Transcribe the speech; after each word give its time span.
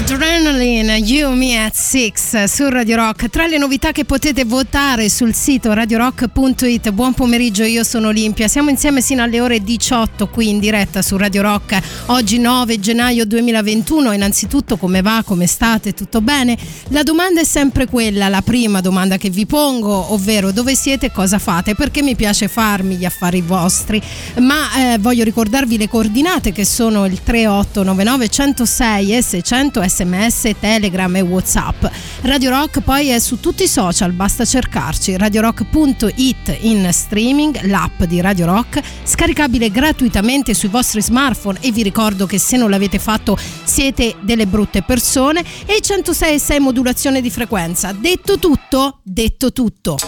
Adrenaline, 0.00 0.96
You 0.96 1.34
Me 1.34 1.62
at 1.62 1.74
Six 1.74 2.44
su 2.44 2.66
Radio 2.70 2.96
Rock. 2.96 3.28
Tra 3.28 3.46
le 3.46 3.58
novità 3.58 3.92
che 3.92 4.06
potete 4.06 4.46
votare 4.46 5.10
sul 5.10 5.34
sito 5.34 5.74
radiorock.it. 5.74 6.90
Buon 6.90 7.12
pomeriggio, 7.12 7.64
io 7.64 7.84
sono 7.84 8.08
Olimpia. 8.08 8.48
Siamo 8.48 8.70
insieme 8.70 9.02
sino 9.02 9.22
alle 9.22 9.42
ore 9.42 9.60
18 9.60 10.28
qui 10.28 10.48
in 10.48 10.58
diretta 10.58 11.02
su 11.02 11.18
Radio 11.18 11.42
Rock. 11.42 11.78
Oggi 12.06 12.38
9 12.38 12.80
gennaio 12.80 13.26
2021. 13.26 14.12
Innanzitutto 14.12 14.78
come 14.78 15.02
va, 15.02 15.22
come 15.22 15.46
state, 15.46 15.92
tutto 15.92 16.22
bene? 16.22 16.56
La 16.88 17.02
domanda 17.02 17.42
è 17.42 17.44
sempre 17.44 17.86
quella, 17.86 18.28
la 18.28 18.40
prima 18.40 18.80
domanda 18.80 19.18
che 19.18 19.28
vi 19.28 19.44
pongo, 19.44 20.14
ovvero 20.14 20.50
dove 20.50 20.74
siete 20.76 21.12
cosa 21.12 21.38
fate? 21.38 21.74
Perché 21.74 22.02
mi 22.02 22.16
piace 22.16 22.48
farmi 22.48 22.96
gli 22.96 23.04
affari 23.04 23.42
vostri, 23.42 24.00
ma 24.38 24.94
eh, 24.94 24.98
voglio 24.98 25.24
ricordarvi 25.24 25.76
le 25.76 25.88
coordinate 25.88 26.52
che 26.52 26.64
sono 26.64 27.04
il 27.04 27.22
3899 27.22 28.28
106 28.28 29.16
e 29.16 29.22
600 29.22 29.88
sms, 29.90 30.52
telegram 30.58 31.14
e 31.16 31.20
whatsapp. 31.20 31.84
Radio 32.22 32.50
Rock 32.50 32.80
poi 32.80 33.08
è 33.08 33.18
su 33.18 33.40
tutti 33.40 33.64
i 33.64 33.68
social, 33.68 34.12
basta 34.12 34.44
cercarci 34.44 35.16
radiorock.it 35.16 36.58
in 36.60 36.88
streaming, 36.92 37.62
l'app 37.62 38.04
di 38.04 38.20
Radio 38.20 38.46
Rock, 38.46 38.80
scaricabile 39.02 39.70
gratuitamente 39.70 40.54
sui 40.54 40.68
vostri 40.68 41.02
smartphone 41.02 41.58
e 41.60 41.72
vi 41.72 41.82
ricordo 41.82 42.26
che 42.26 42.38
se 42.38 42.56
non 42.56 42.70
l'avete 42.70 42.98
fatto 42.98 43.36
siete 43.64 44.14
delle 44.20 44.46
brutte 44.46 44.82
persone 44.82 45.44
e 45.66 45.80
106 45.80 46.60
modulazione 46.60 47.20
di 47.20 47.30
frequenza. 47.30 47.92
Detto 47.92 48.38
tutto, 48.38 49.00
detto 49.02 49.52
tutto. 49.52 49.98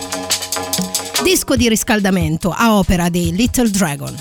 Disco 1.22 1.56
di 1.56 1.68
riscaldamento 1.68 2.50
a 2.50 2.76
opera 2.76 3.08
dei 3.08 3.32
Little 3.32 3.70
Dragon. 3.70 4.14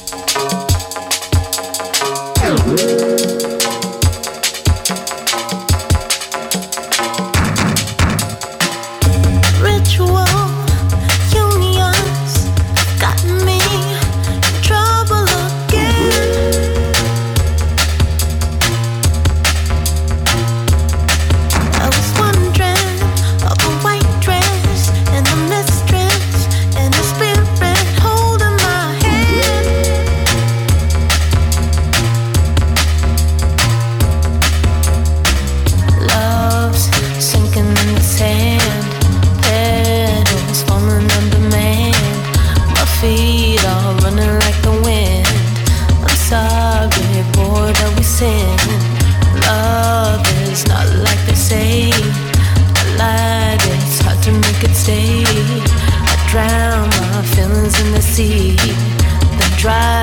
The 58.14 59.56
drive. 59.58 60.01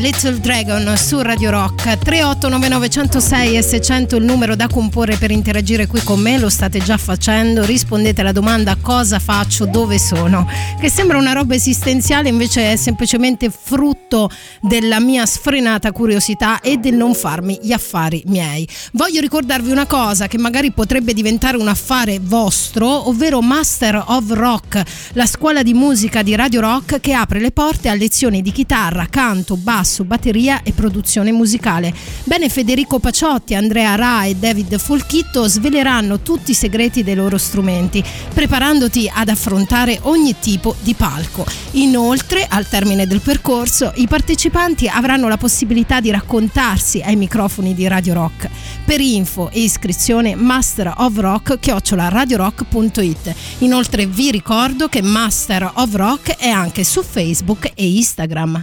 Little 0.00 0.40
Dragon 0.40 0.96
su 0.96 1.20
Radio 1.20 1.50
Rock 1.50 1.82
3899 1.98 2.88
106 2.88 3.56
e 3.58 3.62
600 3.62 4.16
il 4.16 4.24
numero 4.24 4.56
da 4.56 4.66
comporre 4.66 5.16
per 5.16 5.30
interagire 5.30 5.86
qui 5.86 6.02
con 6.02 6.18
me 6.18 6.38
lo 6.38 6.48
state 6.48 6.78
già 6.78 6.96
facendo 6.96 7.66
rispondete 7.66 8.22
alla 8.22 8.32
domanda 8.32 8.76
cosa 8.80 9.18
faccio? 9.18 9.66
Dove 9.66 9.98
sono? 9.98 10.48
Che 10.80 10.88
sembra 10.88 11.18
una 11.18 11.32
roba 11.32 11.54
esistenziale 11.54 12.30
invece 12.30 12.72
è 12.72 12.76
semplicemente 12.76 13.50
frutto 13.50 14.30
della 14.60 15.00
mia 15.00 15.24
sfrenata 15.24 15.90
curiosità 15.90 16.60
e 16.60 16.76
del 16.76 16.94
non 16.94 17.14
farmi 17.14 17.58
gli 17.62 17.72
affari 17.72 18.22
miei 18.26 18.68
voglio 18.92 19.20
ricordarvi 19.20 19.70
una 19.70 19.86
cosa 19.86 20.26
che 20.26 20.36
magari 20.36 20.70
potrebbe 20.72 21.14
diventare 21.14 21.56
un 21.56 21.66
affare 21.66 22.18
vostro 22.20 23.08
ovvero 23.08 23.40
Master 23.40 24.04
of 24.08 24.28
Rock 24.30 24.82
la 25.12 25.24
scuola 25.24 25.62
di 25.62 25.72
musica 25.72 26.22
di 26.22 26.34
Radio 26.34 26.60
Rock 26.60 27.00
che 27.00 27.14
apre 27.14 27.40
le 27.40 27.52
porte 27.52 27.88
a 27.88 27.94
lezioni 27.94 28.42
di 28.42 28.52
chitarra 28.52 29.06
canto, 29.08 29.56
basso, 29.56 30.04
batteria 30.04 30.62
e 30.62 30.72
produzione 30.72 31.32
musicale. 31.32 31.94
Bene, 32.24 32.48
Federico 32.48 32.98
Paciotti, 32.98 33.54
Andrea 33.54 33.94
Ra 33.94 34.24
e 34.24 34.34
David 34.34 34.78
Folchitto 34.78 35.48
sveleranno 35.48 36.20
tutti 36.20 36.50
i 36.50 36.54
segreti 36.54 37.02
dei 37.02 37.14
loro 37.14 37.38
strumenti, 37.38 38.04
preparandoti 38.32 39.10
ad 39.12 39.28
affrontare 39.28 39.98
ogni 40.02 40.36
tipo 40.38 40.74
di 40.80 40.94
palco. 40.94 41.46
Inoltre, 41.72 42.46
al 42.48 42.68
termine 42.68 43.06
del 43.06 43.20
percorso, 43.20 43.92
i 43.96 44.06
partecipanti 44.06 44.49
avranno 44.58 45.28
la 45.28 45.36
possibilità 45.36 46.00
di 46.00 46.10
raccontarsi 46.10 47.00
ai 47.00 47.16
microfoni 47.16 47.74
di 47.74 47.86
Radio 47.86 48.14
Rock. 48.14 48.48
Per 48.84 49.00
info 49.00 49.50
e 49.50 49.60
iscrizione 49.60 50.34
Master 50.34 50.92
of 50.96 51.16
Rock 51.16 51.58
chiocciola 51.58 52.08
radiorock.it. 52.08 53.34
Inoltre 53.58 54.06
vi 54.06 54.30
ricordo 54.30 54.88
che 54.88 55.02
Master 55.02 55.70
of 55.74 55.94
Rock 55.94 56.36
è 56.36 56.48
anche 56.48 56.84
su 56.84 57.02
Facebook 57.02 57.70
e 57.74 57.86
Instagram. 57.86 58.62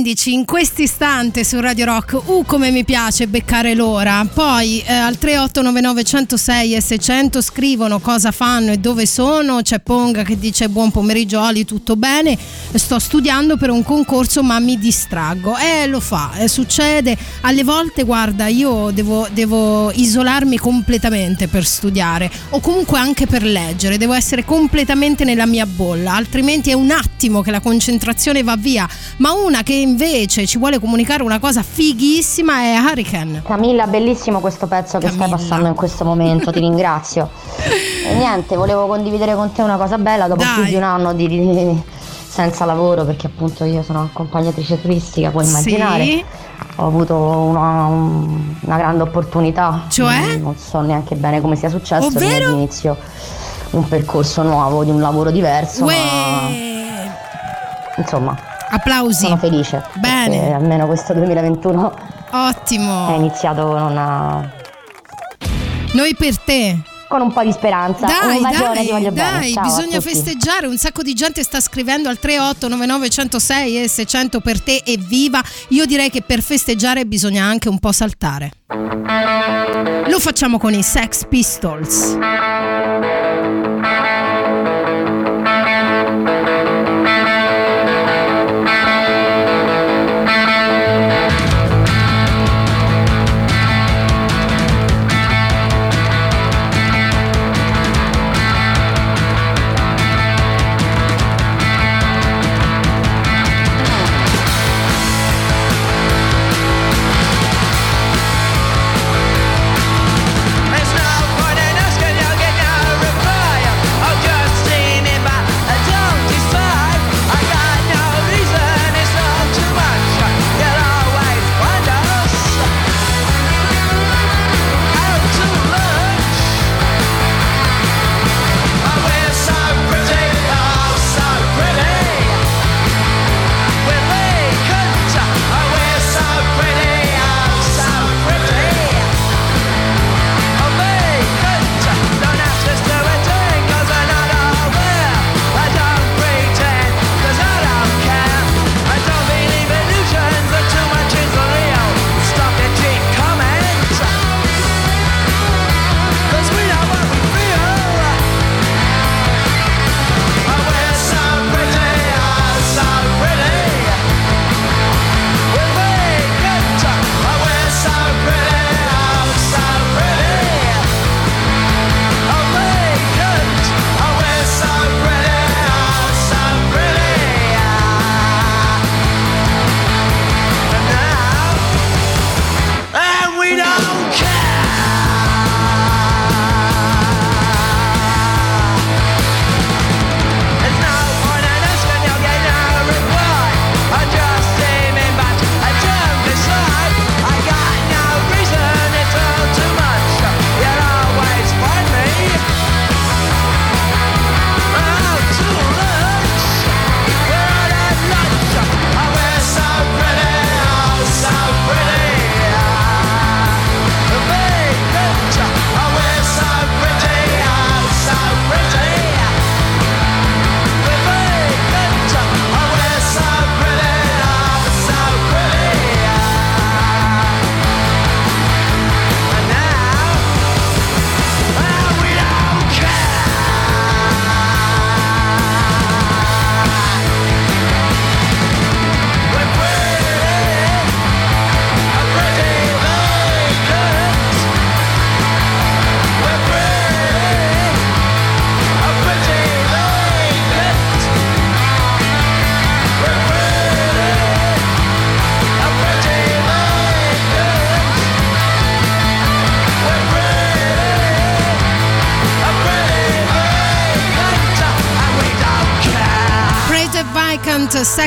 15 0.00 0.32
in 0.32 0.44
questo 0.46 0.80
istante 0.80 1.44
su 1.44 1.60
Radio 1.60 1.84
Rock. 1.84 2.18
Uh, 2.24 2.42
come 2.46 2.70
mi 2.70 2.84
piace 2.84 3.26
beccare 3.26 3.74
l'ora. 3.74 4.26
Poi 4.32 4.80
eh, 4.80 4.94
al 4.94 5.18
3899 5.18 6.04
106 6.04 6.74
e 6.74 6.80
600 6.80 7.42
scrivono 7.42 8.00
cosa 8.00 8.30
fanno 8.30 8.72
e 8.72 8.78
dove 8.78 9.04
sono. 9.04 9.60
C'è 9.60 9.80
Ponga 9.80 10.22
che 10.22 10.38
dice 10.38 10.70
buon 10.70 10.90
pomeriggio 10.90 11.42
Oli, 11.42 11.66
tutto 11.66 11.96
bene. 11.96 12.38
Sto 12.72 12.98
studiando 12.98 13.58
per 13.58 13.68
un 13.68 13.82
concorso 13.82 14.42
ma 14.42 14.58
mi 14.58 14.78
distraggo. 14.78 15.54
Eh, 15.58 15.86
lo 15.86 16.00
fa, 16.00 16.32
eh, 16.38 16.48
succede. 16.48 17.14
Alle 17.42 17.62
volte, 17.62 18.04
guarda, 18.04 18.46
io 18.46 18.90
devo, 18.92 19.28
devo 19.30 19.90
isolarmi 19.90 20.56
completamente 20.56 21.46
per 21.46 21.66
studiare 21.66 22.30
o 22.50 22.60
comunque 22.60 22.98
anche 22.98 23.26
per 23.26 23.42
leggere. 23.42 23.98
Devo 23.98 24.14
essere 24.14 24.46
completamente 24.46 25.24
nella 25.24 25.46
mia 25.46 25.66
bolla, 25.66 26.14
altrimenti 26.14 26.70
è 26.70 26.74
un 26.74 26.90
attimo 26.90 27.42
che 27.42 27.50
la 27.50 27.60
concentrazione 27.60 28.42
va 28.42 28.56
via. 28.56 28.88
Ma 29.18 29.32
una 29.32 29.62
che 29.62 29.88
invece 29.90 30.46
ci 30.46 30.58
vuole 30.58 30.78
comunicare 30.78 31.22
una 31.22 31.40
cosa 31.40 31.62
fighissima 31.62 32.60
è 32.60 32.78
Hurricane. 32.78 33.42
Camilla, 33.44 33.86
bellissimo 33.86 34.40
questo 34.40 34.66
pezzo 34.66 34.98
che 34.98 35.06
Camilla. 35.06 35.26
stai 35.26 35.38
passando 35.38 35.68
in 35.68 35.74
questo 35.74 36.04
momento, 36.04 36.50
ti 36.52 36.60
ringrazio. 36.60 37.28
E 38.00 38.14
niente, 38.14 38.56
volevo 38.56 38.86
condividere 38.86 39.34
con 39.34 39.52
te 39.52 39.62
una 39.62 39.76
cosa 39.76 39.96
bella 39.96 40.26
dopo 40.26 40.42
Dai. 40.42 40.54
più 40.54 40.64
di 40.64 40.74
un 40.74 40.82
anno 40.82 41.12
di, 41.12 41.28
di, 41.28 41.82
senza 42.26 42.64
lavoro, 42.64 43.04
perché 43.04 43.26
appunto 43.26 43.62
io 43.64 43.82
sono 43.82 44.02
accompagnatrice 44.02 44.80
turistica, 44.80 45.30
puoi 45.30 45.46
immaginare. 45.46 46.04
Sì. 46.04 46.24
Ho 46.76 46.86
avuto 46.86 47.14
una, 47.14 47.84
una, 47.84 48.76
grande 48.76 49.02
opportunità. 49.02 49.84
Cioè? 49.88 50.38
Non 50.38 50.56
so 50.56 50.80
neanche 50.80 51.14
bene 51.14 51.40
come 51.40 51.54
sia 51.54 51.68
successo, 51.68 52.06
Ovvero? 52.06 52.50
inizio 52.50 52.96
un 53.72 53.86
percorso 53.86 54.42
nuovo, 54.42 54.82
di 54.82 54.90
un 54.90 55.00
lavoro 55.00 55.30
diverso. 55.30 55.84
Uè. 55.84 55.94
Ma 55.94 56.48
insomma 57.96 58.49
Applausi. 58.70 59.24
Sono 59.24 59.36
felice. 59.36 59.82
Bene. 59.94 60.54
Almeno 60.54 60.86
questo 60.86 61.12
2021 61.12 61.92
Ottimo. 62.30 63.08
è 63.08 63.16
iniziato 63.16 63.66
con 63.66 63.82
una... 63.82 64.52
Noi 65.92 66.14
per 66.14 66.38
te. 66.38 66.78
Con 67.08 67.20
un 67.22 67.32
po' 67.32 67.42
di 67.42 67.50
speranza. 67.50 68.06
Dai, 68.06 68.36
un 68.36 68.42
dai, 68.42 68.86
voglio 68.88 69.10
dai, 69.10 69.52
Ciao 69.52 69.64
bisogna 69.64 70.00
festeggiare. 70.00 70.68
Un 70.68 70.76
sacco 70.78 71.02
di 71.02 71.12
gente 71.14 71.42
sta 71.42 71.58
scrivendo 71.60 72.08
al 72.08 72.20
3899 72.20 73.08
106 73.08 73.82
e 73.82 73.88
600 73.88 74.40
per 74.40 74.60
te 74.62 74.80
evviva. 74.84 75.42
Io 75.70 75.86
direi 75.86 76.08
che 76.08 76.22
per 76.22 76.40
festeggiare 76.40 77.06
bisogna 77.06 77.42
anche 77.44 77.68
un 77.68 77.80
po' 77.80 77.90
saltare. 77.90 78.52
Lo 80.06 80.20
facciamo 80.20 80.58
con 80.58 80.72
i 80.72 80.84
Sex 80.84 81.26
Pistols. 81.26 82.16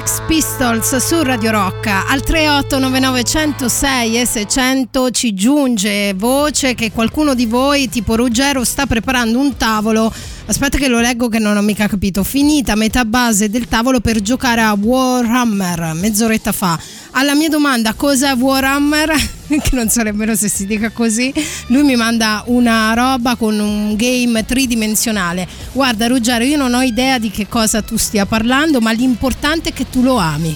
Sex 0.06 0.22
Pistols 0.28 0.98
su 0.98 1.24
Radio 1.24 1.52
Rock. 1.52 1.88
Al 1.88 2.22
38991006 2.26 4.16
e 4.16 4.26
600 4.26 5.12
ci 5.12 5.34
giunge 5.34 6.14
voce 6.14 6.76
che 6.76 6.92
qualcuno 6.92 7.34
di 7.34 7.46
voi, 7.46 7.88
tipo 7.88 8.18
Ruggero, 8.18 8.66
sta 8.66 8.86
preparando 8.86 9.40
un 9.40 9.56
tavolo. 9.56 10.14
Aspetta 10.46 10.78
che 10.78 10.90
lo 10.90 11.00
leggo 11.00 11.30
che 11.30 11.40
non 11.40 11.56
ho 11.56 11.62
mica 11.62 11.88
capito. 11.88 12.26
Finita 12.26 12.76
metà 12.76 13.06
base 13.06 13.50
del 13.50 13.70
tavolo 13.70 14.02
per 14.02 14.20
giocare 14.20 14.60
a 14.60 14.74
Warhammer 14.74 15.94
mezz'oretta 15.94 16.52
fa. 16.52 16.78
Alla 17.12 17.34
mia 17.34 17.48
domanda 17.48 17.94
cosa 17.94 18.32
è 18.32 18.36
Warhammer, 18.36 19.14
che 19.62 19.76
non 19.76 19.90
so 19.90 20.02
nemmeno 20.02 20.36
se 20.36 20.48
si 20.50 20.66
dica 20.66 20.90
così, 20.92 21.34
lui 21.68 21.84
mi 21.84 21.96
manda 21.96 22.44
una 22.48 22.94
roba 22.94 23.36
con 23.36 23.60
un 23.60 23.96
game 23.96 24.46
tridimensionale. 24.46 25.48
Guarda 25.72 26.08
Ruggero, 26.08 26.44
io 26.44 26.58
non 26.58 26.74
ho 26.74 26.82
idea 26.82 27.20
di 27.20 27.30
che 27.30 27.48
cosa 27.48 27.82
tu 27.82 27.98
stia 27.98 28.26
parlando, 28.26 28.80
ma 28.80 28.92
l'importante 28.92 29.70
è 29.70 29.74
che 29.74 29.90
tu 29.90 30.02
lo 30.02 30.18
ami. 30.18 30.56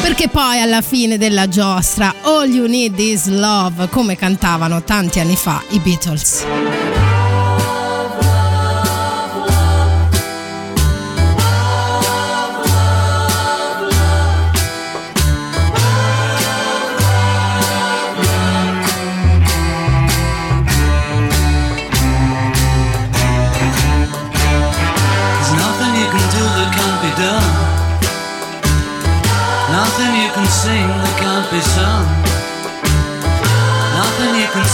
Perché 0.00 0.28
poi 0.28 0.60
alla 0.60 0.80
fine 0.80 1.18
della 1.18 1.48
giostra 1.48 2.14
All 2.22 2.48
You 2.48 2.66
Need 2.66 2.98
Is 2.98 3.26
Love, 3.26 3.88
come 3.88 4.16
cantavano 4.16 4.82
tanti 4.82 5.20
anni 5.20 5.36
fa 5.36 5.62
i 5.70 5.78
Beatles. 5.80 6.77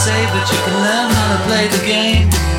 Say, 0.04 0.26
but 0.34 0.44
you 0.52 0.58
can 0.66 0.76
learn 0.84 1.10
how 1.16 1.28
to 1.32 1.40
play 1.48 1.66
the 1.68 1.82
game. 1.86 2.53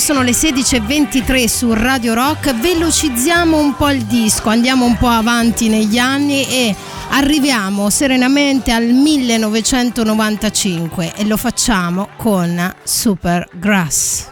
Sono 0.00 0.22
le 0.22 0.32
16.23 0.32 1.46
su 1.46 1.72
Radio 1.74 2.14
Rock, 2.14 2.54
velocizziamo 2.54 3.58
un 3.58 3.76
po' 3.76 3.90
il 3.90 4.04
disco, 4.04 4.48
andiamo 4.48 4.86
un 4.86 4.96
po' 4.96 5.08
avanti 5.08 5.68
negli 5.68 5.98
anni 5.98 6.46
e 6.46 6.74
arriviamo 7.10 7.90
serenamente 7.90 8.72
al 8.72 8.84
1995 8.84 11.12
e 11.16 11.26
lo 11.26 11.36
facciamo 11.36 12.08
con 12.16 12.74
Supergrass. 12.82 14.28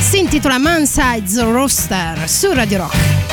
Si 0.00 0.18
intitola 0.18 0.56
Man 0.58 0.86
Sides 0.86 1.42
Roster 1.42 2.26
su 2.26 2.50
Radio 2.52 2.78
Rock. 2.78 3.31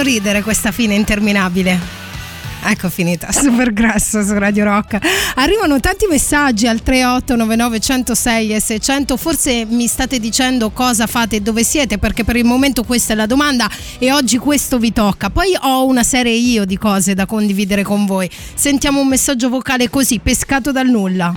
Fa 0.00 0.02
molto 0.02 0.02
ridere 0.02 0.42
questa 0.42 0.72
fine 0.72 0.94
interminabile. 0.94 1.98
Ecco 2.62 2.90
finita, 2.90 3.32
super 3.32 3.72
grasso 3.72 4.22
su 4.22 4.36
Radio 4.36 4.64
Rock. 4.64 4.98
Arrivano 5.36 5.80
tanti 5.80 6.06
messaggi 6.06 6.66
al 6.66 6.82
3899 6.82 7.80
106 7.80 8.54
e 8.54 8.60
600. 8.60 9.16
Forse 9.16 9.64
mi 9.66 9.86
state 9.86 10.18
dicendo 10.18 10.70
cosa 10.70 11.06
fate 11.06 11.36
e 11.36 11.40
dove 11.40 11.64
siete, 11.64 11.98
perché 11.98 12.24
per 12.24 12.36
il 12.36 12.44
momento 12.44 12.82
questa 12.82 13.12
è 13.12 13.16
la 13.16 13.26
domanda 13.26 13.68
e 13.98 14.12
oggi 14.12 14.36
questo 14.38 14.78
vi 14.78 14.92
tocca. 14.92 15.30
Poi 15.30 15.56
ho 15.58 15.86
una 15.86 16.02
serie 16.02 16.34
io 16.34 16.64
di 16.64 16.76
cose 16.76 17.14
da 17.14 17.26
condividere 17.26 17.82
con 17.82 18.04
voi. 18.06 18.28
Sentiamo 18.54 19.00
un 19.00 19.08
messaggio 19.08 19.48
vocale 19.48 19.88
così, 19.88 20.18
pescato 20.18 20.72
dal 20.72 20.88
nulla. 20.88 21.32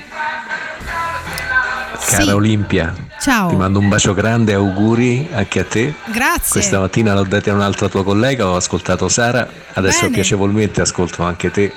Cara 2.05 2.23
Sì. 2.23 2.29
Olimpia, 2.29 2.93
Ciao. 3.19 3.49
ti 3.49 3.55
mando 3.55 3.79
un 3.79 3.87
bacio 3.89 4.13
grande, 4.13 4.53
auguri 4.53 5.27
anche 5.33 5.59
a 5.61 5.63
te. 5.63 5.93
Grazie. 6.11 6.51
Questa 6.51 6.79
mattina 6.79 7.13
l'ho 7.13 7.23
data 7.23 7.49
a 7.51 7.53
un'altra 7.53 7.87
tua 7.89 8.03
collega, 8.03 8.47
ho 8.47 8.55
ascoltato 8.55 9.07
Sara, 9.09 9.47
adesso 9.73 10.01
Bene. 10.01 10.13
piacevolmente 10.13 10.81
ascolto 10.81 11.23
anche 11.23 11.49
te 11.49 11.71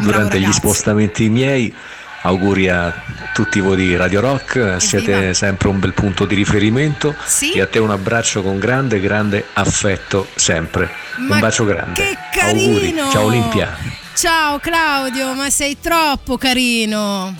durante 0.00 0.38
gli 0.40 0.52
spostamenti 0.52 1.28
miei. 1.28 1.74
Auguri 2.22 2.68
a 2.68 2.92
tutti 3.32 3.60
voi 3.60 3.76
di 3.76 3.96
Radio 3.96 4.20
Rock, 4.20 4.76
siete 4.78 5.12
Evviva. 5.14 5.32
sempre 5.32 5.68
un 5.68 5.78
bel 5.80 5.94
punto 5.94 6.26
di 6.26 6.34
riferimento 6.34 7.14
Sì. 7.24 7.52
e 7.52 7.62
a 7.62 7.66
te 7.66 7.78
un 7.78 7.90
abbraccio 7.90 8.42
con 8.42 8.58
grande, 8.58 9.00
grande 9.00 9.46
affetto 9.54 10.28
sempre. 10.34 10.90
Ma 11.16 11.36
un 11.36 11.40
bacio 11.40 11.64
grande. 11.64 11.94
Che 11.94 12.18
carino! 12.30 12.74
Auguri. 12.74 13.10
Ciao 13.10 13.24
Olimpia. 13.24 13.76
Ciao 14.14 14.58
Claudio, 14.58 15.32
ma 15.32 15.48
sei 15.48 15.78
troppo 15.80 16.36
carino. 16.36 17.34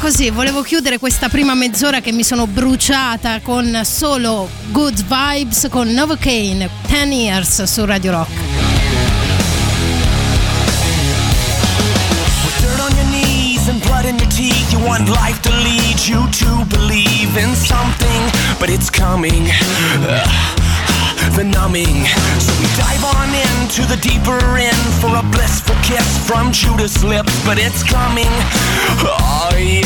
Così 0.00 0.30
volevo 0.30 0.62
chiudere 0.62 0.98
questa 0.98 1.28
prima 1.28 1.52
mezz'ora 1.52 2.00
che 2.00 2.10
mi 2.10 2.24
sono 2.24 2.46
bruciata 2.46 3.40
con 3.42 3.82
solo 3.84 4.48
good 4.70 5.04
vibes 5.04 5.66
con 5.68 5.88
Novocaine 5.88 6.70
10 6.86 7.12
Years 7.12 7.62
su 7.64 7.84
Radio 7.84 8.12
Rock. 8.12 8.30
In 14.02 14.16
your 14.16 14.28
teeth, 14.28 14.72
you 14.72 14.80
want 14.82 15.08
life 15.08 15.40
to 15.42 15.50
lead 15.50 16.00
you 16.08 16.26
to 16.30 16.64
believe 16.64 17.38
in 17.38 17.54
something, 17.54 18.30
but 18.58 18.70
it's 18.70 18.90
coming. 18.90 19.48
Ugh. 20.08 20.60
the 21.36 21.44
numbing. 21.44 22.06
So 22.40 22.52
we 22.60 22.66
dive 22.76 23.04
on 23.16 23.28
into 23.32 23.86
the 23.86 23.96
deeper 24.00 24.40
end 24.56 24.82
for 25.00 25.14
a 25.16 25.22
blissful 25.30 25.76
kiss 25.82 26.18
from 26.26 26.52
Judas' 26.52 27.04
lips, 27.04 27.32
but 27.44 27.58
it's 27.58 27.82
coming. 27.82 28.32
Oh 29.02 29.50
yeah, 29.56 29.79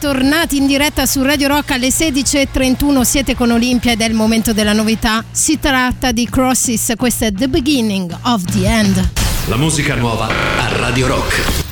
tornati 0.00 0.56
in 0.56 0.66
diretta 0.66 1.04
su 1.04 1.22
Radio 1.22 1.48
Rock 1.48 1.72
alle 1.72 1.88
16.31. 1.88 3.02
Siete 3.02 3.36
con 3.36 3.50
Olimpia 3.50 3.92
ed 3.92 4.00
è 4.00 4.06
il 4.06 4.14
momento 4.14 4.54
della 4.54 4.72
novità. 4.72 5.22
Si 5.30 5.58
tratta 5.60 6.10
di 6.10 6.26
Crosses, 6.28 6.94
questo 6.96 7.26
è 7.26 7.32
The 7.32 7.48
Beginning 7.48 8.16
of 8.22 8.42
the 8.44 8.66
End. 8.66 9.08
La 9.46 9.56
musica 9.56 9.94
nuova 9.94 10.26
a 10.26 10.76
Radio 10.78 11.06
Rock. 11.06 11.69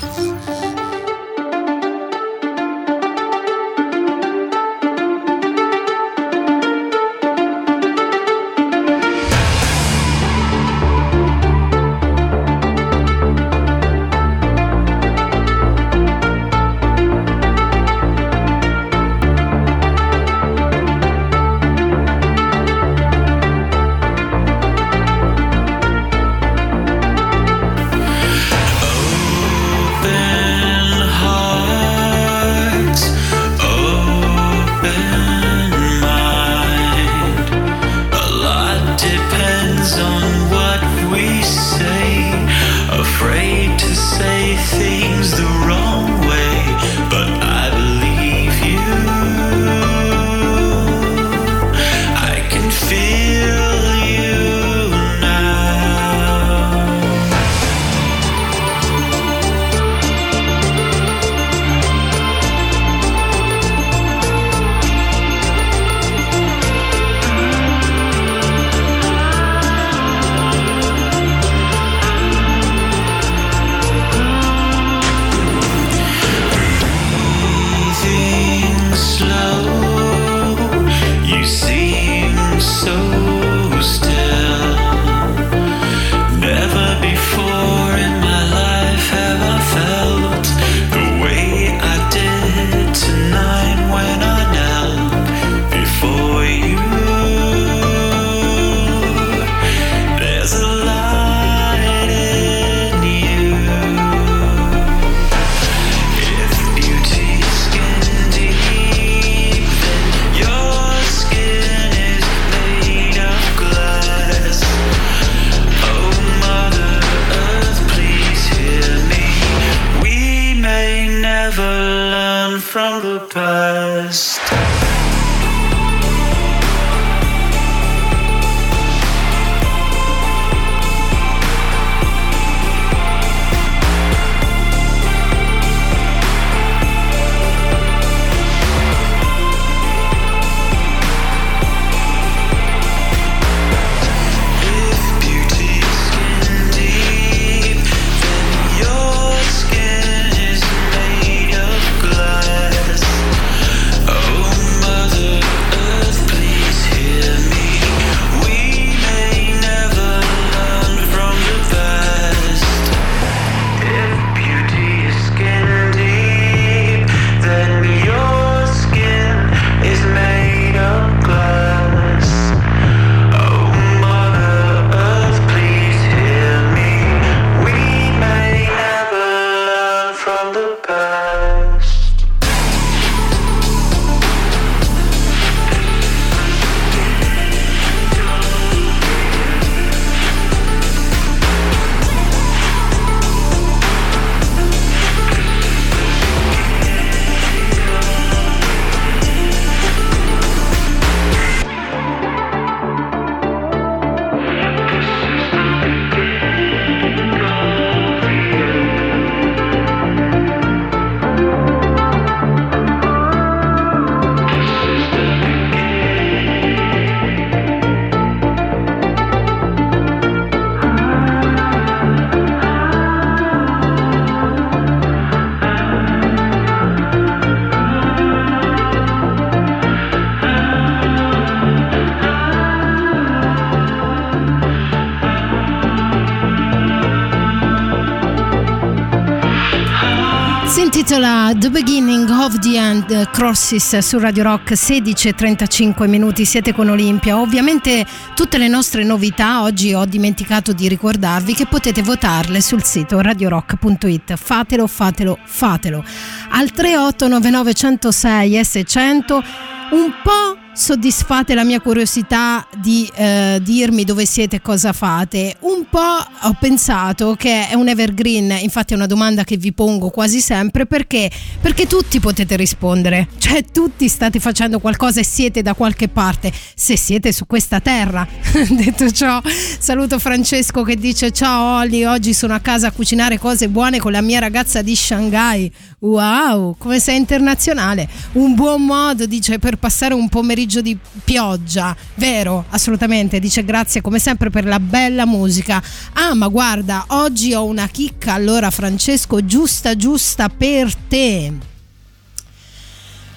Crosses 243.08 243.98
su 243.98 244.18
Radio 244.18 244.42
Rock 244.42 244.76
16 244.76 245.28
e 245.28 245.34
35 245.34 246.06
minuti 246.06 246.44
siete 246.44 246.74
con 246.74 246.90
Olimpia. 246.90 247.40
Ovviamente 247.40 248.04
tutte 248.34 248.58
le 248.58 248.68
nostre 248.68 249.02
novità 249.02 249.62
oggi 249.62 249.94
ho 249.94 250.04
dimenticato 250.04 250.74
di 250.74 250.88
ricordarvi 250.88 251.54
che 251.54 251.64
potete 251.64 252.02
votarle 252.02 252.60
sul 252.60 252.82
sito 252.82 253.20
radiorock.it 253.20 254.36
fatelo 254.36 254.86
fatelo 254.86 255.38
fatelo. 255.42 256.04
Al 256.50 256.70
3899 256.70 257.72
106 257.72 258.60
S100 258.60 259.44
un 259.92 260.12
po' 260.22 260.57
soddisfate 260.78 261.54
la 261.54 261.64
mia 261.64 261.80
curiosità 261.80 262.64
di 262.80 263.10
eh, 263.16 263.58
dirmi 263.60 264.04
dove 264.04 264.24
siete 264.24 264.56
e 264.56 264.62
cosa 264.62 264.92
fate. 264.92 265.56
Un 265.60 265.86
po' 265.90 265.98
ho 265.98 266.56
pensato 266.58 267.34
che 267.36 267.68
è 267.68 267.74
un 267.74 267.88
evergreen, 267.88 268.56
infatti 268.60 268.92
è 268.92 268.96
una 268.96 269.06
domanda 269.06 269.42
che 269.42 269.56
vi 269.56 269.72
pongo 269.72 270.10
quasi 270.10 270.40
sempre 270.40 270.86
perché 270.86 271.28
perché 271.60 271.88
tutti 271.88 272.20
potete 272.20 272.54
rispondere, 272.54 273.26
cioè 273.38 273.64
tutti 273.64 274.06
state 274.06 274.38
facendo 274.38 274.78
qualcosa 274.78 275.18
e 275.18 275.24
siete 275.24 275.62
da 275.62 275.74
qualche 275.74 276.06
parte, 276.06 276.52
se 276.76 276.96
siete 276.96 277.32
su 277.32 277.46
questa 277.48 277.80
terra. 277.80 278.26
Detto 278.70 279.10
ciò, 279.10 279.42
saluto 279.44 280.20
Francesco 280.20 280.84
che 280.84 280.94
dice 280.94 281.32
"Ciao 281.32 281.78
Olli, 281.78 282.04
oggi 282.04 282.32
sono 282.32 282.54
a 282.54 282.60
casa 282.60 282.86
a 282.86 282.92
cucinare 282.92 283.36
cose 283.38 283.68
buone 283.68 283.98
con 283.98 284.12
la 284.12 284.20
mia 284.22 284.38
ragazza 284.38 284.80
di 284.80 284.94
Shanghai". 284.94 285.70
Wow, 286.00 286.76
come 286.78 287.00
sei 287.00 287.16
internazionale. 287.16 288.08
Un 288.34 288.54
buon 288.54 288.84
modo, 288.84 289.26
dice, 289.26 289.58
per 289.58 289.76
passare 289.76 290.14
un 290.14 290.28
pomeriggio 290.28 290.67
di 290.76 290.96
pioggia. 291.24 291.96
Vero, 292.14 292.64
assolutamente. 292.68 293.40
Dice 293.40 293.64
grazie 293.64 294.00
come 294.00 294.18
sempre 294.18 294.50
per 294.50 294.64
la 294.64 294.78
bella 294.78 295.26
musica. 295.26 295.82
Ah, 296.12 296.34
ma 296.34 296.48
guarda, 296.48 297.04
oggi 297.08 297.54
ho 297.54 297.64
una 297.64 297.88
chicca, 297.88 298.34
allora 298.34 298.70
Francesco, 298.70 299.44
giusta 299.44 299.96
giusta 299.96 300.48
per 300.48 300.94
te. 300.94 301.52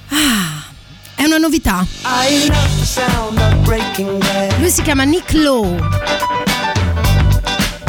Ah, 0.09 0.63
è 1.15 1.23
una 1.23 1.37
novità. 1.37 1.85
Lui 4.59 4.69
si 4.69 4.81
chiama 4.81 5.03
Nick 5.03 5.33
Lowe. 5.33 5.79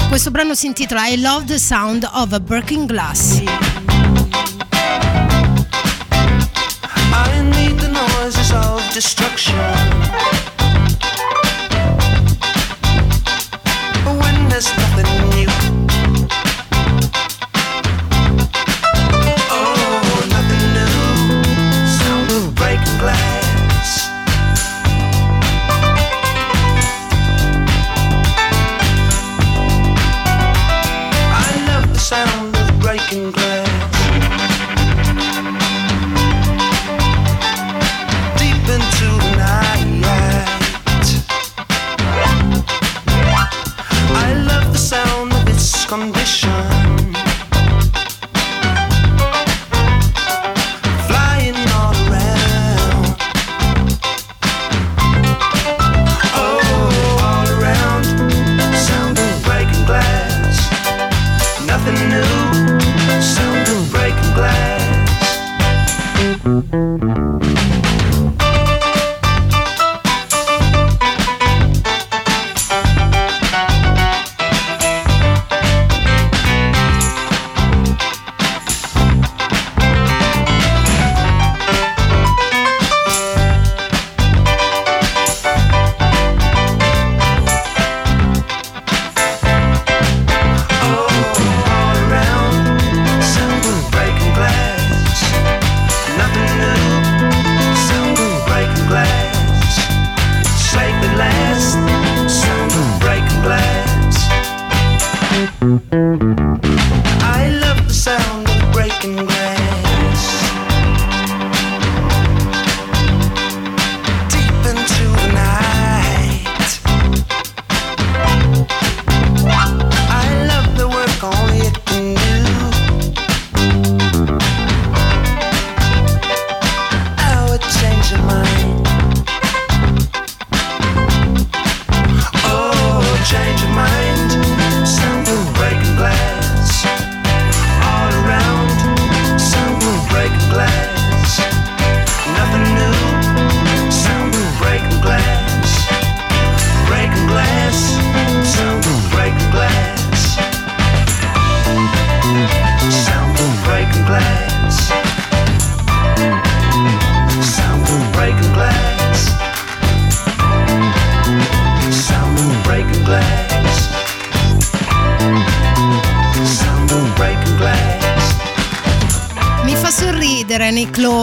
Questo 0.09 0.31
brano 0.31 0.55
si 0.55 0.67
intitola 0.67 1.07
I 1.07 1.21
Love 1.21 1.47
the 1.47 1.59
Sound 1.59 2.09
of 2.13 2.33
a 2.33 2.41
Breaking 2.41 2.87
Glass. 2.87 3.43
Of 8.55 8.81
destruction. 8.93 10.42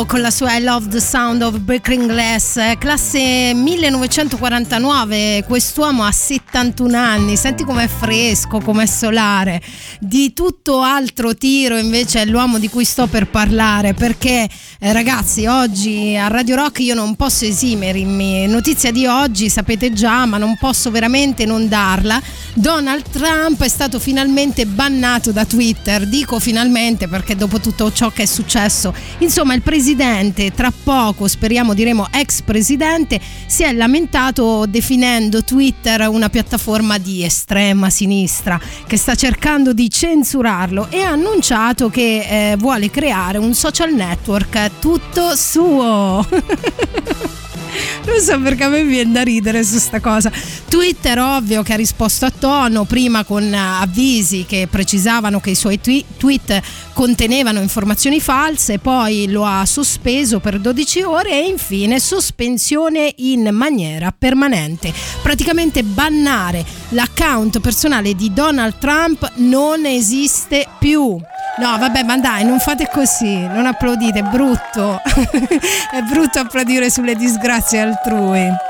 Con 0.07 0.21
la 0.21 0.31
sua 0.31 0.55
I 0.55 0.63
Love 0.63 0.88
the 0.88 0.99
Sound 0.99 1.41
of 1.41 1.57
Breaking 1.59 2.07
Glass, 2.07 2.77
classe 2.79 3.53
1949. 3.53 5.43
Quest'uomo 5.45 6.03
ha 6.03 6.12
71 6.12 6.97
anni, 6.97 7.35
senti 7.35 7.63
com'è 7.63 7.88
fresco, 7.88 8.59
com'è 8.59 8.85
solare. 8.85 9.62
Di 9.99 10.33
tutto 10.33 10.81
altro 10.81 11.35
tiro 11.35 11.77
invece 11.77 12.21
è 12.21 12.25
l'uomo 12.25 12.59
di 12.59 12.69
cui 12.69 12.85
sto 12.85 13.07
per 13.07 13.27
parlare 13.27 13.93
perché 13.93 14.47
eh, 14.82 14.94
ragazzi, 14.94 15.46
oggi 15.46 16.15
a 16.15 16.30
Radio 16.30 16.56
Rock 16.56 16.80
io 16.80 16.96
non 16.96 17.18
posso 17.18 17.44
esimermi. 17.44 18.48
Notizia 18.48 18.92
di 18.92 19.06
oggi, 19.06 19.50
sapete 19.50 19.92
già, 19.92 20.26
ma 20.26 20.38
non 20.38 20.56
posso 20.56 20.89
veramente 20.89 21.46
non 21.46 21.68
darla. 21.68 22.22
Donald 22.54 23.04
Trump 23.10 23.62
è 23.62 23.68
stato 23.68 24.00
finalmente 24.00 24.65
bannato 24.65 25.34
da 25.34 25.44
Twitter. 25.44 26.08
Dico 26.08 26.39
finalmente 26.39 27.10
perché 27.10 27.36
dopo 27.36 27.60
tutto 27.60 27.92
ciò 27.92 28.10
che 28.12 28.24
è 28.24 28.26
successo, 28.26 28.94
insomma, 29.18 29.54
il 29.54 29.63
presidente, 29.63 30.54
tra 30.54 30.72
poco, 30.72 31.28
speriamo 31.28 31.74
diremo 31.74 32.08
ex 32.10 32.42
presidente, 32.42 33.20
si 33.48 33.63
è 33.63 33.74
lamentato 33.74 34.65
definendo 34.65 35.44
Twitter 35.44 36.08
una 36.08 36.30
piattaforma 36.30 36.98
di 36.98 37.26
estrema 37.26 37.89
sinistra 37.89 38.58
che 38.88 38.96
sta 38.96 39.15
cercando 39.15 39.74
di 39.74 39.89
censurarlo 39.89 40.88
e 40.89 41.02
ha 41.02 41.12
annunciato 41.12 41.89
che 41.89 42.52
eh, 42.52 42.56
vuole 42.56 42.89
creare 42.89 43.38
un 43.39 43.54
social 43.54 43.94
network 43.94 44.68
tutto 44.79 45.36
suo. 45.36 46.25
Non 48.05 48.19
so 48.19 48.39
perché 48.41 48.63
a 48.63 48.69
me 48.69 48.84
viene 48.84 49.12
da 49.12 49.21
ridere 49.21 49.63
su 49.63 49.77
sta 49.77 49.99
cosa. 49.99 50.32
Twitter, 50.67 51.19
ovvio, 51.19 51.62
che 51.62 51.73
ha 51.73 51.75
risposto 51.75 52.25
a 52.25 52.32
tono, 52.32 52.86
prima 52.86 53.23
con 53.23 53.53
avvisi 53.53 54.45
che 54.47 54.67
precisavano 54.69 55.39
che 55.39 55.51
i 55.51 55.55
suoi 55.55 55.79
tweet 55.79 56.62
contenevano 56.93 57.62
informazioni 57.62 58.19
false, 58.19 58.79
poi 58.79 59.29
lo 59.29 59.45
ha 59.45 59.65
sospeso 59.65 60.39
per 60.39 60.60
12 60.60 61.01
ore 61.03 61.32
e 61.32 61.47
infine 61.47 61.99
sospensione 61.99 63.13
in 63.17 63.49
maniera 63.51 64.13
permanente. 64.17 64.91
Praticamente 65.21 65.84
bannare 65.84 66.65
l'account 66.89 67.60
personale 67.60 68.15
di 68.15 68.34
Donald 68.34 68.77
Trump 68.79 69.34
non 69.36 69.86
esiste 69.86 70.67
più. 70.79 71.19
No, 71.57 71.77
vabbè, 71.77 72.03
ma 72.03 72.17
dai, 72.17 72.45
non 72.45 72.59
fate 72.59 72.88
così, 72.88 73.45
non 73.47 73.65
applaudite, 73.65 74.19
è 74.19 74.23
brutto. 74.23 75.01
è 75.03 76.01
brutto 76.09 76.39
applaudire 76.39 76.89
sulle 76.89 77.15
disgrazie 77.15 77.81
altrui. 77.81 78.68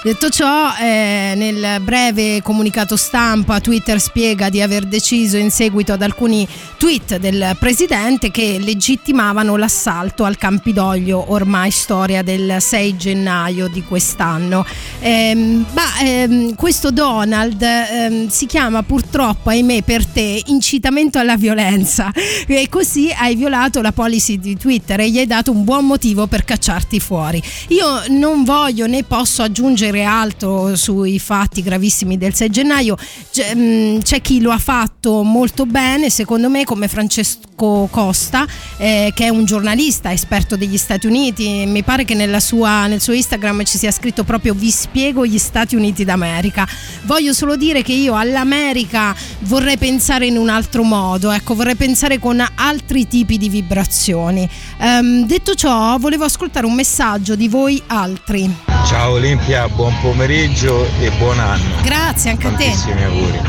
Detto 0.00 0.30
ciò, 0.30 0.76
eh, 0.80 1.32
nel 1.34 1.80
breve 1.80 2.40
comunicato 2.40 2.96
stampa 2.96 3.58
Twitter 3.58 4.00
spiega 4.00 4.48
di 4.48 4.62
aver 4.62 4.84
deciso 4.84 5.36
in 5.36 5.50
seguito 5.50 5.92
ad 5.92 6.02
alcuni 6.02 6.46
tweet 6.76 7.16
del 7.16 7.56
presidente 7.58 8.30
che 8.30 8.58
legittimavano 8.60 9.56
l'assalto 9.56 10.22
al 10.22 10.36
Campidoglio, 10.36 11.32
ormai 11.32 11.72
storia 11.72 12.22
del 12.22 12.58
6 12.60 12.96
gennaio 12.96 13.66
di 13.66 13.82
quest'anno. 13.82 14.64
Eh, 15.00 15.34
ma 15.34 16.00
ehm, 16.00 16.54
questo 16.54 16.92
Donald 16.92 17.60
ehm, 17.60 18.28
si 18.28 18.46
chiama 18.46 18.84
purtroppo, 18.84 19.50
ahimè 19.50 19.82
per 19.82 20.06
te, 20.06 20.42
incitamento 20.46 21.18
alla 21.18 21.36
violenza 21.36 22.12
e 22.46 22.68
così 22.68 23.12
hai 23.12 23.34
violato 23.34 23.82
la 23.82 23.90
policy 23.90 24.38
di 24.38 24.56
Twitter 24.56 25.00
e 25.00 25.10
gli 25.10 25.18
hai 25.18 25.26
dato 25.26 25.50
un 25.50 25.64
buon 25.64 25.86
motivo 25.86 26.28
per 26.28 26.44
cacciarti 26.44 27.00
fuori. 27.00 27.42
Io 27.68 28.04
non 28.10 28.44
voglio 28.44 28.86
né 28.86 29.02
posso 29.02 29.42
aggiungere 29.42 29.86
altro 30.04 30.76
sui 30.76 31.18
fatti 31.18 31.62
gravissimi 31.62 32.18
del 32.18 32.34
6 32.34 32.50
gennaio. 32.50 32.96
C'è, 33.32 33.54
mh, 33.54 34.02
c'è 34.02 34.20
chi 34.20 34.40
lo 34.40 34.50
ha 34.50 34.58
fatto 34.58 35.22
molto 35.22 35.66
bene, 35.66 36.10
secondo 36.10 36.48
me, 36.48 36.64
come 36.64 36.88
Francesco 36.88 37.88
Costa, 37.90 38.46
eh, 38.76 39.12
che 39.14 39.26
è 39.26 39.28
un 39.28 39.44
giornalista 39.44 40.12
esperto 40.12 40.56
degli 40.56 40.76
Stati 40.76 41.06
Uniti. 41.06 41.64
Mi 41.66 41.82
pare 41.82 42.04
che 42.04 42.14
sua, 42.40 42.86
nel 42.86 43.00
suo 43.00 43.12
Instagram 43.12 43.64
ci 43.64 43.78
sia 43.78 43.90
scritto 43.90 44.24
proprio 44.24 44.54
vi 44.54 44.70
spiego 44.70 45.26
gli 45.26 45.38
Stati 45.38 45.76
Uniti 45.76 46.04
d'America. 46.04 46.66
Voglio 47.02 47.32
solo 47.32 47.56
dire 47.56 47.82
che 47.82 47.92
io 47.92 48.14
all'America 48.14 49.14
vorrei 49.40 49.76
pensare 49.76 50.26
in 50.26 50.36
un 50.36 50.48
altro 50.48 50.82
modo, 50.82 51.30
ecco, 51.30 51.54
vorrei 51.54 51.76
pensare 51.76 52.18
con 52.18 52.44
altri 52.54 53.06
tipi 53.06 53.38
di 53.38 53.48
vibrazioni. 53.48 54.48
Um, 54.78 55.26
detto 55.26 55.54
ciò, 55.54 55.98
volevo 55.98 56.24
ascoltare 56.24 56.66
un 56.66 56.74
messaggio 56.74 57.34
di 57.34 57.48
voi 57.48 57.82
altri. 57.86 58.54
Ciao 58.86 59.12
Olimpia, 59.12 59.68
buon 59.78 59.94
pomeriggio 60.00 60.88
e 60.98 61.08
buon 61.18 61.38
anno. 61.38 61.80
Grazie 61.82 62.30
anche 62.30 62.48
Tantissimi 62.48 62.94
a 62.94 62.96
te. 62.96 63.02
auguri. 63.04 63.40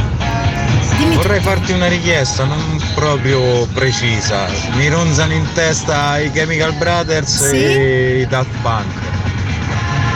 Dimmi 1.00 1.16
Vorrei 1.16 1.40
farti 1.42 1.72
una 1.72 1.88
richiesta, 1.88 2.44
non 2.44 2.80
proprio 2.94 3.66
precisa. 3.74 4.48
Mi 4.76 4.88
ronzano 4.90 5.34
in 5.34 5.44
testa 5.56 6.20
i 6.20 6.30
Chemical 6.30 6.76
Brothers 6.76 7.48
Sì? 7.50 7.56
e 7.56 8.20
i 8.22 8.28
Daft 8.28 8.52
Punk. 8.62 8.86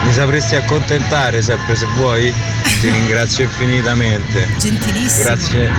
Mi 0.05 0.13
sapresti 0.13 0.55
accontentare 0.55 1.41
sempre 1.41 1.75
se 1.75 1.87
vuoi? 1.95 2.31
Ti 2.79 2.89
ringrazio 2.91 3.45
infinitamente. 3.45 4.47
Gentilissimo. 4.59 5.23
Grazie. 5.23 5.71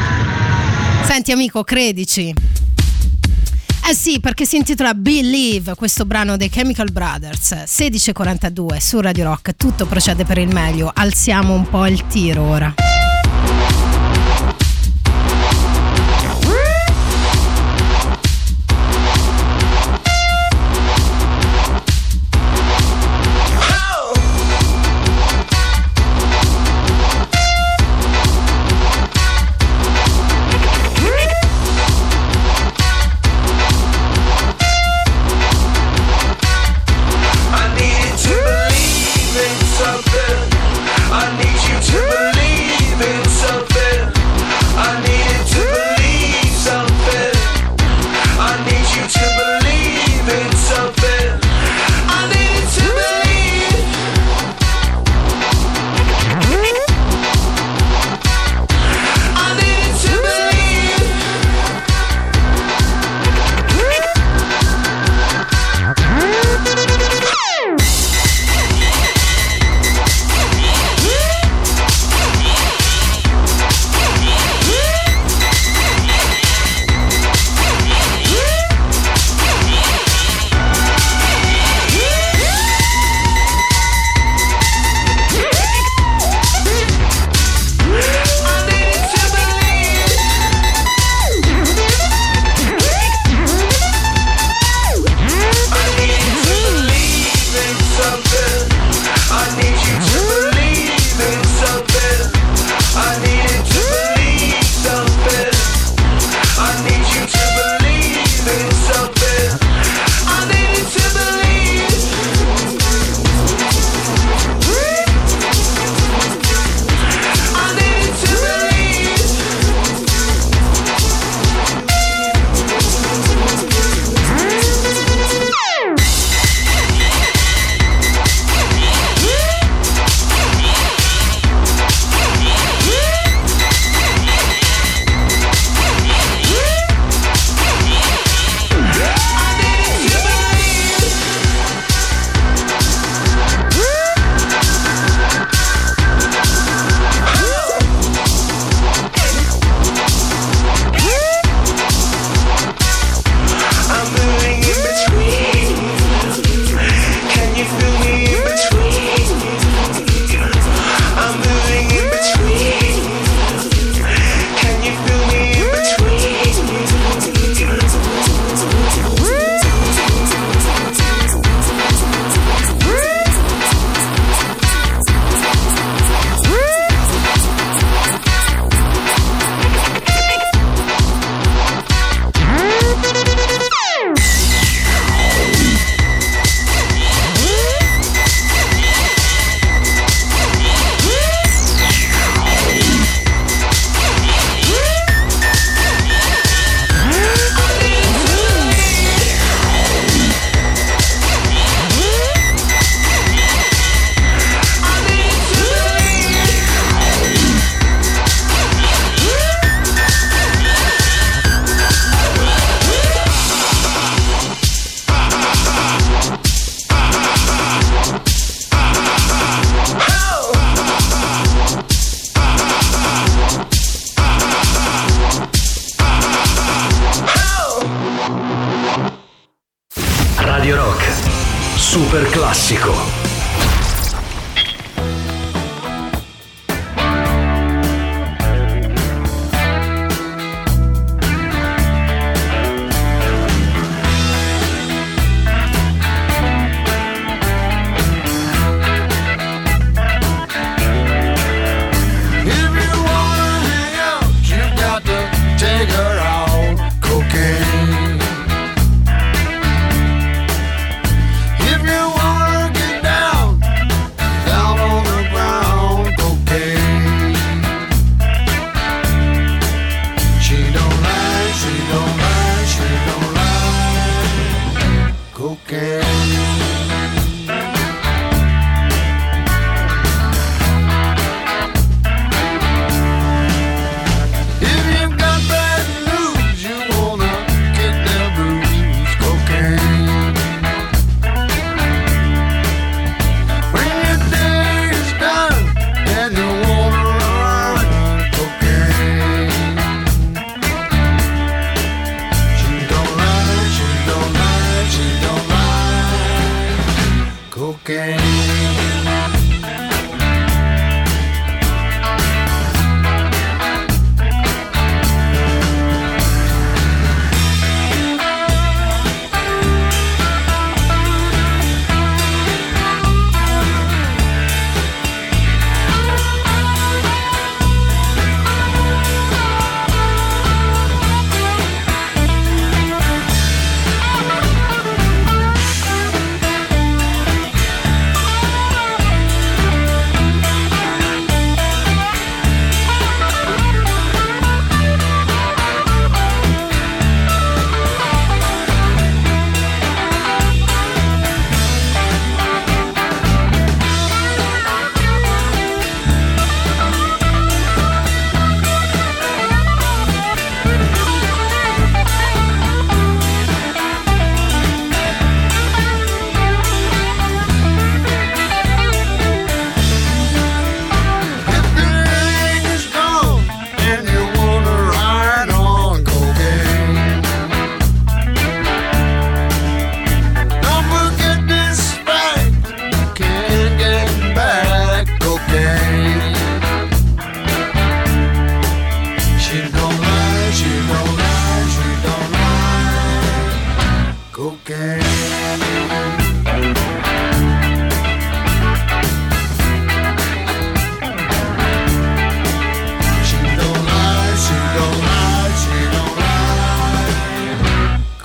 Senti 1.04 1.30
amico, 1.30 1.62
credici. 1.62 2.34
Eh 3.86 3.94
sì, 3.94 4.18
perché 4.18 4.46
si 4.46 4.56
intitola 4.56 4.94
Believe, 4.94 5.74
questo 5.74 6.06
brano 6.06 6.38
dei 6.38 6.48
Chemical 6.48 6.90
Brothers, 6.90 7.52
16.42 7.66 8.78
su 8.78 8.98
Radio 8.98 9.24
Rock, 9.24 9.56
tutto 9.56 9.84
procede 9.84 10.24
per 10.24 10.38
il 10.38 10.48
meglio, 10.48 10.90
alziamo 10.92 11.52
un 11.52 11.68
po' 11.68 11.86
il 11.86 12.06
tiro 12.06 12.42
ora. 12.44 12.93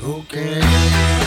Lie. 0.10 0.20
Cocaine. 0.24 1.19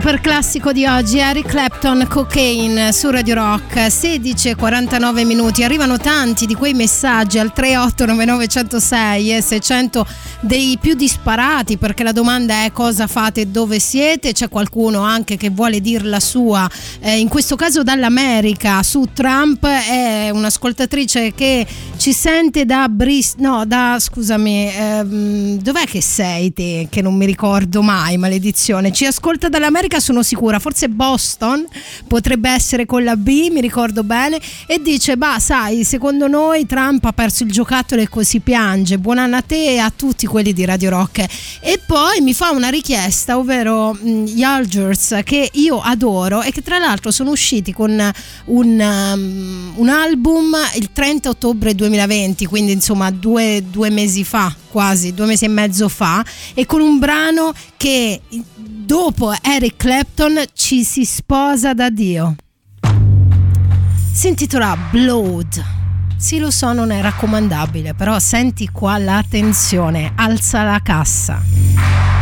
Super 0.00 0.22
classico 0.22 0.72
di 0.72 0.86
oggi, 0.86 1.18
Eric 1.18 1.48
Clapton, 1.48 2.06
Cocaine 2.08 2.90
su 2.90 3.10
Radio 3.10 3.34
Rock, 3.34 3.76
16.49 3.76 5.26
minuti. 5.26 5.62
Arrivano 5.62 5.98
tanti 5.98 6.46
di 6.46 6.54
quei 6.54 6.72
messaggi 6.72 7.38
al 7.38 7.52
38991006 7.54 9.36
e 9.36 9.42
600 9.42 10.06
dei 10.40 10.78
più 10.80 10.94
disparati 10.94 11.76
perché 11.76 12.02
la 12.02 12.12
domanda 12.12 12.64
è 12.64 12.72
cosa 12.72 13.06
fate 13.06 13.42
e 13.42 13.46
dove 13.48 13.78
siete. 13.78 14.32
C'è 14.32 14.48
qualcuno 14.48 15.00
anche 15.02 15.36
che 15.36 15.50
vuole 15.50 15.82
dir 15.82 16.02
la 16.06 16.20
sua, 16.20 16.66
eh, 17.00 17.18
in 17.18 17.28
questo 17.28 17.56
caso 17.56 17.82
dall'America, 17.82 18.82
su 18.82 19.06
Trump. 19.12 19.66
È 19.66 20.30
un'ascoltatrice 20.30 21.34
che 21.34 21.66
ci 21.98 22.14
sente 22.14 22.64
da 22.64 22.88
Bristol, 22.88 23.42
no, 23.42 23.66
da 23.66 23.98
scusami, 24.00 24.72
ehm, 24.74 25.58
dov'è 25.60 25.84
che 25.84 26.00
sei 26.00 26.54
te? 26.54 26.86
Che 26.88 27.02
non 27.02 27.16
mi 27.16 27.26
ricordo 27.26 27.82
mai, 27.82 28.16
maledizione. 28.16 28.92
Ci 28.92 29.04
ascolta 29.04 29.50
dall'America, 29.50 29.89
sono 29.98 30.22
sicura, 30.22 30.58
forse 30.58 30.88
Boston, 30.88 31.66
potrebbe 32.06 32.50
essere 32.50 32.86
con 32.86 33.02
la 33.02 33.16
B, 33.16 33.48
mi 33.50 33.60
ricordo 33.60 34.04
bene, 34.04 34.38
e 34.66 34.80
dice, 34.80 35.16
bah, 35.16 35.38
sai, 35.38 35.84
secondo 35.84 36.28
noi 36.28 36.66
Trump 36.66 37.04
ha 37.04 37.12
perso 37.12 37.42
il 37.42 37.50
giocattolo 37.50 38.00
e 38.00 38.08
così 38.08 38.40
piange. 38.40 38.98
Buon 38.98 39.18
anno 39.18 39.36
a 39.36 39.42
te 39.42 39.72
e 39.72 39.78
a 39.78 39.92
tutti 39.94 40.26
quelli 40.26 40.52
di 40.52 40.64
Radio 40.64 40.90
Rock. 40.90 41.24
E 41.60 41.80
poi 41.84 42.20
mi 42.20 42.34
fa 42.34 42.50
una 42.50 42.68
richiesta, 42.68 43.38
ovvero 43.38 43.92
mh, 43.92 44.24
gli 44.24 44.42
Algers, 44.42 45.20
che 45.24 45.48
io 45.54 45.80
adoro 45.80 46.42
e 46.42 46.52
che 46.52 46.62
tra 46.62 46.78
l'altro 46.78 47.10
sono 47.10 47.30
usciti 47.30 47.72
con 47.72 47.90
un, 48.46 48.80
um, 48.80 49.72
un 49.76 49.88
album 49.88 50.54
il 50.76 50.90
30 50.92 51.28
ottobre 51.30 51.74
2020, 51.74 52.46
quindi 52.46 52.72
insomma 52.72 53.10
due, 53.10 53.64
due 53.68 53.90
mesi 53.90 54.24
fa, 54.24 54.54
quasi 54.70 55.14
due 55.14 55.26
mesi 55.26 55.44
e 55.46 55.48
mezzo 55.48 55.88
fa, 55.88 56.24
e 56.54 56.66
con 56.66 56.80
un 56.80 56.98
brano 56.98 57.52
che 57.76 58.20
dopo 58.90 59.32
Eric 59.40 59.76
Clapton 59.76 60.42
ci 60.52 60.82
si 60.82 61.04
sposa 61.04 61.74
da 61.74 61.90
Dio. 61.90 62.34
Si 64.12 64.26
intitola 64.26 64.76
Blood. 64.90 65.64
Sì, 66.16 66.40
lo 66.40 66.50
so, 66.50 66.72
non 66.72 66.90
è 66.90 67.00
raccomandabile, 67.00 67.94
però 67.94 68.18
senti 68.18 68.68
qua 68.68 68.98
la 68.98 69.24
tensione, 69.28 70.10
alza 70.16 70.64
la 70.64 70.80
cassa. 70.82 72.19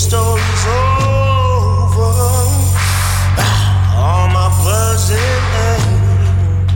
story's 0.00 0.64
over. 0.66 2.12
All 4.00 4.28
my 4.28 4.48
buzzing 4.64 5.44
ends. 5.68 6.72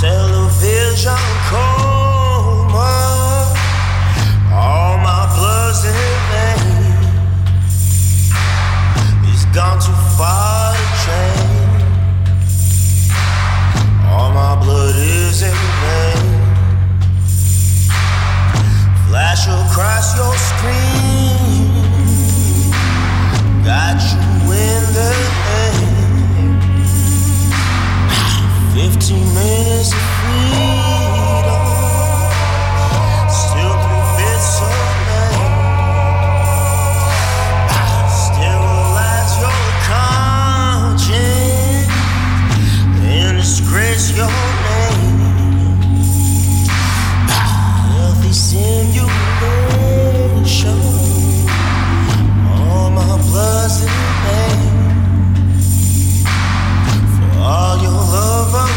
Television 0.00 1.24
coma. 1.50 2.92
All 4.50 4.96
my 5.08 5.26
buzzing 5.36 6.22
ends. 6.48 7.06
It's 9.28 9.44
gone 9.56 9.78
too 9.78 10.00
far 10.16 10.72
to 10.72 10.86
change. 11.04 11.84
All 14.08 14.30
my 14.32 14.54
blood 14.64 14.96
is 14.96 15.42
in 15.42 15.54
vain 15.82 16.29
flash 19.30 19.46
across 19.46 20.16
your 20.16 20.34
screen. 20.36 21.70
Got 23.64 24.00
you 24.12 24.52
in 24.52 24.82
the 24.94 25.12
air. 25.46 25.80
15 28.74 29.34
minutes 29.34 30.19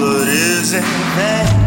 isn't 0.00 0.82
there. 1.16 1.63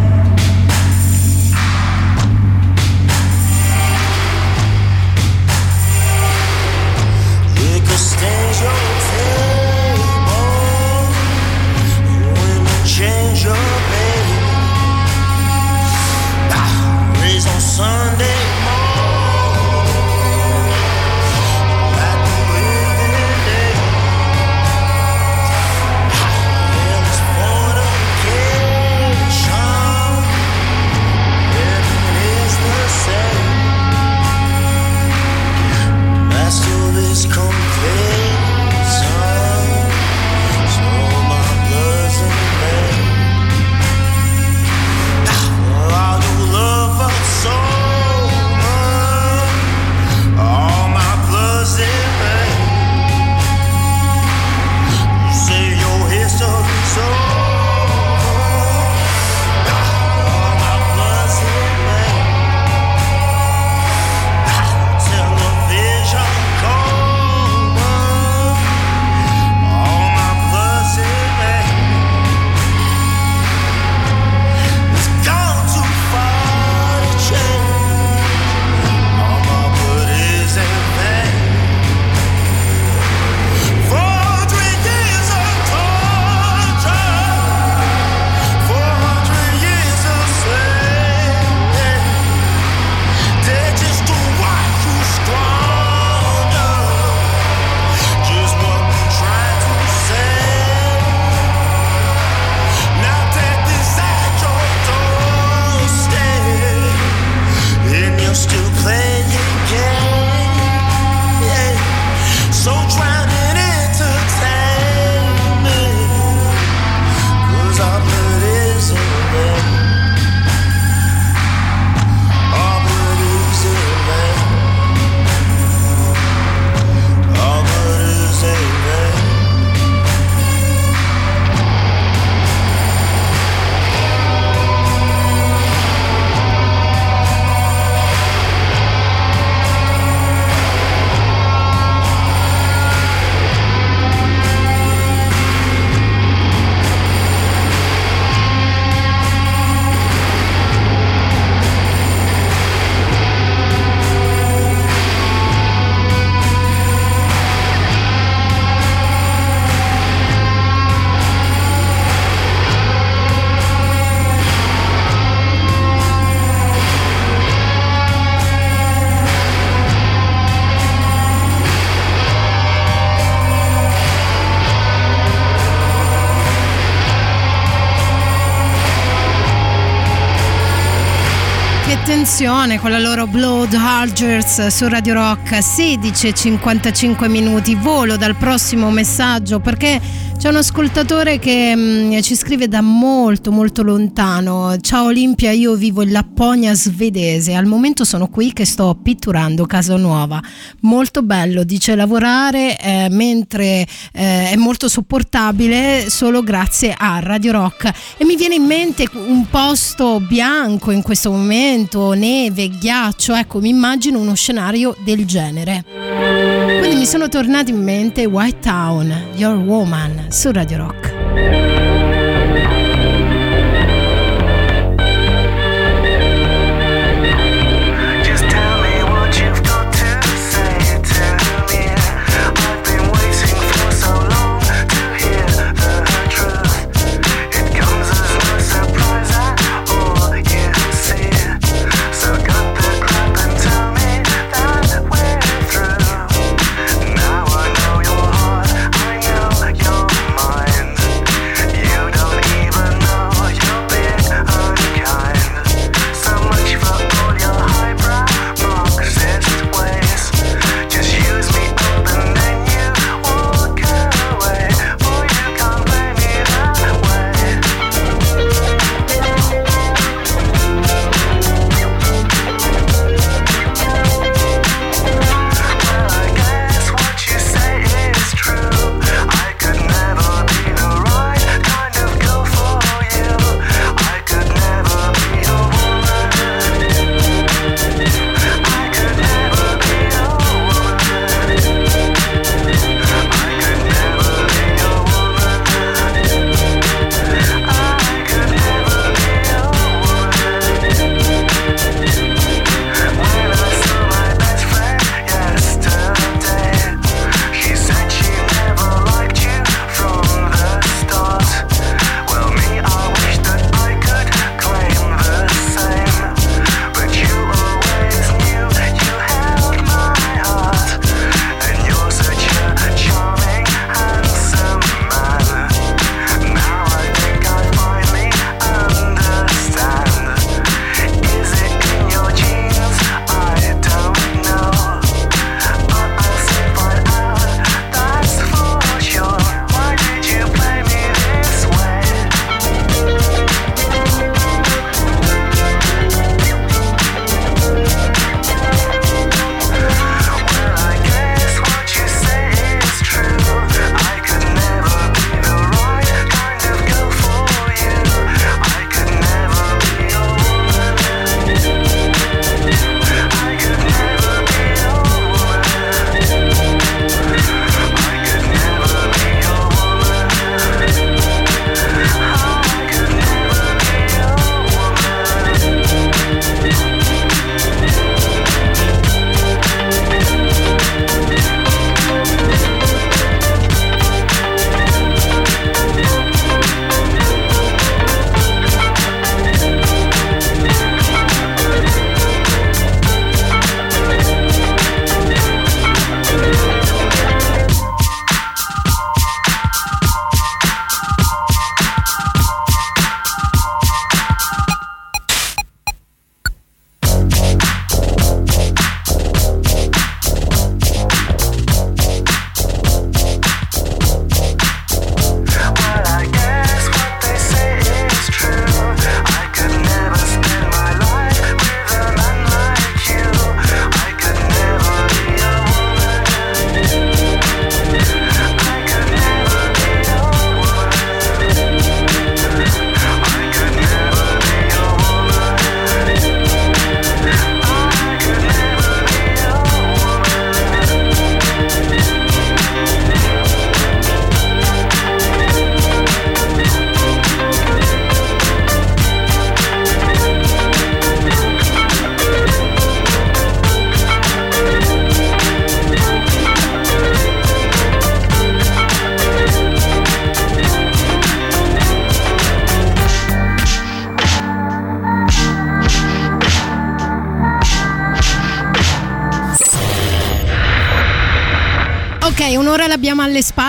Attenzione 182.38 182.80
con 182.80 182.92
la 182.92 183.00
loro 183.00 183.26
Blood 183.26 183.74
Hargers 183.74 184.68
su 184.68 184.88
Radio 184.88 185.16
Rock 185.16 185.58
16 185.60 186.28
e 186.28 186.34
55 186.36 187.28
minuti. 187.28 187.74
Volo 187.74 188.16
dal 188.16 188.36
prossimo 188.36 188.92
messaggio 188.92 189.60
perché 189.60 190.00
c'è 190.38 190.50
un 190.50 190.58
ascoltatore 190.58 191.40
che 191.40 191.74
mm, 191.76 192.20
ci 192.20 192.36
scrive 192.36 192.68
da 192.68 192.82
molto 192.82 193.52
molto 193.52 193.82
lontano. 193.82 194.78
Ciao 194.80 195.06
Olimpia 195.06 195.52
io 195.52 195.74
vivo 195.74 196.04
in 196.04 196.12
Lapponia 196.12 196.76
svedese. 196.76 197.56
Al 197.56 197.66
momento 197.66 198.06
sono 198.06 198.28
qui 198.28 198.54
che 198.54 198.64
sto 198.64 198.96
pitturando 199.02 199.66
casa 199.66 199.96
nuova. 199.98 200.40
Molto 200.82 201.24
bello 201.24 201.64
dice 201.64 201.96
lavorare 201.96 202.78
eh, 202.78 203.08
mentre 203.10 203.88
eh, 204.14 204.52
è 204.52 204.56
molto 204.58 204.88
sopportabile 204.88 206.06
solo 206.10 206.44
grazie 206.44 206.94
a 206.96 207.20
Radio 207.20 207.54
Rock. 207.54 207.92
E 208.18 208.24
mi 208.24 208.36
viene 208.36 208.56
in 208.56 208.64
mente 208.64 209.08
un 209.14 209.48
posto 209.50 210.20
bianco 210.20 210.92
in 210.92 211.02
questo 211.02 211.32
momento, 211.32 212.14
neve, 212.14 212.70
ghiaccio, 212.70 213.34
ecco 213.34 213.60
mi 213.60 213.70
immagino 213.70 214.20
uno 214.20 214.36
scenario 214.36 214.96
del 215.04 215.26
genere. 215.26 216.57
Quindi 216.68 216.97
mi 216.97 217.05
sono 217.05 217.30
tornati 217.30 217.72
in 217.72 217.82
mente 217.82 218.26
White 218.26 218.59
Town, 218.59 219.13
Your 219.36 219.55
Woman 219.55 220.26
su 220.30 220.51
Radio 220.51 220.78
Rock. 220.78 221.87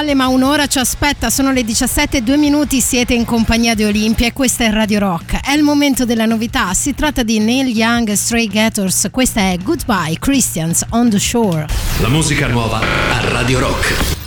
Spalle, 0.08 0.14
ma 0.14 0.28
un'ora 0.28 0.66
ci 0.66 0.78
aspetta. 0.78 1.30
Sono 1.30 1.52
le 1.52 1.64
17 1.64 2.18
e 2.18 2.22
2 2.22 2.36
minuti. 2.36 2.80
Siete 2.80 3.14
in 3.14 3.24
compagnia 3.24 3.74
di 3.74 3.84
Olimpia 3.84 4.26
e 4.26 4.32
questa 4.32 4.64
è 4.64 4.70
Radio 4.70 4.98
Rock. 5.00 5.40
È 5.40 5.52
il 5.52 5.62
momento 5.62 6.04
della 6.04 6.26
novità. 6.26 6.72
Si 6.74 6.94
tratta 6.94 7.22
di 7.22 7.38
Neil 7.38 7.68
Young 7.68 8.12
Stray 8.12 8.46
Gators. 8.46 9.08
Questa 9.10 9.40
è 9.40 9.56
Goodbye 9.62 10.18
Christians 10.18 10.84
on 10.90 11.10
the 11.10 11.18
Shore. 11.18 11.66
La 12.00 12.08
musica 12.08 12.46
nuova 12.46 12.80
a 12.80 13.28
Radio 13.30 13.58
Rock. 13.58 14.17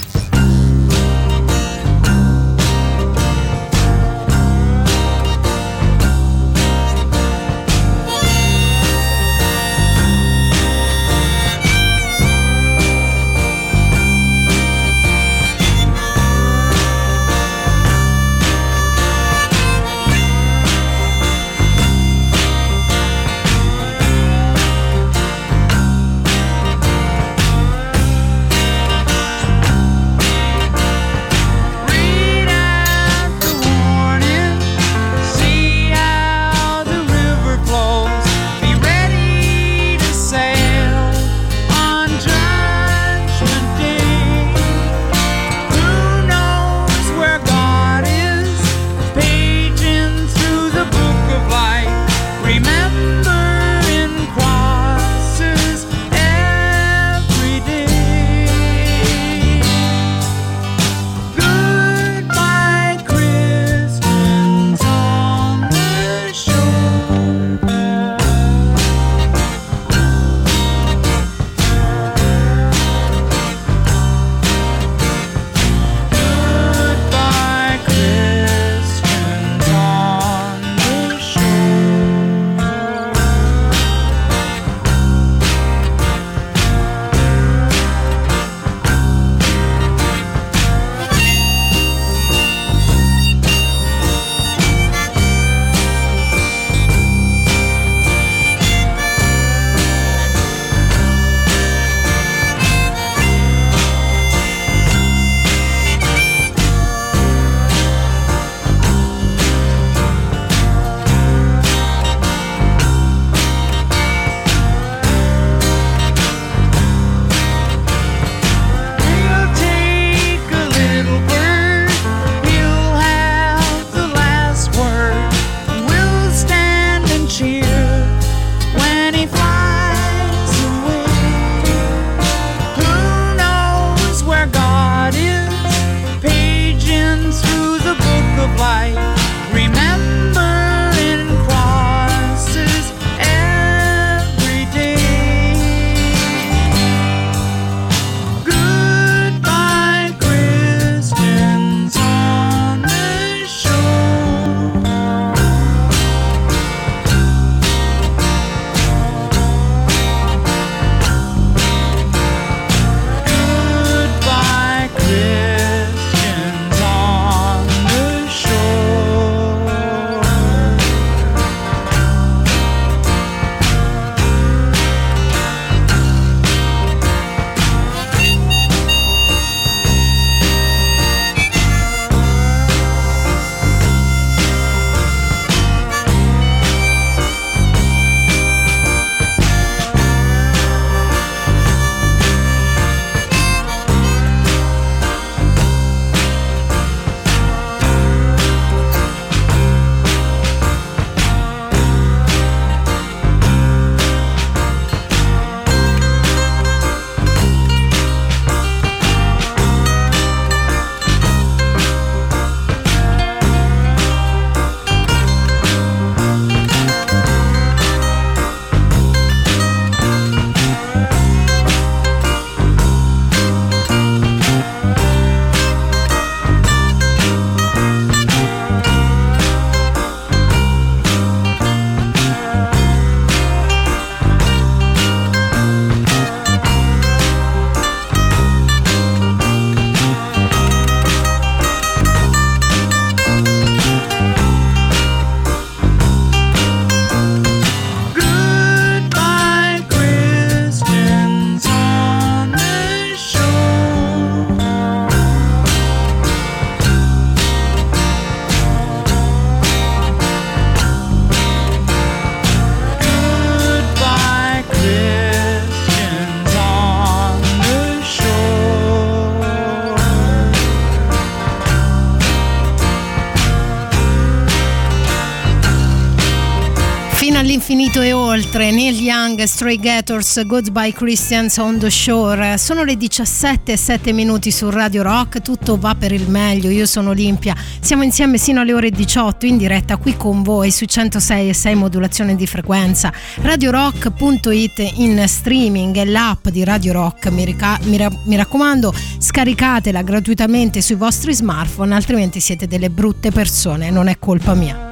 E 278.52 278.54
oltre, 278.54 278.72
Neil 278.72 279.00
Young, 279.00 279.42
Stray 279.44 279.78
Gators, 279.78 280.46
Goodbye 280.46 280.92
Christians 280.92 281.58
on 281.58 281.78
the 281.78 281.90
Shore. 281.90 282.58
Sono 282.58 282.84
le 282.84 282.98
17 282.98 283.72
e 283.72 283.78
7 283.78 284.12
minuti 284.12 284.52
su 284.52 284.70
Radio 284.70 285.04
Rock, 285.04 285.42
tutto 285.42 285.78
va 285.78 285.96
per 285.96 286.12
il 286.12 286.30
meglio, 286.30 286.70
io 286.70 286.86
sono 286.86 287.12
Olimpia. 287.12 287.56
Siamo 287.80 288.04
insieme 288.04 288.38
sino 288.38 288.60
alle 288.60 288.74
ore 288.74 288.90
18 288.90 289.46
in 289.46 289.58
diretta 289.58 289.98
qui 289.98 290.18
con 290.18 290.44
voi 290.44 290.72
su 290.72 290.86
106 290.86 291.50
e 291.50 291.54
6 291.54 291.76
modulazione 291.76 292.36
di 292.36 292.46
frequenza. 292.46 293.14
RadioRock.it 293.42 294.94
in 294.96 295.24
streaming 295.28 295.96
e 295.96 296.06
l'app 296.06 296.48
di 296.50 296.64
Radio 296.64 296.94
Rock, 296.94 297.28
mi, 297.28 297.46
rica- 297.46 297.80
mi 297.84 297.98
ra- 297.98 298.12
mi 298.26 298.36
raccomando, 298.36 298.94
scaricatela 299.20 300.02
gratuitamente 300.02 300.82
sui 300.82 300.96
vostri 300.96 301.34
smartphone, 301.34 301.96
altrimenti 301.96 302.40
siete 302.40 302.68
delle 302.68 302.90
brutte 302.90 303.32
persone, 303.32 303.90
non 303.92 304.08
è 304.08 304.18
colpa 304.20 304.54
mia. 304.54 304.91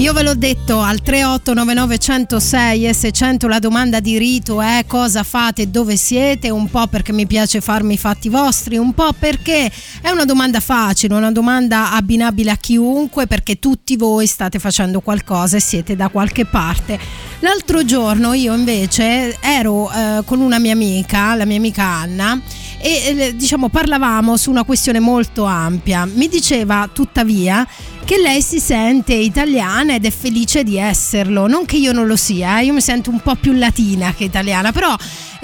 Io 0.00 0.14
ve 0.14 0.22
l'ho 0.22 0.34
detto 0.34 0.80
al 0.80 1.02
3899 1.02 1.98
106 1.98 2.86
e 2.86 2.94
600 2.94 3.46
la 3.48 3.58
domanda 3.58 4.00
di 4.00 4.16
rito 4.16 4.62
è 4.62 4.84
cosa 4.86 5.22
fate 5.22 5.70
dove 5.70 5.98
siete, 5.98 6.48
un 6.48 6.70
po' 6.70 6.86
perché 6.86 7.12
mi 7.12 7.26
piace 7.26 7.60
farmi 7.60 7.92
i 7.94 7.98
fatti 7.98 8.30
vostri, 8.30 8.78
un 8.78 8.94
po' 8.94 9.12
perché 9.12 9.70
è 10.00 10.08
una 10.08 10.24
domanda 10.24 10.58
facile, 10.60 11.14
una 11.14 11.30
domanda 11.30 11.92
abbinabile 11.92 12.50
a 12.50 12.56
chiunque 12.56 13.26
perché 13.26 13.58
tutti 13.58 13.98
voi 13.98 14.26
state 14.26 14.58
facendo 14.58 15.00
qualcosa 15.00 15.58
e 15.58 15.60
siete 15.60 15.94
da 15.96 16.08
qualche 16.08 16.46
parte. 16.46 16.98
L'altro 17.40 17.84
giorno 17.84 18.32
io 18.32 18.54
invece 18.54 19.36
ero 19.40 19.90
eh, 19.92 20.22
con 20.24 20.40
una 20.40 20.58
mia 20.58 20.72
amica, 20.72 21.34
la 21.34 21.44
mia 21.44 21.58
amica 21.58 21.84
Anna, 21.84 22.40
e 22.80 23.14
eh, 23.16 23.36
diciamo 23.36 23.68
parlavamo 23.68 24.36
su 24.36 24.50
una 24.50 24.64
questione 24.64 25.00
molto 25.00 25.44
ampia. 25.44 26.06
Mi 26.06 26.28
diceva 26.28 26.88
tuttavia 26.92 27.66
che 28.04 28.18
lei 28.18 28.42
si 28.42 28.58
sente 28.58 29.14
italiana 29.14 29.94
ed 29.94 30.04
è 30.04 30.10
felice 30.10 30.64
di 30.64 30.76
esserlo. 30.76 31.46
Non 31.46 31.66
che 31.66 31.76
io 31.76 31.92
non 31.92 32.06
lo 32.06 32.16
sia, 32.16 32.58
eh, 32.58 32.64
io 32.64 32.72
mi 32.72 32.80
sento 32.80 33.10
un 33.10 33.20
po' 33.20 33.36
più 33.36 33.52
latina 33.52 34.12
che 34.14 34.24
italiana, 34.24 34.72
però 34.72 34.96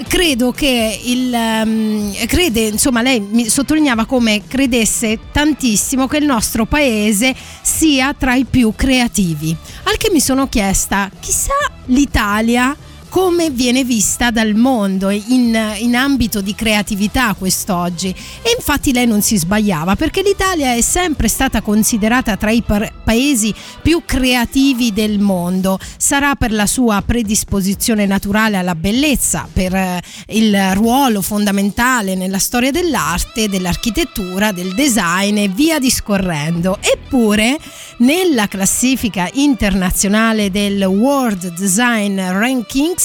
credo 0.07 0.51
che 0.51 0.99
il 1.05 1.31
um, 1.31 2.13
crede, 2.25 2.61
insomma, 2.61 3.01
lei 3.01 3.19
mi 3.19 3.47
sottolineava 3.47 4.05
come 4.05 4.43
credesse 4.47 5.19
tantissimo 5.31 6.07
che 6.07 6.17
il 6.17 6.25
nostro 6.25 6.65
paese 6.65 7.35
sia 7.61 8.13
tra 8.13 8.33
i 8.33 8.45
più 8.45 8.73
creativi. 8.75 9.55
Al 9.83 9.97
che 9.97 10.09
mi 10.11 10.19
sono 10.19 10.47
chiesta, 10.47 11.09
chissà 11.19 11.53
l'Italia 11.85 12.75
come 13.09 13.49
viene 13.49 13.83
vista 13.83 14.31
dal 14.31 14.53
mondo 14.53 15.09
in, 15.09 15.75
in, 15.79 15.95
ambito 15.95 16.41
di 16.41 16.53
creatività 16.53 17.33
quest'oggi. 17.33 18.09
E 18.41 18.53
infatti 18.55 18.93
lei 18.93 19.07
non 19.07 19.21
si 19.21 19.37
sbagliava 19.37 19.95
perché 19.95 20.21
l'Italia 20.21 20.73
è 20.73 20.81
sempre 20.81 21.27
stata 21.27 21.61
considerata 21.61 22.35
tra 22.37 22.51
i 22.51 22.63
paesi 23.03 23.53
più 23.81 24.01
creativi 24.05 24.93
del 24.93 25.19
mondo. 25.19 25.79
Sarà 25.97 26.35
per 26.35 26.51
la 26.51 26.65
sua 26.65 27.01
predisposizione 27.05 28.05
naturale 28.05 28.57
alla 28.57 28.75
bellezza 28.75 29.47
per 29.51 29.73
eh, 29.73 30.01
il 30.29 30.73
ruolo 30.73 31.21
fondamentale 31.21 32.15
nella 32.15 32.39
storia 32.39 32.71
dell'arte 32.71 33.47
dell'architettura 33.47 34.51
del 34.51 34.73
design 34.73 35.37
e 35.37 35.47
via 35.47 35.79
discorrendo. 35.79 36.77
Eppure 36.81 37.57
nella 37.97 38.47
classifica 38.47 39.29
internazionale 39.33 40.51
del 40.51 40.83
World 40.83 41.53
Design 41.53 42.19
Ranking 42.19 42.96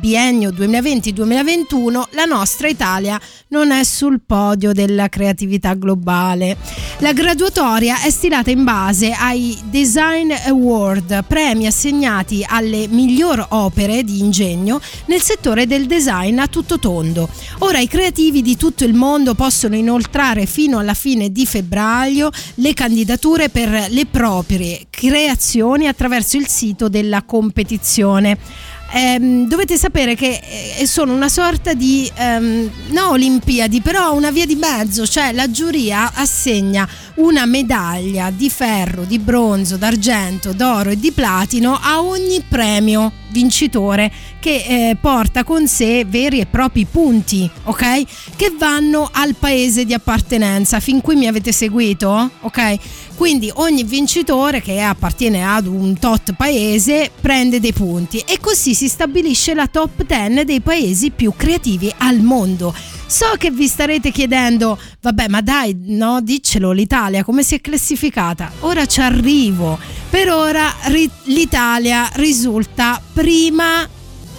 biennio 0.00 0.50
2020-2021 0.50 2.02
la 2.14 2.24
nostra 2.24 2.66
Italia 2.66 3.20
non 3.48 3.70
è 3.70 3.84
sul 3.84 4.20
podio 4.26 4.72
della 4.72 5.08
creatività 5.08 5.74
globale. 5.74 6.56
La 6.98 7.12
graduatoria 7.12 8.02
è 8.02 8.10
stilata 8.10 8.50
in 8.50 8.64
base 8.64 9.12
ai 9.12 9.56
Design 9.64 10.32
Award, 10.32 11.24
premi 11.28 11.66
assegnati 11.66 12.44
alle 12.44 12.88
miglior 12.88 13.46
opere 13.50 14.02
di 14.02 14.18
ingegno 14.18 14.80
nel 15.06 15.20
settore 15.20 15.66
del 15.66 15.86
design 15.86 16.40
a 16.40 16.48
tutto 16.48 16.80
tondo. 16.80 17.28
Ora 17.58 17.78
i 17.78 17.86
creativi 17.86 18.42
di 18.42 18.56
tutto 18.56 18.84
il 18.84 18.94
mondo 18.94 19.34
possono 19.34 19.76
inoltrare 19.76 20.46
fino 20.46 20.78
alla 20.78 20.94
fine 20.94 21.30
di 21.30 21.46
febbraio 21.46 22.30
le 22.54 22.74
candidature 22.74 23.48
per 23.48 23.86
le 23.90 24.06
proprie 24.06 24.86
creazioni 24.90 25.86
attraverso 25.86 26.36
il 26.36 26.48
sito 26.48 26.88
della 26.88 27.22
competizione 27.22 28.74
ehm, 28.92 29.46
dovete 29.46 29.76
sapere 29.76 30.14
che 30.14 30.40
eh, 30.78 30.86
sono 30.86 31.12
una 31.12 31.28
sorta 31.28 31.74
di 31.74 32.10
ehm, 32.14 32.70
no 32.88 33.10
Olimpiadi, 33.10 33.80
però 33.80 34.14
una 34.14 34.30
via 34.30 34.46
di 34.46 34.56
mezzo, 34.56 35.06
cioè 35.06 35.32
la 35.32 35.50
giuria 35.50 36.12
assegna 36.14 36.88
una 37.16 37.46
medaglia 37.46 38.30
di 38.30 38.50
ferro, 38.50 39.04
di 39.04 39.18
bronzo, 39.18 39.76
d'argento, 39.76 40.52
d'oro 40.52 40.90
e 40.90 40.98
di 40.98 41.12
platino 41.12 41.78
a 41.80 42.02
ogni 42.02 42.42
premio 42.46 43.12
vincitore 43.28 44.10
che 44.40 44.64
eh, 44.66 44.96
porta 45.00 45.44
con 45.44 45.66
sé 45.66 46.04
veri 46.06 46.40
e 46.40 46.46
propri 46.46 46.86
punti, 46.86 47.50
ok? 47.64 48.02
Che 48.36 48.54
vanno 48.56 49.08
al 49.12 49.34
paese 49.34 49.84
di 49.84 49.92
appartenenza. 49.92 50.80
Fin 50.80 51.00
qui 51.00 51.16
mi 51.16 51.26
avete 51.26 51.52
seguito? 51.52 52.30
Ok? 52.40 52.76
Quindi 53.16 53.50
ogni 53.54 53.82
vincitore 53.82 54.60
che 54.60 54.78
appartiene 54.80 55.42
ad 55.42 55.66
un 55.66 55.98
tot 55.98 56.34
paese 56.34 57.10
prende 57.18 57.60
dei 57.60 57.72
punti 57.72 58.18
e 58.18 58.38
così 58.38 58.74
si 58.74 58.88
stabilisce 58.88 59.54
la 59.54 59.66
top 59.66 60.04
10 60.04 60.44
dei 60.44 60.60
paesi 60.60 61.10
più 61.10 61.32
creativi 61.34 61.92
al 61.96 62.20
mondo. 62.20 62.74
So 63.06 63.34
che 63.38 63.50
vi 63.50 63.68
starete 63.68 64.10
chiedendo, 64.10 64.78
vabbè, 65.00 65.28
ma 65.28 65.40
dai, 65.40 65.74
no, 65.86 66.20
diccelo, 66.20 66.72
l'Italia 66.72 67.24
come 67.24 67.42
si 67.42 67.54
è 67.54 67.60
classificata? 67.60 68.52
Ora 68.60 68.84
ci 68.84 69.00
arrivo. 69.00 69.78
Per 70.10 70.28
ora 70.30 70.74
ri- 70.84 71.10
l'Italia 71.24 72.10
risulta 72.14 73.00
prima 73.12 73.88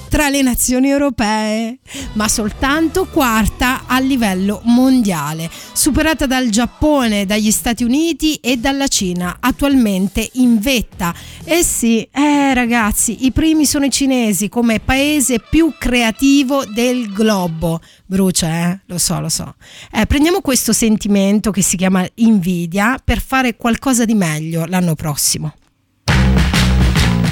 tra 0.10 0.30
le 0.30 0.41
nazioni 0.41 0.89
europee, 0.89 1.80
ma 2.14 2.28
soltanto 2.28 3.05
quarta 3.05 3.84
a 3.86 3.99
livello 3.99 4.62
mondiale, 4.64 5.49
superata 5.74 6.26
dal 6.26 6.49
Giappone, 6.49 7.26
dagli 7.26 7.51
Stati 7.51 7.84
Uniti 7.84 8.36
e 8.36 8.58
dalla 8.58 8.88
Cina, 8.88 9.38
attualmente 9.39 10.28
in 10.34 10.60
vetta. 10.60 11.14
Eh 11.43 11.64
sì, 11.64 12.08
eh 12.12 12.53
ragazzi, 12.53 13.26
i 13.26 13.32
primi 13.32 13.66
sono 13.66 13.86
i 13.86 13.91
cinesi 13.91 14.49
come 14.49 14.80
paese 14.80 15.39
più 15.39 15.74
creativo 15.78 16.66
del 16.66 17.12
globo. 17.12 17.80
Brucia, 18.05 18.72
eh? 18.72 18.80
Lo 18.86 18.97
so, 18.97 19.20
lo 19.20 19.30
so. 19.30 19.55
Eh, 19.91 20.05
prendiamo 20.05 20.41
questo 20.41 20.74
sentimento 20.74 21.51
che 21.51 21.62
si 21.62 21.76
chiama 21.78 22.08
invidia 22.16 22.99
per 23.03 23.22
fare 23.22 23.55
qualcosa 23.55 24.05
di 24.05 24.14
meglio 24.14 24.66
l'anno 24.66 24.95
prossimo. 24.95 25.53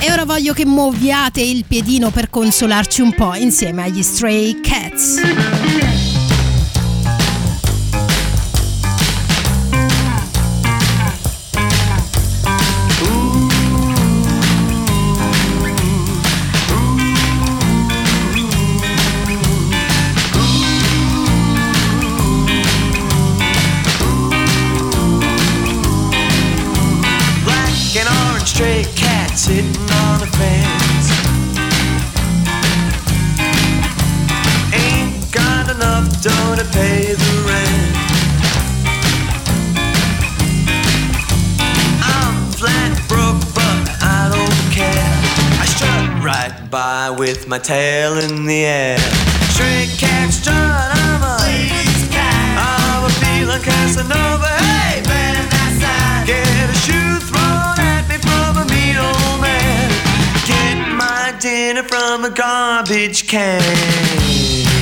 E 0.06 0.12
ora 0.12 0.24
voglio 0.24 0.54
che 0.54 0.68
muoviate 0.68 1.42
il 1.42 1.66
piedino 1.68 2.12
per 2.12 2.30
consolarci 2.30 3.02
un 3.02 3.16
po' 3.16 3.34
insieme 3.34 3.86
agli 3.86 4.04
Stray 4.04 4.62
Cats. 4.62 5.85
My 47.56 47.60
tail 47.60 48.18
in 48.18 48.46
the 48.46 48.66
air. 48.66 48.98
Stray 49.54 49.88
cat 49.98 50.30
strut, 50.34 50.58
I'm 50.58 51.24
a 51.24 51.38
ladies 51.44 52.04
cat. 52.12 52.52
I'm 52.60 53.06
a 53.06 53.12
feeling 53.24 53.62
Casanova. 53.62 54.52
Hey, 54.60 55.02
man, 55.08 55.48
outside. 55.64 56.28
Get 56.28 56.70
a 56.70 56.76
shoe 56.84 57.16
thrown 57.30 57.80
at 57.80 58.04
me 58.10 58.18
from 58.18 58.58
a 58.58 58.66
mean 58.68 58.98
old 58.98 59.40
man. 59.40 59.90
Get 60.46 60.78
my 60.98 61.34
dinner 61.40 61.84
from 61.84 62.26
a 62.26 62.30
garbage 62.30 63.26
can. 63.26 64.75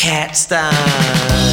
Cat 0.00 0.34
style. 0.34 1.49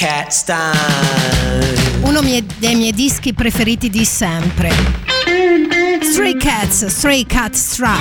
Cat 0.00 0.30
style. 0.30 2.00
Uno 2.00 2.22
mie- 2.22 2.42
dei 2.56 2.74
miei 2.74 2.94
dischi 2.94 3.34
preferiti 3.34 3.90
di 3.90 4.06
sempre. 4.06 4.72
Stray 6.00 6.38
Cats, 6.38 6.86
Stray 6.86 7.26
Cat 7.26 7.52
Strap. 7.52 7.98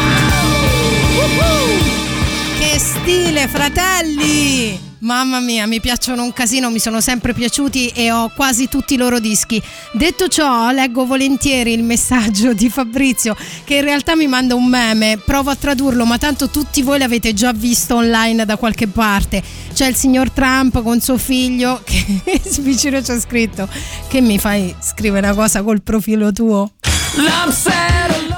Che 2.57 2.79
stile, 2.79 3.49
fratelli! 3.49 4.87
Mamma 4.99 5.39
mia, 5.39 5.65
mi 5.65 5.79
piacciono 5.79 6.23
un 6.23 6.33
casino, 6.33 6.69
mi 6.69 6.79
sono 6.79 6.99
sempre 6.99 7.33
piaciuti 7.33 7.87
e 7.87 8.11
ho 8.11 8.31
quasi 8.35 8.67
tutti 8.67 8.95
i 8.95 8.97
loro 8.97 9.19
dischi. 9.19 9.61
Detto 9.93 10.27
ciò, 10.27 10.71
leggo 10.71 11.05
volentieri 11.05 11.71
il 11.71 11.83
messaggio 11.83 12.53
di 12.53 12.69
Fabrizio 12.69 13.35
che 13.63 13.75
in 13.75 13.81
realtà 13.81 14.15
mi 14.17 14.27
manda 14.27 14.55
un 14.55 14.65
meme, 14.65 15.17
provo 15.17 15.51
a 15.51 15.55
tradurlo, 15.55 16.03
ma 16.05 16.17
tanto 16.17 16.49
tutti 16.49 16.81
voi 16.81 16.99
l'avete 16.99 17.33
già 17.33 17.53
visto 17.53 17.95
online 17.95 18.43
da 18.43 18.57
qualche 18.57 18.87
parte. 18.87 19.41
C'è 19.79 19.87
il 19.87 19.95
signor 19.95 20.29
Trump 20.31 20.83
con 20.83 20.99
suo 20.99 21.17
figlio 21.17 21.79
che 21.85 22.03
vicino 22.59 22.99
c'è 22.99 23.17
scritto 23.17 23.65
che 24.09 24.19
mi 24.19 24.37
fai 24.37 24.75
scrivere 24.81 25.25
una 25.27 25.33
cosa 25.33 25.63
col 25.63 25.81
profilo 25.81 26.33
tuo? 26.33 26.73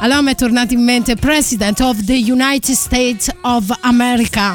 Allora 0.02 0.22
mi 0.22 0.34
è 0.34 0.36
tornato 0.36 0.76
in 0.76 0.84
mente 0.84 1.16
President 1.16 1.80
of 1.80 2.04
the 2.04 2.14
United 2.14 2.76
States 2.76 3.32
of 3.42 3.76
America. 3.82 4.54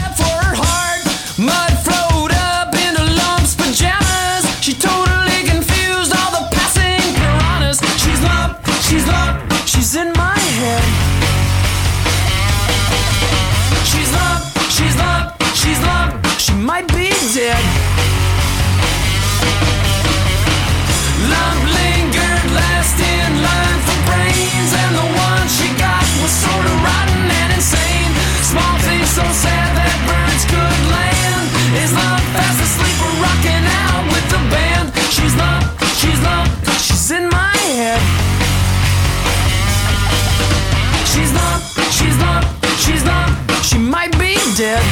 She 43.76 43.82
might 43.82 44.12
be 44.18 44.36
dead. 44.56 44.82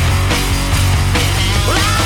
And 1.66 2.03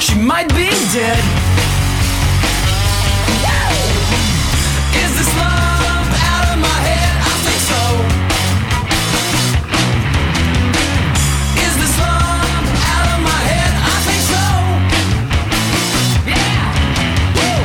she 0.00 0.14
might 0.18 0.48
be 0.48 0.68
dead. 0.92 1.24
Is 5.02 5.12
this 5.18 5.30
lump 5.36 6.10
out 6.30 6.46
of 6.52 6.58
my 6.60 6.78
head? 6.88 7.14
I 7.24 7.34
think 7.44 7.60
so. 7.72 7.82
Is 11.66 11.74
this 11.82 11.94
lump 11.98 12.68
out 12.94 13.08
of 13.14 13.20
my 13.30 13.40
head? 13.50 13.72
I 13.92 13.96
think 14.06 14.22
so. 14.32 14.44
Yeah. 16.30 16.64
Woo. 17.36 17.58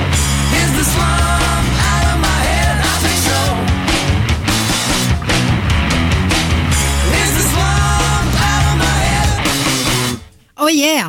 Is 0.62 0.70
this 0.78 0.92
lump 0.98 1.68
out 1.92 2.06
of 2.12 2.18
my 2.28 2.40
head? 2.50 2.76
I 2.82 2.96
think 3.04 3.20
so. 3.30 3.40
Is 7.22 7.30
this 7.38 7.50
lump 7.60 8.34
out 8.52 8.64
of 8.72 8.76
my 8.86 8.98
head? 9.12 9.30
Oh 10.58 10.68
yeah! 10.68 11.09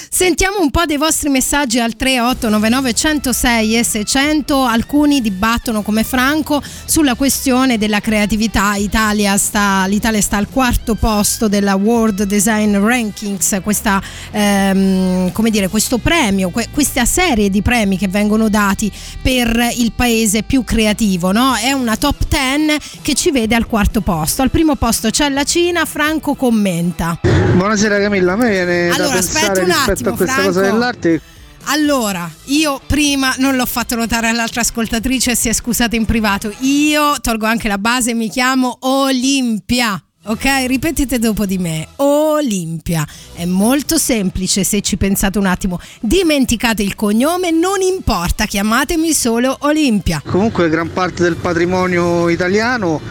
Sentiamo 0.21 0.59
un 0.59 0.69
po' 0.69 0.85
dei 0.85 0.97
vostri 0.97 1.29
messaggi 1.29 1.79
al 1.79 1.95
3899 1.95 2.93
106 2.93 3.75
e 3.75 3.83
600. 3.83 4.65
Alcuni 4.65 5.19
dibattono 5.19 5.81
come 5.81 6.03
Franco 6.03 6.61
sulla 6.85 7.15
questione 7.15 7.79
della 7.79 8.01
creatività. 8.01 8.75
Italia 8.75 9.35
sta, 9.37 9.85
L'Italia 9.87 10.21
sta 10.21 10.37
al 10.37 10.47
quarto 10.47 10.93
posto 10.93 11.47
della 11.47 11.73
World 11.73 12.21
Design 12.25 12.77
Rankings, 12.77 13.61
questa, 13.63 13.99
ehm, 14.29 15.31
come 15.31 15.49
dire, 15.49 15.69
questo 15.69 15.97
premio, 15.97 16.51
que- 16.51 16.67
questa 16.71 17.05
serie 17.05 17.49
di 17.49 17.63
premi 17.63 17.97
che 17.97 18.07
vengono 18.07 18.47
dati 18.47 18.91
per 19.23 19.71
il 19.77 19.91
paese 19.95 20.43
più 20.43 20.63
creativo. 20.63 21.31
No? 21.31 21.55
È 21.55 21.71
una 21.71 21.97
top 21.97 22.27
10 22.27 22.99
che 23.01 23.15
ci 23.15 23.31
vede 23.31 23.55
al 23.55 23.65
quarto 23.65 24.01
posto. 24.01 24.43
Al 24.43 24.51
primo 24.51 24.75
posto 24.75 25.09
c'è 25.09 25.29
la 25.29 25.45
Cina, 25.45 25.85
Franco 25.85 26.35
commenta. 26.35 27.17
Buonasera 27.55 27.99
Camilla, 27.99 28.33
a 28.33 28.35
me 28.35 28.49
viene 28.49 28.89
Allora, 28.89 29.13
da 29.13 29.17
aspetta 29.17 29.51
pensare 29.51 29.63
un 29.63 29.71
attimo, 29.71 30.10
a 30.13 30.17
questa 30.17 30.35
Franco. 30.35 30.51
cosa 30.51 30.61
dell'arte 30.61 31.21
Allora, 31.65 32.29
io 32.45 32.79
prima 32.85 33.33
non 33.37 33.55
l'ho 33.55 33.65
fatto 33.65 33.95
notare 33.95 34.27
all'altra 34.27 34.61
ascoltatrice, 34.61 35.35
si 35.35 35.49
è 35.49 35.53
scusata 35.53 35.95
in 35.95 36.05
privato. 36.05 36.53
Io 36.59 37.15
tolgo 37.21 37.45
anche 37.45 37.67
la 37.67 37.77
base, 37.77 38.13
mi 38.13 38.29
chiamo 38.29 38.77
Olimpia. 38.81 40.03
Ok, 40.23 40.45
ripetete 40.67 41.17
dopo 41.17 41.47
di 41.47 41.57
me. 41.57 41.87
Olimpia. 41.95 43.03
È 43.33 43.43
molto 43.45 43.97
semplice 43.97 44.63
se 44.63 44.81
ci 44.81 44.95
pensate 44.95 45.39
un 45.39 45.47
attimo. 45.47 45.79
Dimenticate 45.99 46.83
il 46.83 46.93
cognome, 46.93 47.49
non 47.49 47.81
importa, 47.81 48.45
chiamatemi 48.45 49.13
solo 49.13 49.57
Olimpia. 49.61 50.21
Comunque 50.23 50.69
gran 50.69 50.93
parte 50.93 51.23
del 51.23 51.37
patrimonio 51.37 52.29
italiano 52.29 53.01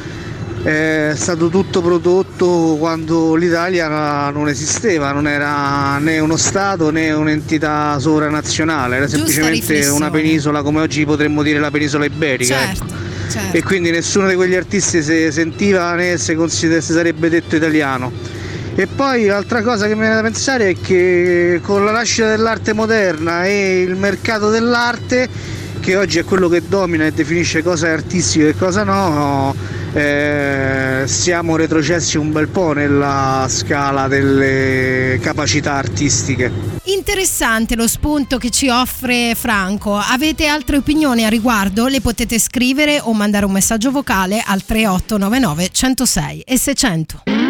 è 0.62 1.12
stato 1.14 1.48
tutto 1.48 1.80
prodotto 1.80 2.76
quando 2.78 3.34
l'Italia 3.34 4.30
non 4.30 4.48
esisteva, 4.48 5.12
non 5.12 5.26
era 5.26 5.98
né 5.98 6.18
uno 6.18 6.36
Stato 6.36 6.90
né 6.90 7.12
un'entità 7.12 7.98
sovranazionale, 7.98 8.96
era 8.96 9.04
Giusta 9.06 9.18
semplicemente 9.18 9.72
riflessione. 9.72 9.96
una 9.96 10.10
penisola 10.10 10.62
come 10.62 10.80
oggi 10.80 11.04
potremmo 11.04 11.42
dire 11.42 11.58
la 11.58 11.70
penisola 11.70 12.04
iberica. 12.04 12.56
Certo. 12.56 12.84
ecco. 12.84 13.08
Certo. 13.30 13.56
e 13.56 13.62
quindi 13.62 13.92
nessuno 13.92 14.26
di 14.26 14.34
quegli 14.34 14.56
artisti 14.56 15.02
si 15.04 15.30
sentiva 15.30 15.94
né 15.94 16.18
si, 16.18 16.36
si 16.48 16.80
sarebbe 16.80 17.28
detto 17.28 17.56
italiano. 17.56 18.10
E 18.74 18.86
poi 18.86 19.26
l'altra 19.26 19.62
cosa 19.62 19.86
che 19.86 19.94
mi 19.94 20.00
viene 20.00 20.14
da 20.16 20.22
pensare 20.22 20.70
è 20.70 20.76
che 20.80 21.60
con 21.62 21.84
la 21.84 21.92
nascita 21.92 22.28
dell'arte 22.28 22.72
moderna 22.72 23.44
e 23.44 23.82
il 23.82 23.94
mercato 23.94 24.50
dell'arte, 24.50 25.28
che 25.80 25.96
oggi 25.96 26.18
è 26.18 26.24
quello 26.24 26.48
che 26.48 26.62
domina 26.66 27.06
e 27.06 27.12
definisce 27.12 27.62
cosa 27.62 27.88
è 27.88 27.90
artistico 27.90 28.46
e 28.46 28.54
cosa 28.56 28.84
no, 28.84 29.54
eh, 29.92 31.02
siamo 31.06 31.56
retrocessi 31.56 32.16
un 32.16 32.32
bel 32.32 32.48
po' 32.48 32.72
nella 32.72 33.46
scala 33.48 34.08
delle 34.08 35.18
capacità 35.20 35.74
artistiche. 35.74 36.50
Interessante 36.84 37.76
lo 37.76 37.88
spunto 37.88 38.38
che 38.38 38.50
ci 38.50 38.68
offre 38.68 39.34
Franco. 39.34 39.96
Avete 39.96 40.46
altre 40.46 40.76
opinioni 40.76 41.24
a 41.24 41.28
riguardo? 41.28 41.86
Le 41.86 42.00
potete 42.00 42.38
scrivere 42.38 43.00
o 43.00 43.12
mandare 43.12 43.44
un 43.44 43.52
messaggio 43.52 43.90
vocale 43.90 44.42
al 44.44 44.64
3899 44.64 45.68
106 45.70 46.40
e 46.40 46.58
600. 46.58 47.49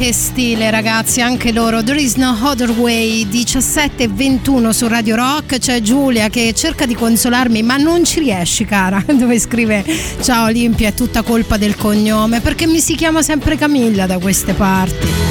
Che 0.00 0.14
stile 0.14 0.70
ragazzi, 0.70 1.20
anche 1.20 1.52
loro. 1.52 1.84
There 1.84 2.00
is 2.00 2.14
no 2.14 2.34
other 2.40 2.70
way, 2.70 3.28
17 3.28 4.04
e 4.04 4.08
21 4.08 4.72
su 4.72 4.88
Radio 4.88 5.14
Rock. 5.14 5.58
C'è 5.58 5.82
Giulia 5.82 6.30
che 6.30 6.54
cerca 6.54 6.86
di 6.86 6.94
consolarmi, 6.94 7.62
ma 7.62 7.76
non 7.76 8.02
ci 8.02 8.20
riesci, 8.20 8.64
cara. 8.64 9.04
Dove 9.12 9.38
scrive: 9.38 9.84
Ciao 10.22 10.46
Olimpia, 10.46 10.88
è 10.88 10.94
tutta 10.94 11.20
colpa 11.20 11.58
del 11.58 11.76
cognome, 11.76 12.40
perché 12.40 12.66
mi 12.66 12.80
si 12.80 12.94
chiama 12.94 13.20
sempre 13.20 13.56
Camilla 13.56 14.06
da 14.06 14.18
queste 14.18 14.54
parti. 14.54 15.29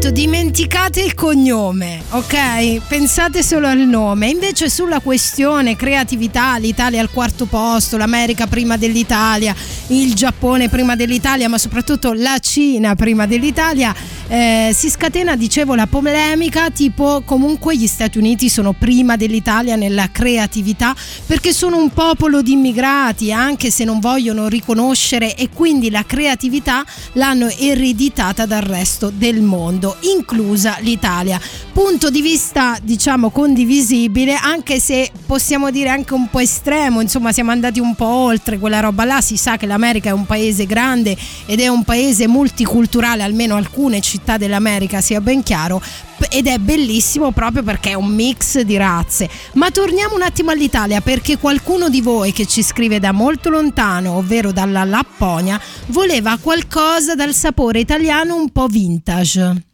Detto, 0.00 0.14
dimenticate 0.14 1.02
il 1.02 1.12
cognome, 1.12 2.00
ok? 2.08 2.80
Pensate 2.88 3.42
solo 3.42 3.66
al 3.66 3.80
nome. 3.80 4.28
Invece 4.30 4.70
sulla 4.70 5.00
questione 5.00 5.76
creatività, 5.76 6.56
l'Italia 6.56 7.02
al 7.02 7.10
quarto 7.10 7.44
posto, 7.44 7.98
l'America 7.98 8.46
prima 8.46 8.78
dell'Italia, 8.78 9.54
il 9.88 10.14
Giappone 10.14 10.70
prima 10.70 10.96
dell'Italia, 10.96 11.50
ma 11.50 11.58
soprattutto 11.58 12.14
la 12.14 12.38
Cina 12.38 12.94
prima 12.94 13.26
dell'Italia, 13.26 13.94
eh, 14.32 14.70
si 14.72 14.88
scatena, 14.88 15.34
dicevo, 15.34 15.74
la 15.74 15.88
polemica 15.88 16.70
tipo 16.70 17.20
comunque 17.24 17.76
gli 17.76 17.88
Stati 17.88 18.16
Uniti 18.16 18.48
sono 18.48 18.72
prima 18.72 19.16
dell'Italia 19.16 19.74
nella 19.74 20.08
creatività 20.12 20.94
perché 21.26 21.52
sono 21.52 21.78
un 21.78 21.90
popolo 21.90 22.40
di 22.40 22.52
immigrati, 22.52 23.32
anche 23.32 23.72
se 23.72 23.82
non 23.82 23.98
vogliono 23.98 24.46
riconoscere 24.46 25.34
e 25.34 25.48
quindi 25.52 25.90
la 25.90 26.04
creatività 26.04 26.84
l'hanno 27.14 27.48
ereditata 27.48 28.46
dal 28.46 28.62
resto 28.62 29.10
del 29.12 29.42
mondo, 29.42 29.96
inclusa 30.02 30.76
l'Italia. 30.78 31.40
Punto 31.72 32.08
di 32.08 32.22
vista, 32.22 32.78
diciamo, 32.80 33.30
condivisibile, 33.30 34.34
anche 34.34 34.78
se 34.78 35.10
possiamo 35.26 35.72
dire 35.72 35.88
anche 35.88 36.14
un 36.14 36.28
po' 36.28 36.38
estremo, 36.38 37.00
insomma, 37.00 37.32
siamo 37.32 37.50
andati 37.50 37.80
un 37.80 37.96
po' 37.96 38.06
oltre 38.06 38.58
quella 38.58 38.78
roba 38.78 39.04
là, 39.04 39.20
si 39.20 39.36
sa 39.36 39.56
che 39.56 39.66
l'America 39.66 40.10
è 40.10 40.12
un 40.12 40.26
paese 40.26 40.66
grande 40.66 41.16
ed 41.46 41.58
è 41.58 41.66
un 41.66 41.82
paese 41.82 42.28
multiculturale, 42.28 43.24
almeno 43.24 43.56
alcune 43.56 44.00
città 44.00 44.18
dell'America, 44.36 45.00
sia 45.00 45.20
ben 45.20 45.42
chiaro, 45.42 45.82
ed 46.30 46.46
è 46.46 46.58
bellissimo 46.58 47.32
proprio 47.32 47.62
perché 47.62 47.90
è 47.90 47.94
un 47.94 48.12
mix 48.14 48.60
di 48.60 48.76
razze. 48.76 49.28
Ma 49.54 49.70
torniamo 49.70 50.14
un 50.14 50.22
attimo 50.22 50.50
all'Italia 50.50 51.00
perché 51.00 51.38
qualcuno 51.38 51.88
di 51.88 52.00
voi 52.00 52.32
che 52.32 52.46
ci 52.46 52.62
scrive 52.62 52.98
da 52.98 53.12
molto 53.12 53.50
lontano, 53.50 54.12
ovvero 54.12 54.52
dalla 54.52 54.84
Lapponia, 54.84 55.60
voleva 55.86 56.38
qualcosa 56.40 57.14
dal 57.14 57.34
sapore 57.34 57.80
italiano 57.80 58.36
un 58.36 58.50
po' 58.50 58.66
vintage. 58.66 59.64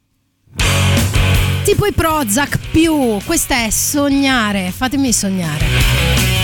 Tipo 1.64 1.86
i 1.86 1.93
Prozac 1.93 2.59
più, 2.70 3.18
questa 3.24 3.64
è 3.64 3.70
sognare, 3.70 4.70
fatemi 4.70 5.12
sognare. 5.12 6.36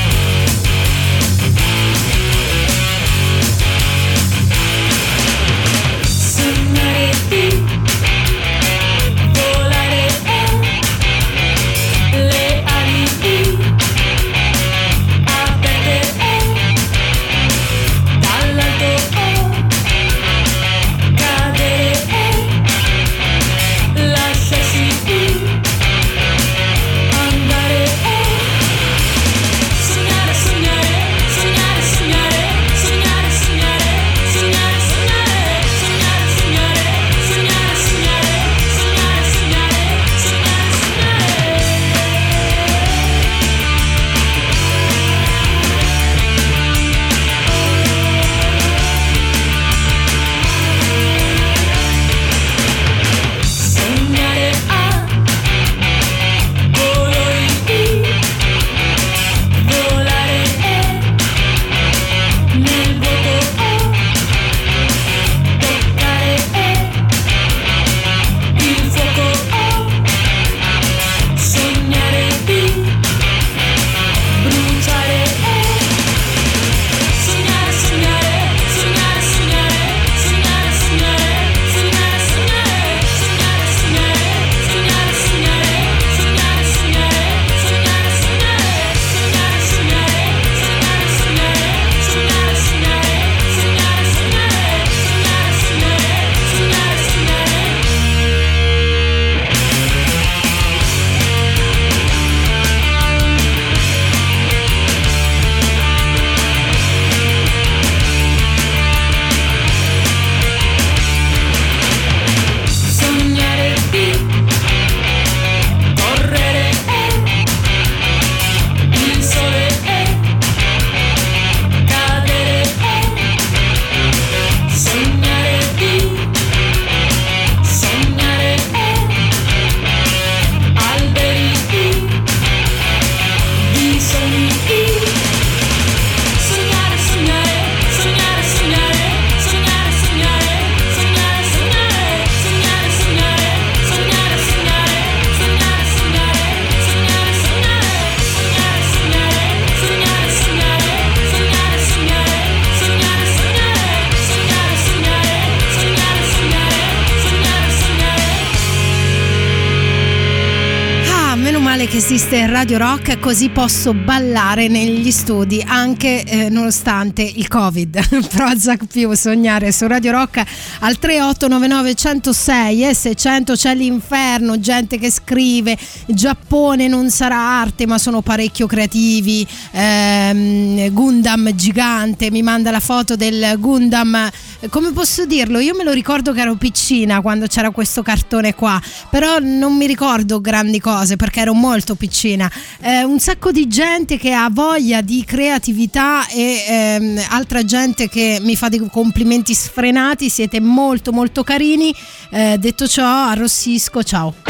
Radio 162.62 162.78
Rock 162.78 163.18
così 163.18 163.48
posso 163.48 163.92
ballare 163.92 164.68
negli 164.68 165.10
studi 165.10 165.60
anche 165.66 166.22
eh, 166.22 166.48
nonostante 166.48 167.20
il 167.20 167.48
Covid. 167.48 167.98
Prozac 168.30 168.86
più 168.86 169.12
sognare 169.14 169.72
su 169.72 169.88
Radio 169.88 170.12
Rock 170.12 170.44
al 170.78 170.96
3899 170.96 171.94
106 171.96 172.88
e 172.88 172.94
600 172.94 173.54
c'è 173.54 173.74
l'inferno, 173.74 174.60
gente 174.60 174.96
che 174.96 175.10
scrive 175.10 175.76
Giappone 176.06 176.86
non 176.86 177.10
sarà 177.10 177.36
arte 177.36 177.84
ma 177.84 177.98
sono 177.98 178.22
parecchio 178.22 178.68
creativi. 178.68 179.44
Ehm, 179.72 180.92
Gundam 180.92 181.52
gigante 181.56 182.30
mi 182.30 182.42
manda 182.42 182.70
la 182.70 182.78
foto 182.78 183.16
del 183.16 183.56
Gundam 183.58 184.30
come 184.68 184.92
posso 184.92 185.24
dirlo? 185.24 185.58
Io 185.58 185.74
me 185.74 185.84
lo 185.84 185.92
ricordo 185.92 186.32
che 186.32 186.40
ero 186.40 186.54
piccina 186.54 187.20
quando 187.20 187.46
c'era 187.46 187.70
questo 187.70 188.02
cartone 188.02 188.54
qua, 188.54 188.80
però 189.10 189.38
non 189.40 189.76
mi 189.76 189.86
ricordo 189.86 190.40
grandi 190.40 190.80
cose 190.80 191.16
perché 191.16 191.40
ero 191.40 191.54
molto 191.54 191.94
piccina. 191.94 192.50
Eh, 192.80 193.02
un 193.02 193.18
sacco 193.18 193.50
di 193.50 193.66
gente 193.68 194.18
che 194.18 194.32
ha 194.32 194.48
voglia 194.50 195.00
di 195.00 195.24
creatività 195.24 196.26
e 196.28 196.64
ehm, 196.68 197.22
altra 197.30 197.64
gente 197.64 198.08
che 198.08 198.38
mi 198.40 198.56
fa 198.56 198.68
dei 198.68 198.86
complimenti 198.90 199.54
sfrenati, 199.54 200.28
siete 200.28 200.60
molto 200.60 201.12
molto 201.12 201.42
carini. 201.42 201.94
Eh, 202.30 202.56
detto 202.58 202.86
ciò, 202.86 203.26
arrossisco, 203.28 204.02
ciao. 204.02 204.34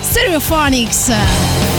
Stereophonics. 0.00 1.75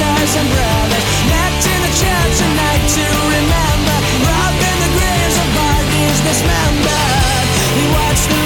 Sisters 0.00 0.32
and 0.40 0.48
brothers. 0.48 1.04
Met 1.28 1.60
in 1.60 1.80
the 1.84 1.92
church 1.92 2.36
at 2.40 2.52
to 2.96 3.04
remember, 3.36 3.96
robbing 4.24 4.78
the 4.80 4.90
graves 4.96 5.36
of 5.36 5.48
bodies 5.52 6.18
dismembered. 6.24 7.46
He 7.76 7.84
watched 7.92 8.28
the 8.28 8.40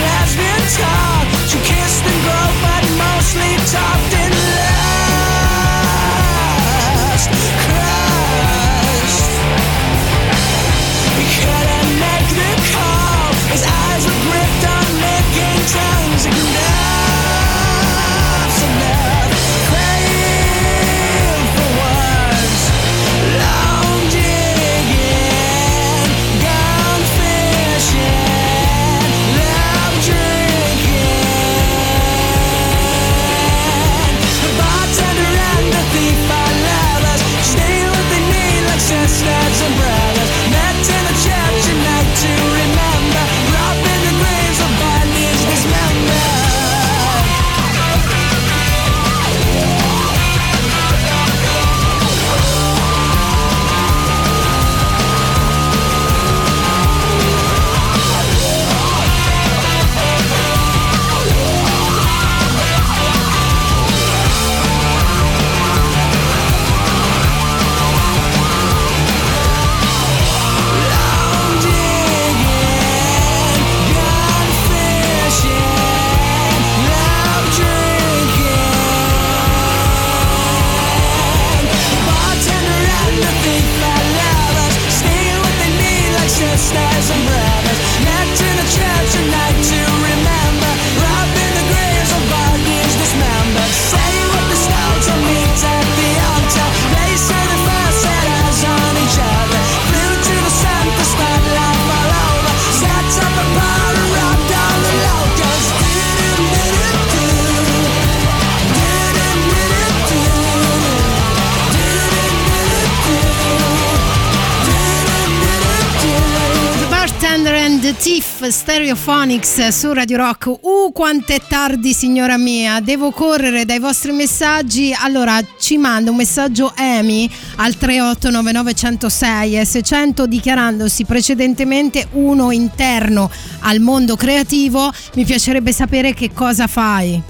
Stereophonics 118.51 119.69
su 119.69 119.93
Radio 119.93 120.17
Rock. 120.19 120.47
Uh, 120.47 120.93
quanto 120.93 121.33
è 121.33 121.41
tardi, 121.47 121.93
signora 121.93 122.37
mia. 122.37 122.81
Devo 122.81 123.11
correre 123.11 123.65
dai 123.65 123.79
vostri 123.79 124.13
messaggi. 124.13 124.95
Allora, 124.99 125.41
ci 125.59 125.79
manda 125.79 126.11
un 126.11 126.17
messaggio 126.17 126.73
Amy 126.77 127.29
al 127.57 127.75
3899106 127.81 129.59
e 129.61 129.65
600 129.65 130.27
dichiarandosi 130.27 131.05
precedentemente 131.05 132.09
uno 132.13 132.51
interno 132.51 133.31
al 133.61 133.81
mondo 133.81 134.17
creativo. 134.17 134.93
Mi 135.15 135.25
piacerebbe 135.25 135.73
sapere 135.73 136.15
che 136.15 136.33
cosa 136.33 136.67
fai. 136.67 137.23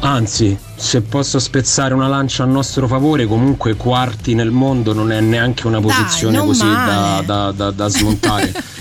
Anzi, 0.00 0.56
se 0.76 1.02
posso 1.02 1.38
spezzare 1.38 1.92
una 1.92 2.08
lancia 2.08 2.42
a 2.42 2.46
nostro 2.46 2.86
favore, 2.86 3.26
comunque 3.26 3.76
quarti 3.76 4.34
nel 4.34 4.50
mondo 4.50 4.94
non 4.94 5.12
è 5.12 5.20
neanche 5.20 5.66
una 5.66 5.80
posizione 5.80 6.36
non 6.36 6.46
così 6.46 6.64
da, 6.64 7.22
da- 7.24 7.52
da- 7.52 7.70
da 7.70 7.88
smontare. 7.88 8.52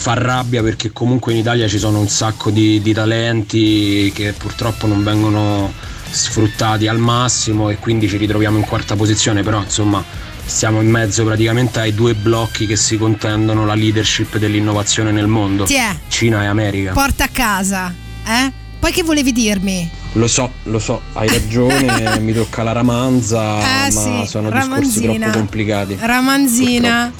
Fa 0.00 0.14
rabbia 0.14 0.62
perché 0.62 0.92
comunque 0.92 1.32
in 1.32 1.38
Italia 1.40 1.68
ci 1.68 1.78
sono 1.78 1.98
un 2.00 2.08
sacco 2.08 2.48
di, 2.50 2.80
di 2.80 2.94
talenti 2.94 4.10
che 4.14 4.32
purtroppo 4.32 4.86
non 4.86 5.04
vengono 5.04 5.70
sfruttati 6.10 6.86
al 6.88 6.96
massimo 6.98 7.68
e 7.68 7.76
quindi 7.76 8.08
ci 8.08 8.16
ritroviamo 8.16 8.56
in 8.56 8.64
quarta 8.64 8.96
posizione, 8.96 9.42
però 9.42 9.60
insomma 9.60 10.02
stiamo 10.42 10.80
in 10.80 10.88
mezzo 10.88 11.22
praticamente 11.26 11.80
ai 11.80 11.94
due 11.94 12.14
blocchi 12.14 12.66
che 12.66 12.76
si 12.76 12.96
contendono 12.96 13.66
la 13.66 13.74
leadership 13.74 14.38
dell'innovazione 14.38 15.12
nel 15.12 15.26
mondo, 15.26 15.64
Tiè. 15.64 15.94
Cina 16.08 16.44
e 16.44 16.46
America. 16.46 16.92
Porta 16.92 17.24
a 17.24 17.28
casa, 17.30 17.94
eh? 18.26 18.50
Poi 18.78 18.92
che 18.92 19.02
volevi 19.02 19.32
dirmi? 19.32 19.88
Lo 20.14 20.26
so, 20.26 20.50
lo 20.64 20.78
so, 20.78 21.02
hai 21.12 21.28
ragione, 21.28 22.18
mi 22.24 22.32
tocca 22.32 22.62
la 22.62 22.72
ramanza, 22.72 23.60
Eh, 23.86 23.92
ma 23.92 24.00
sì, 24.00 24.22
sono 24.26 24.48
ramanzina. 24.48 24.78
discorsi 24.80 25.18
troppo 25.20 25.36
complicati. 25.36 25.98
Ramanzina. 26.00 27.12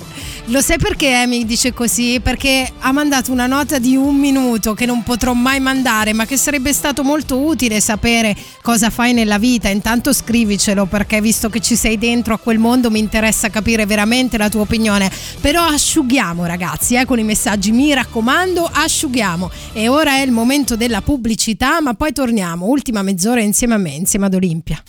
Lo 0.50 0.60
sai 0.60 0.78
perché 0.78 1.12
Amy 1.14 1.44
dice 1.44 1.72
così? 1.72 2.18
Perché 2.20 2.68
ha 2.80 2.90
mandato 2.90 3.30
una 3.30 3.46
nota 3.46 3.78
di 3.78 3.94
un 3.94 4.16
minuto 4.16 4.74
che 4.74 4.84
non 4.84 5.04
potrò 5.04 5.32
mai 5.32 5.60
mandare, 5.60 6.12
ma 6.12 6.26
che 6.26 6.36
sarebbe 6.36 6.72
stato 6.72 7.04
molto 7.04 7.38
utile 7.38 7.80
sapere 7.80 8.34
cosa 8.60 8.90
fai 8.90 9.12
nella 9.12 9.38
vita. 9.38 9.68
Intanto 9.68 10.12
scrivicelo 10.12 10.86
perché 10.86 11.20
visto 11.20 11.48
che 11.48 11.60
ci 11.60 11.76
sei 11.76 11.98
dentro 11.98 12.34
a 12.34 12.38
quel 12.38 12.58
mondo 12.58 12.90
mi 12.90 12.98
interessa 12.98 13.48
capire 13.48 13.86
veramente 13.86 14.38
la 14.38 14.48
tua 14.48 14.62
opinione. 14.62 15.08
Però 15.40 15.62
asciughiamo 15.62 16.44
ragazzi, 16.46 16.96
eh, 16.96 17.04
con 17.04 17.20
i 17.20 17.24
messaggi, 17.24 17.70
mi 17.70 17.94
raccomando, 17.94 18.68
asciughiamo. 18.72 19.48
E 19.72 19.86
ora 19.86 20.16
è 20.16 20.22
il 20.22 20.32
momento 20.32 20.74
della 20.74 21.00
pubblicità, 21.00 21.80
ma 21.80 21.94
poi 21.94 22.12
torniamo. 22.12 22.66
Ultima 22.66 23.02
mezz'ora 23.02 23.40
insieme 23.40 23.74
a 23.74 23.78
me, 23.78 23.90
insieme 23.90 24.26
ad 24.26 24.34
Olimpia. 24.34 24.82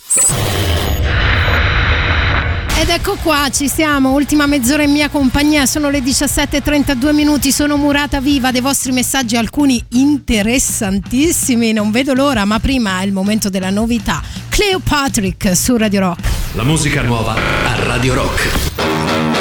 Ecco 3.04 3.16
qua, 3.20 3.48
ci 3.50 3.68
siamo, 3.68 4.12
ultima 4.12 4.46
mezz'ora 4.46 4.84
in 4.84 4.92
mia 4.92 5.08
compagnia, 5.08 5.66
sono 5.66 5.90
le 5.90 5.98
17.32 5.98 7.12
minuti, 7.12 7.50
sono 7.50 7.76
murata 7.76 8.20
viva 8.20 8.52
dei 8.52 8.60
vostri 8.60 8.92
messaggi, 8.92 9.34
alcuni 9.34 9.84
interessantissimi, 9.88 11.72
non 11.72 11.90
vedo 11.90 12.14
l'ora, 12.14 12.44
ma 12.44 12.60
prima 12.60 13.00
è 13.00 13.04
il 13.04 13.10
momento 13.10 13.50
della 13.50 13.70
novità. 13.70 14.22
Cleopatrick 14.48 15.56
su 15.56 15.76
Radio 15.76 15.98
Rock. 15.98 16.28
La 16.52 16.62
musica 16.62 17.02
nuova 17.02 17.34
a 17.34 17.84
Radio 17.86 18.14
Rock. 18.14 19.31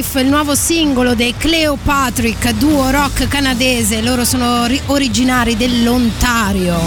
Grief, 0.00 0.14
il 0.14 0.28
nuovo 0.28 0.54
singolo 0.54 1.14
dei 1.14 1.34
Cleopatrick, 1.36 2.52
duo 2.52 2.88
rock 2.88 3.28
canadese. 3.28 4.00
Loro 4.00 4.24
sono 4.24 4.64
ri- 4.64 4.80
originari 4.86 5.58
dell'Ontario. 5.58 6.78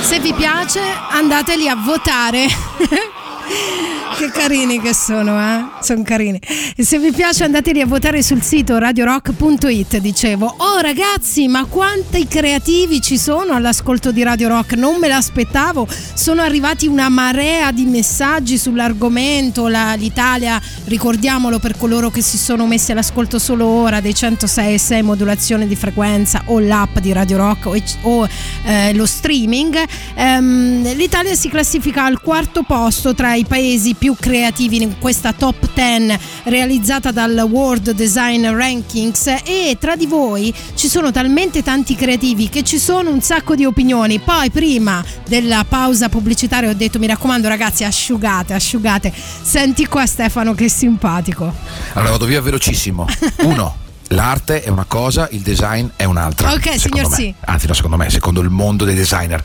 Se 0.00 0.18
vi 0.18 0.32
piace, 0.32 0.80
andateli 1.10 1.68
a 1.68 1.76
votare. 1.76 2.46
che 4.16 4.30
carini 4.30 4.80
che 4.80 4.94
sono, 4.94 5.38
eh? 5.38 5.82
Sono 5.82 6.02
carini. 6.02 6.40
E 6.74 6.84
se 6.84 6.98
vi 6.98 7.12
piace 7.12 7.44
andateli 7.44 7.82
a 7.82 7.86
votare 7.86 8.22
sul 8.22 8.40
sito 8.40 8.78
radiorock.it, 8.78 9.98
dicevo. 9.98 10.54
Oh 10.76 10.80
ragazzi, 10.80 11.46
ma 11.46 11.66
quanti 11.66 12.26
creativi 12.26 13.00
ci 13.00 13.16
sono 13.16 13.52
all'ascolto 13.52 14.10
di 14.10 14.24
Radio 14.24 14.48
Rock? 14.48 14.72
Non 14.74 14.96
me 14.96 15.06
l'aspettavo. 15.06 15.86
Sono 16.14 16.42
arrivati 16.42 16.88
una 16.88 17.08
marea 17.08 17.70
di 17.70 17.84
messaggi 17.84 18.58
sull'argomento. 18.58 19.68
La- 19.68 19.94
l'Italia, 19.94 20.60
ricordiamolo 20.84 21.58
per 21.58 21.76
coloro 21.76 22.10
che 22.10 22.20
si 22.20 22.36
sono 22.36 22.66
messi 22.66 22.92
all'ascolto 22.92 23.38
solo 23.38 23.66
ora 23.66 24.00
dei 24.00 24.12
106.6 24.12 25.02
modulazione 25.02 25.66
di 25.66 25.76
frequenza 25.76 26.42
o 26.46 26.58
l'app 26.60 26.98
di 26.98 27.12
Radio 27.12 27.36
Rock 27.38 27.66
o, 27.66 27.76
o, 28.02 28.28
eh, 28.64 28.92
lo 28.94 29.06
streaming. 29.06 29.82
Ehm, 30.14 30.94
L'Italia 30.94 31.34
si 31.34 31.48
classifica 31.48 32.04
al 32.04 32.20
quarto 32.20 32.62
posto 32.62 33.14
tra 33.14 33.34
i 33.34 33.44
paesi 33.44 33.94
più 33.94 34.14
creativi 34.18 34.82
in 34.82 34.98
questa 34.98 35.32
top 35.32 35.70
10 35.72 36.18
realizzata 36.44 37.10
dal 37.10 37.46
World 37.50 37.92
Design 37.92 38.46
Rankings 38.46 39.26
e 39.44 39.76
tra 39.80 39.96
di 39.96 40.06
voi 40.06 40.52
ci 40.74 40.88
sono 40.88 41.10
talmente 41.10 41.62
tanti 41.62 41.94
creativi 41.94 42.48
che 42.48 42.62
ci 42.62 42.78
sono 42.78 43.10
un 43.10 43.20
sacco 43.20 43.54
di 43.54 43.64
opinioni. 43.64 44.18
Poi 44.18 44.50
prima 44.50 45.04
della 45.26 45.64
pausa 45.66 46.08
pubblicitaria 46.08 46.70
ho 46.70 46.74
detto 46.74 46.98
mi 46.98 47.06
raccomando 47.06 47.48
ragazzi 47.48 47.84
asciugate, 47.84 48.52
asciugate. 48.52 49.12
Senti 49.42 49.86
qua 49.86 50.06
Stefano 50.06 50.54
che 50.54 50.68
simpatico. 50.74 51.52
Allora 51.92 52.10
vado 52.12 52.26
via 52.26 52.40
velocissimo. 52.40 53.06
Uno. 53.44 53.82
L'arte 54.08 54.62
è 54.62 54.68
una 54.68 54.84
cosa, 54.84 55.28
il 55.32 55.40
design 55.40 55.86
è 55.96 56.04
un'altra. 56.04 56.52
Ok, 56.52 56.78
signor 56.78 57.08
me. 57.08 57.14
sì. 57.16 57.34
Anzi, 57.46 57.66
no, 57.66 57.72
secondo 57.72 57.96
me, 57.96 58.10
secondo 58.10 58.40
il 58.42 58.50
mondo 58.50 58.84
dei 58.84 58.94
designer. 58.94 59.42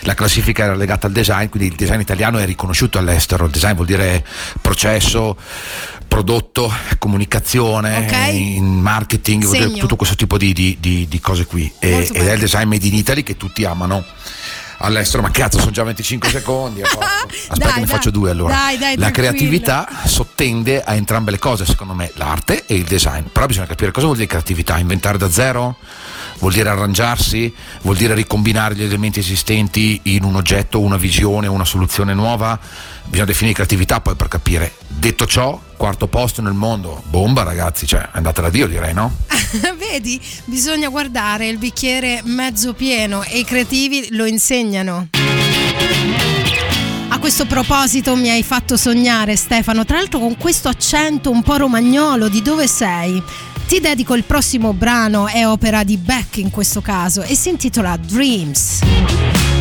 La 0.00 0.14
classifica 0.14 0.64
era 0.64 0.74
legata 0.74 1.06
al 1.06 1.12
design, 1.12 1.48
quindi 1.48 1.68
il 1.70 1.74
design 1.76 2.00
italiano 2.00 2.38
è 2.38 2.44
riconosciuto 2.44 2.98
all'estero. 2.98 3.44
Il 3.46 3.50
design 3.52 3.72
vuol 3.74 3.86
dire 3.86 4.24
processo, 4.60 5.36
prodotto, 6.06 6.70
comunicazione, 6.98 7.96
Ok. 8.06 8.32
in 8.34 8.66
marketing, 8.80 9.42
vuol 9.44 9.56
dire 9.56 9.68
Segno. 9.68 9.80
tutto 9.80 9.96
questo 9.96 10.14
tipo 10.16 10.36
di, 10.36 10.52
di- 10.52 10.76
di- 10.80 11.06
di 11.08 11.20
cose 11.20 11.46
qui. 11.46 11.70
E- 11.78 12.08
ed 12.12 12.26
è 12.26 12.32
il 12.34 12.38
design 12.40 12.68
made 12.68 12.86
in 12.86 12.94
Italy 12.94 13.22
che 13.22 13.36
tutti 13.36 13.64
amano. 13.64 14.04
All'estero, 14.78 15.22
ma 15.22 15.30
cazzo, 15.30 15.58
sono 15.58 15.70
già 15.70 15.82
25 15.82 16.28
secondi. 16.28 16.80
posto. 16.80 16.98
Aspetta, 17.48 17.54
Dai, 17.56 17.80
ne 17.80 17.86
dai. 17.86 17.86
faccio 17.86 18.10
due 18.10 18.30
allora. 18.30 18.54
Dai, 18.78 18.96
La 18.98 19.10
creatività 19.10 19.88
sottende 20.04 20.82
a 20.82 20.94
entrambe 20.94 21.30
le 21.30 21.38
cose, 21.38 21.64
secondo 21.64 21.94
me, 21.94 22.10
l'arte 22.14 22.64
e 22.66 22.74
il 22.74 22.84
design. 22.84 23.24
Però 23.32 23.46
bisogna 23.46 23.66
capire 23.66 23.90
cosa 23.90 24.06
vuol 24.06 24.18
dire 24.18 24.28
creatività, 24.28 24.78
inventare 24.78 25.18
da 25.18 25.30
zero? 25.30 25.76
vuol 26.38 26.52
dire 26.52 26.68
arrangiarsi, 26.68 27.52
vuol 27.82 27.96
dire 27.96 28.14
ricombinare 28.14 28.74
gli 28.74 28.82
elementi 28.82 29.18
esistenti 29.18 30.00
in 30.04 30.24
un 30.24 30.36
oggetto, 30.36 30.80
una 30.80 30.96
visione, 30.96 31.46
una 31.46 31.64
soluzione 31.64 32.14
nuova, 32.14 32.58
bisogna 33.04 33.26
definire 33.26 33.54
creatività 33.54 34.00
poi 34.00 34.14
per 34.16 34.28
capire. 34.28 34.74
Detto 34.86 35.26
ciò, 35.26 35.60
quarto 35.76 36.06
posto 36.08 36.42
nel 36.42 36.52
mondo, 36.52 37.02
bomba 37.08 37.42
ragazzi, 37.42 37.86
cioè 37.86 38.08
andatela 38.12 38.48
a 38.48 38.50
Dio 38.50 38.66
direi 38.66 38.94
no? 38.94 39.14
Vedi, 39.76 40.20
bisogna 40.44 40.88
guardare 40.88 41.48
il 41.48 41.58
bicchiere 41.58 42.20
mezzo 42.24 42.72
pieno 42.74 43.22
e 43.22 43.38
i 43.38 43.44
creativi 43.44 44.08
lo 44.10 44.24
insegnano. 44.24 45.08
A 47.08 47.18
questo 47.18 47.46
proposito 47.46 48.14
mi 48.16 48.28
hai 48.28 48.42
fatto 48.42 48.76
sognare 48.76 49.36
Stefano, 49.36 49.84
tra 49.84 49.96
l'altro 49.96 50.18
con 50.18 50.36
questo 50.36 50.68
accento 50.68 51.30
un 51.30 51.42
po' 51.42 51.56
romagnolo, 51.56 52.28
di 52.28 52.42
dove 52.42 52.66
sei? 52.66 53.22
Ti 53.66 53.80
dedico 53.80 54.14
il 54.14 54.22
prossimo 54.22 54.72
brano, 54.72 55.26
è 55.26 55.44
opera 55.44 55.82
di 55.82 55.96
Beck 55.96 56.36
in 56.36 56.50
questo 56.50 56.80
caso, 56.80 57.22
e 57.22 57.34
si 57.34 57.48
intitola 57.48 57.96
Dreams. 57.96 59.55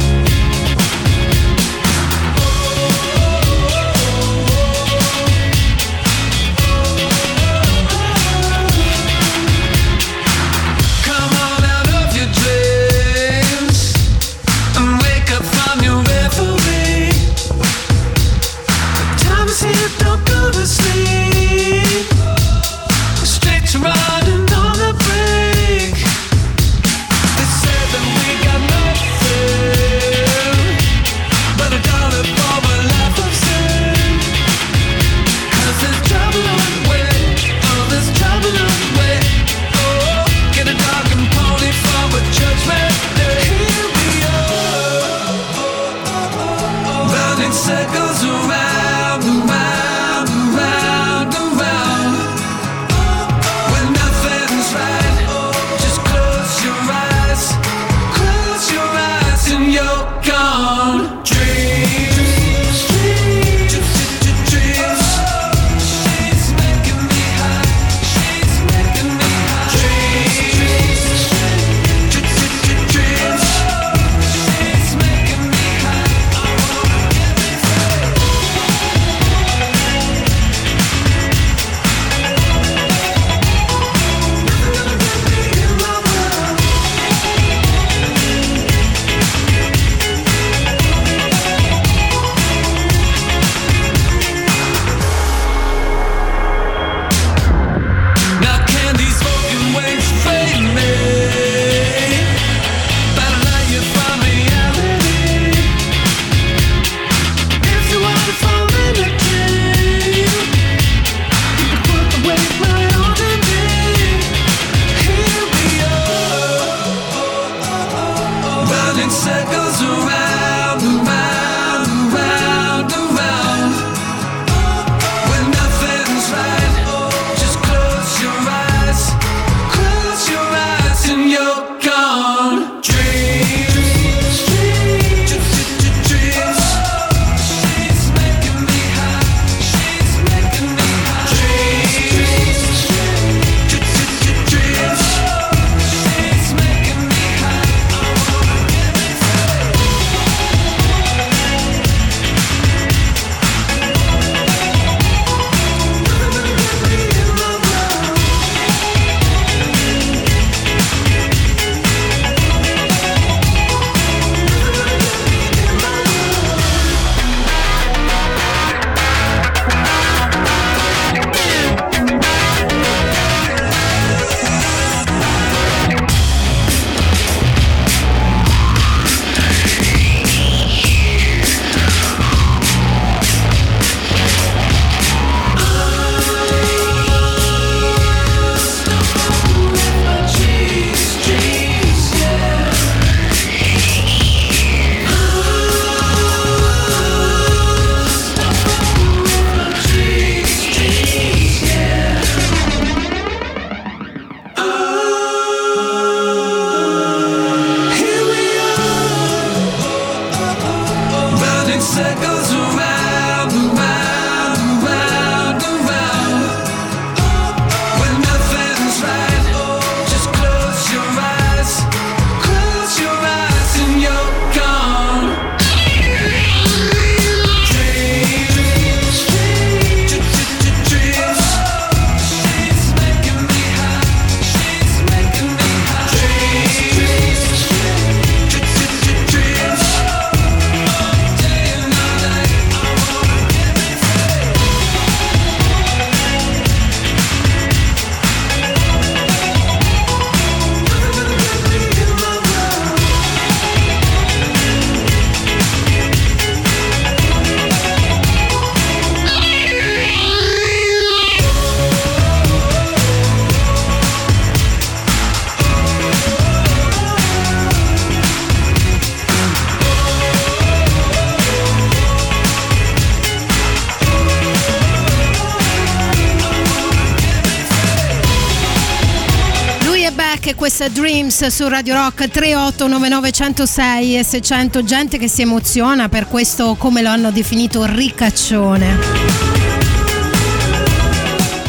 Dreams 281.36 281.48
su 281.48 281.68
Radio 281.68 281.96
Rock 281.96 282.30
3899 282.30 283.32
106 283.32 284.18
e 284.18 284.24
600 284.24 284.84
gente 284.84 285.18
che 285.18 285.28
si 285.28 285.42
emoziona 285.42 286.08
per 286.08 286.28
questo 286.28 286.76
come 286.76 287.02
lo 287.02 287.10
hanno 287.10 287.32
definito 287.32 287.86
ricaccione. 287.86 289.44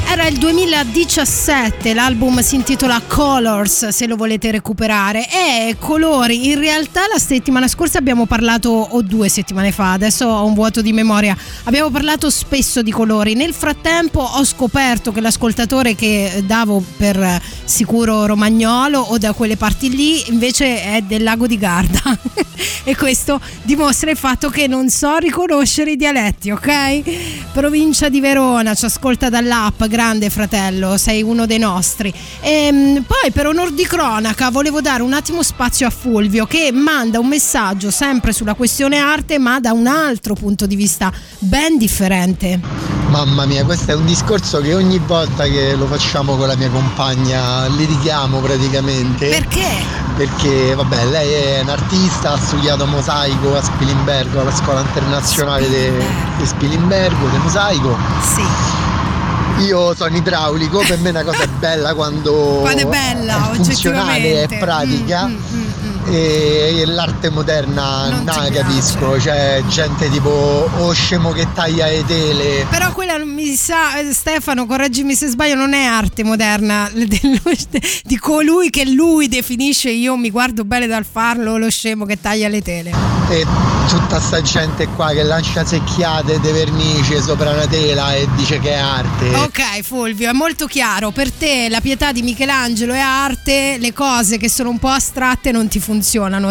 Era 0.09 0.28
il 0.28 0.38
2017, 0.38 1.93
l'album 1.94 2.40
si 2.40 2.55
intitola 2.55 3.02
Colors 3.06 3.88
se 3.88 4.06
lo 4.06 4.16
volete 4.16 4.51
recuperare. 4.51 5.26
E 5.28 5.76
colori, 5.78 6.47
in 6.47 6.59
realtà 6.59 7.02
la 7.12 7.18
settimana 7.18 7.66
scorsa 7.66 7.98
abbiamo 7.98 8.24
parlato, 8.24 8.70
o 8.70 9.02
due 9.02 9.28
settimane 9.28 9.72
fa, 9.72 9.93
adesso 9.93 10.26
ho 10.26 10.47
un 10.47 10.55
vuoto 10.55 10.80
di 10.80 10.93
memoria, 10.93 11.36
abbiamo 11.64 11.90
parlato 11.90 12.30
spesso 12.30 12.82
di 12.82 12.93
colori, 12.93 13.34
nel 13.34 13.52
frattempo 13.52 14.20
ho 14.20 14.44
scoperto 14.44 15.12
che 15.12 15.20
l'ascoltatore 15.20 15.94
che 15.94 16.43
davo 16.47 16.82
per 16.97 17.43
sicuro 17.66 18.26
romagnolo 18.26 19.01
o 19.01 19.18
da 19.18 19.32
quelle 19.32 19.56
parti 19.56 19.90
lì 19.90 20.30
invece 20.30 20.82
è 20.82 21.02
del 21.02 21.22
lago 21.22 21.47
di 21.47 21.59
Garda 21.59 22.16
e 22.84 22.97
questo 22.97 23.40
dimostra 23.62 24.10
il 24.10 24.16
fatto 24.16 24.48
che 24.48 24.66
non 24.68 24.88
so 24.88 25.16
riconoscere 25.16 25.93
i 25.93 25.97
dialetti, 25.97 26.51
ok? 26.51 27.52
Provincia 27.52 28.09
di 28.09 28.20
Verona, 28.20 28.74
ci 28.74 28.84
ascolta 28.84 29.28
dall'app, 29.28 29.84
grande 29.84 30.30
fratello, 30.30 30.97
sei 30.97 31.22
uno 31.22 31.47
dei 31.47 31.59
nostri. 31.59 32.12
E, 32.40 33.02
poi 33.06 33.32
per 33.32 33.47
onor 33.47 33.72
di 33.72 33.84
cronaca 33.84 34.51
volevo 34.51 34.80
dare 34.80 35.02
un 35.02 35.12
attimo 35.12 35.43
spazio 35.43 35.86
a 35.86 35.90
Fulvio 35.90 36.47
che 36.47 36.70
manda 36.72 37.18
un 37.18 37.26
messaggio 37.26 37.90
sempre 37.90 38.32
sulla 38.32 38.55
questione 38.55 38.98
arte 38.98 39.38
ma 39.38 39.59
da 39.59 39.72
un 39.72 39.86
altro 39.86 40.34
punto 40.34 40.66
di 40.66 40.76
vista 40.76 41.12
ben 41.40 41.76
differente. 41.76 42.95
Mamma 43.09 43.47
mia, 43.47 43.65
questo 43.65 43.93
è 43.93 43.95
un 43.95 44.05
discorso 44.05 44.61
che 44.61 44.74
ogni 44.74 44.99
volta 44.99 45.45
che 45.45 45.74
lo 45.77 45.87
facciamo 45.87 46.37
con 46.37 46.49
la 46.49 46.57
mia 46.57 46.69
compagna 46.69 47.66
litighiamo 47.66 48.41
praticamente. 48.41 49.28
Perché? 49.28 49.85
Perché, 50.16 50.74
vabbè, 50.74 51.05
lei 51.07 51.33
è 51.33 51.61
un 51.61 51.69
artista, 51.69 52.33
ha 52.33 52.39
studiato 52.39 52.85
mosaico 52.87 53.57
a 53.57 53.62
Spilimbergo, 53.62 54.41
alla 54.41 54.55
scuola 54.55 54.81
internazionale 54.81 55.69
di 55.69 56.47
Spilimbergo, 56.47 57.28
di 57.28 57.37
mosaico. 57.39 57.97
Sì. 58.20 59.65
Io 59.65 59.95
sono 59.95 60.15
idraulico, 60.15 60.81
per 60.87 60.99
me 60.99 61.09
è 61.09 61.11
una 61.12 61.24
cosa 61.24 61.47
bella 61.47 61.95
quando, 61.95 62.33
Quando 62.61 62.83
è 62.83 62.87
bella, 62.87 63.51
è 63.51 63.55
funzionale, 63.55 64.43
è 64.43 64.59
pratica. 64.59 65.27
Mm, 65.27 65.65
E 66.09 66.85
l'arte 66.87 67.31
moderna 67.31 68.09
non, 68.09 68.24
la 68.24 68.49
capisco, 68.53 69.20
cioè 69.20 69.62
gente 69.69 70.09
tipo 70.09 70.31
o 70.78 70.93
scemo 70.93 71.33
che 71.33 71.47
taglia 71.53 71.87
le 71.87 72.05
tele. 72.07 72.66
Però 72.70 72.93
quella 72.93 73.19
mi 73.19 73.55
sa, 73.55 73.99
eh, 73.99 74.12
Stefano, 74.12 74.66
correggimi 74.66 75.15
se 75.15 75.27
sbaglio, 75.27 75.55
non 75.55 75.73
è 75.73 75.85
arte 75.85 76.23
moderna 76.23 76.89
di 76.95 78.19
colui 78.19 78.70
che 78.70 78.85
lui 78.85 79.28
definisce 79.28 79.91
io 79.91 80.16
mi 80.16 80.31
guardo 80.31 80.65
bene 80.65 80.87
dal 80.87 81.05
farlo, 81.11 81.57
lo 81.57 81.70
scemo 81.70 82.05
che 82.05 82.20
taglia 82.20 82.49
le 82.49 82.62
tele. 82.62 82.91
E 83.28 83.45
tutta 83.89 84.20
sta 84.20 84.41
gente 84.41 84.87
qua 84.89 85.12
che 85.12 85.23
lancia 85.23 85.65
secchiate 85.65 86.39
di 86.41 86.51
vernice 86.51 87.20
sopra 87.20 87.51
una 87.51 87.66
tela 87.66 88.15
e 88.15 88.28
dice 88.37 88.59
che 88.61 88.70
è 88.70 88.77
arte. 88.77 89.35
Ok 89.35 89.83
Fulvio, 89.83 90.31
è 90.31 90.33
molto 90.33 90.66
chiaro, 90.66 91.11
per 91.11 91.33
te 91.33 91.69
la 91.69 91.81
pietà 91.81 92.12
di 92.12 92.23
Michelangelo 92.23 92.93
è 92.93 92.99
arte, 92.99 93.77
le 93.78 93.93
cose 93.93 94.39
che 94.39 94.49
sono 94.49 94.70
un 94.70 94.78
po' 94.78 94.89
astratte 94.89 95.51
non 95.51 95.69
ti 95.69 95.78
funzionano, 95.78 95.95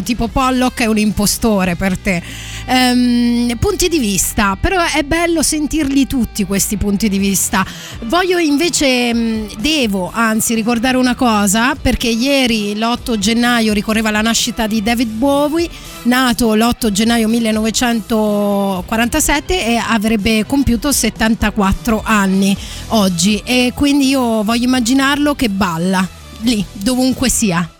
tipo 0.01 0.27
Pollock 0.27 0.81
è 0.81 0.85
un 0.85 0.97
impostore 0.97 1.75
per 1.75 1.97
te. 1.97 2.21
Ehm, 2.65 3.55
punti 3.59 3.87
di 3.87 3.99
vista, 3.99 4.57
però 4.59 4.81
è 4.81 5.03
bello 5.03 5.43
sentirli 5.43 6.07
tutti 6.07 6.45
questi 6.45 6.77
punti 6.77 7.09
di 7.09 7.17
vista. 7.17 7.65
Voglio 8.05 8.37
invece, 8.37 9.13
mh, 9.13 9.59
devo 9.59 10.09
anzi 10.13 10.53
ricordare 10.53 10.95
una 10.97 11.15
cosa, 11.15 11.75
perché 11.75 12.07
ieri 12.07 12.75
l'8 12.75 13.17
gennaio 13.17 13.73
ricorreva 13.73 14.11
la 14.11 14.21
nascita 14.21 14.67
di 14.67 14.81
David 14.81 15.09
Bowie, 15.09 15.67
nato 16.03 16.55
l'8 16.55 16.91
gennaio 16.91 17.27
1947 17.27 19.65
e 19.65 19.75
avrebbe 19.75 20.45
compiuto 20.45 20.91
74 20.91 22.01
anni 22.03 22.55
oggi 22.87 23.41
e 23.43 23.71
quindi 23.75 24.09
io 24.09 24.43
voglio 24.43 24.65
immaginarlo 24.65 25.35
che 25.35 25.49
balla 25.49 26.07
lì, 26.41 26.63
dovunque 26.73 27.29
sia. 27.29 27.74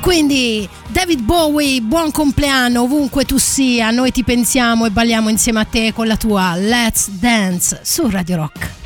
Quindi 0.00 0.68
David 0.88 1.20
Bowie, 1.20 1.80
buon 1.82 2.10
compleanno 2.10 2.82
ovunque 2.82 3.24
tu 3.24 3.36
sia, 3.36 3.90
noi 3.90 4.10
ti 4.10 4.24
pensiamo 4.24 4.86
e 4.86 4.90
balliamo 4.90 5.28
insieme 5.28 5.60
a 5.60 5.64
te 5.64 5.92
con 5.92 6.06
la 6.06 6.16
tua 6.16 6.56
Let's 6.56 7.08
Dance 7.10 7.80
su 7.82 8.08
Radio 8.08 8.36
Rock. 8.36 8.79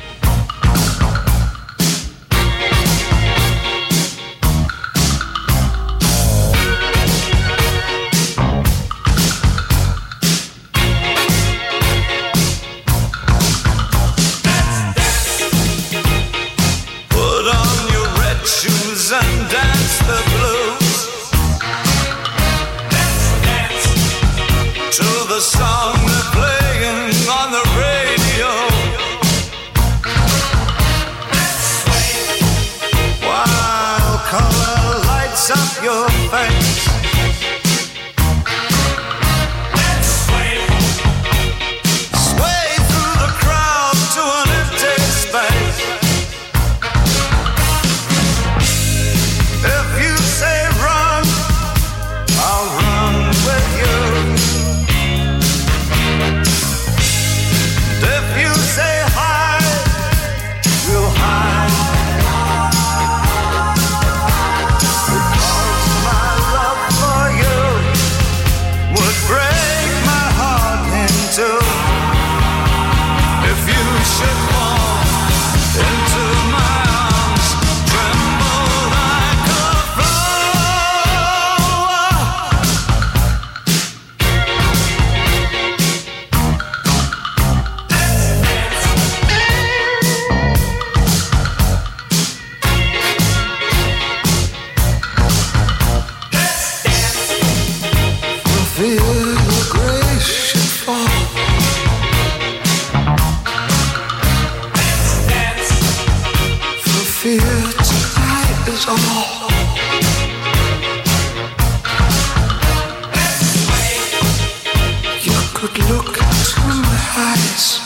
You 115.65 115.71
could 115.71 115.89
look 115.89 116.07
into 116.09 116.59
my 116.67 116.99
eyes. 117.17 117.84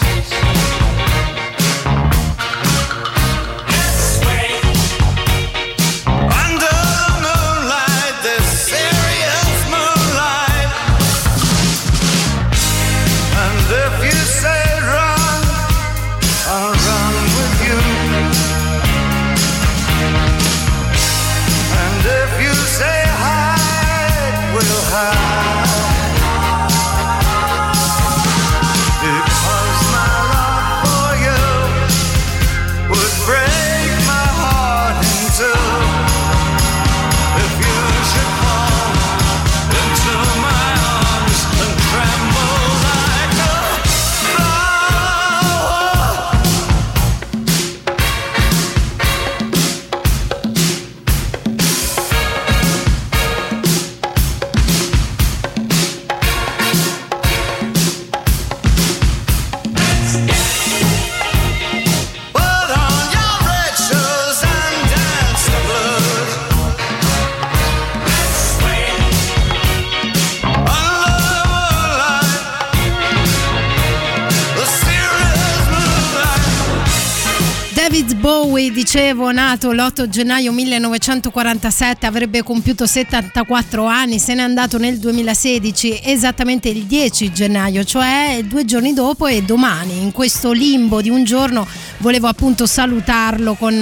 Dicevo, 79.09 79.31
nato 79.31 79.71
l'8 79.71 80.07
gennaio 80.07 80.51
1947, 80.51 82.05
avrebbe 82.05 82.43
compiuto 82.43 82.85
74 82.85 83.85
anni, 83.85 84.19
se 84.19 84.35
n'è 84.35 84.41
andato 84.43 84.77
nel 84.77 84.99
2016, 84.99 86.01
esattamente 86.03 86.69
il 86.69 86.83
10 86.83 87.31
gennaio, 87.31 87.83
cioè 87.83 88.41
due 88.45 88.65
giorni 88.65 88.93
dopo 88.93 89.25
e 89.25 89.41
domani. 89.41 89.99
In 89.99 90.11
questo 90.11 90.51
limbo 90.51 91.01
di 91.01 91.09
un 91.09 91.23
giorno 91.23 91.65
volevo 91.97 92.27
appunto 92.27 92.67
salutarlo 92.67 93.55
con 93.55 93.81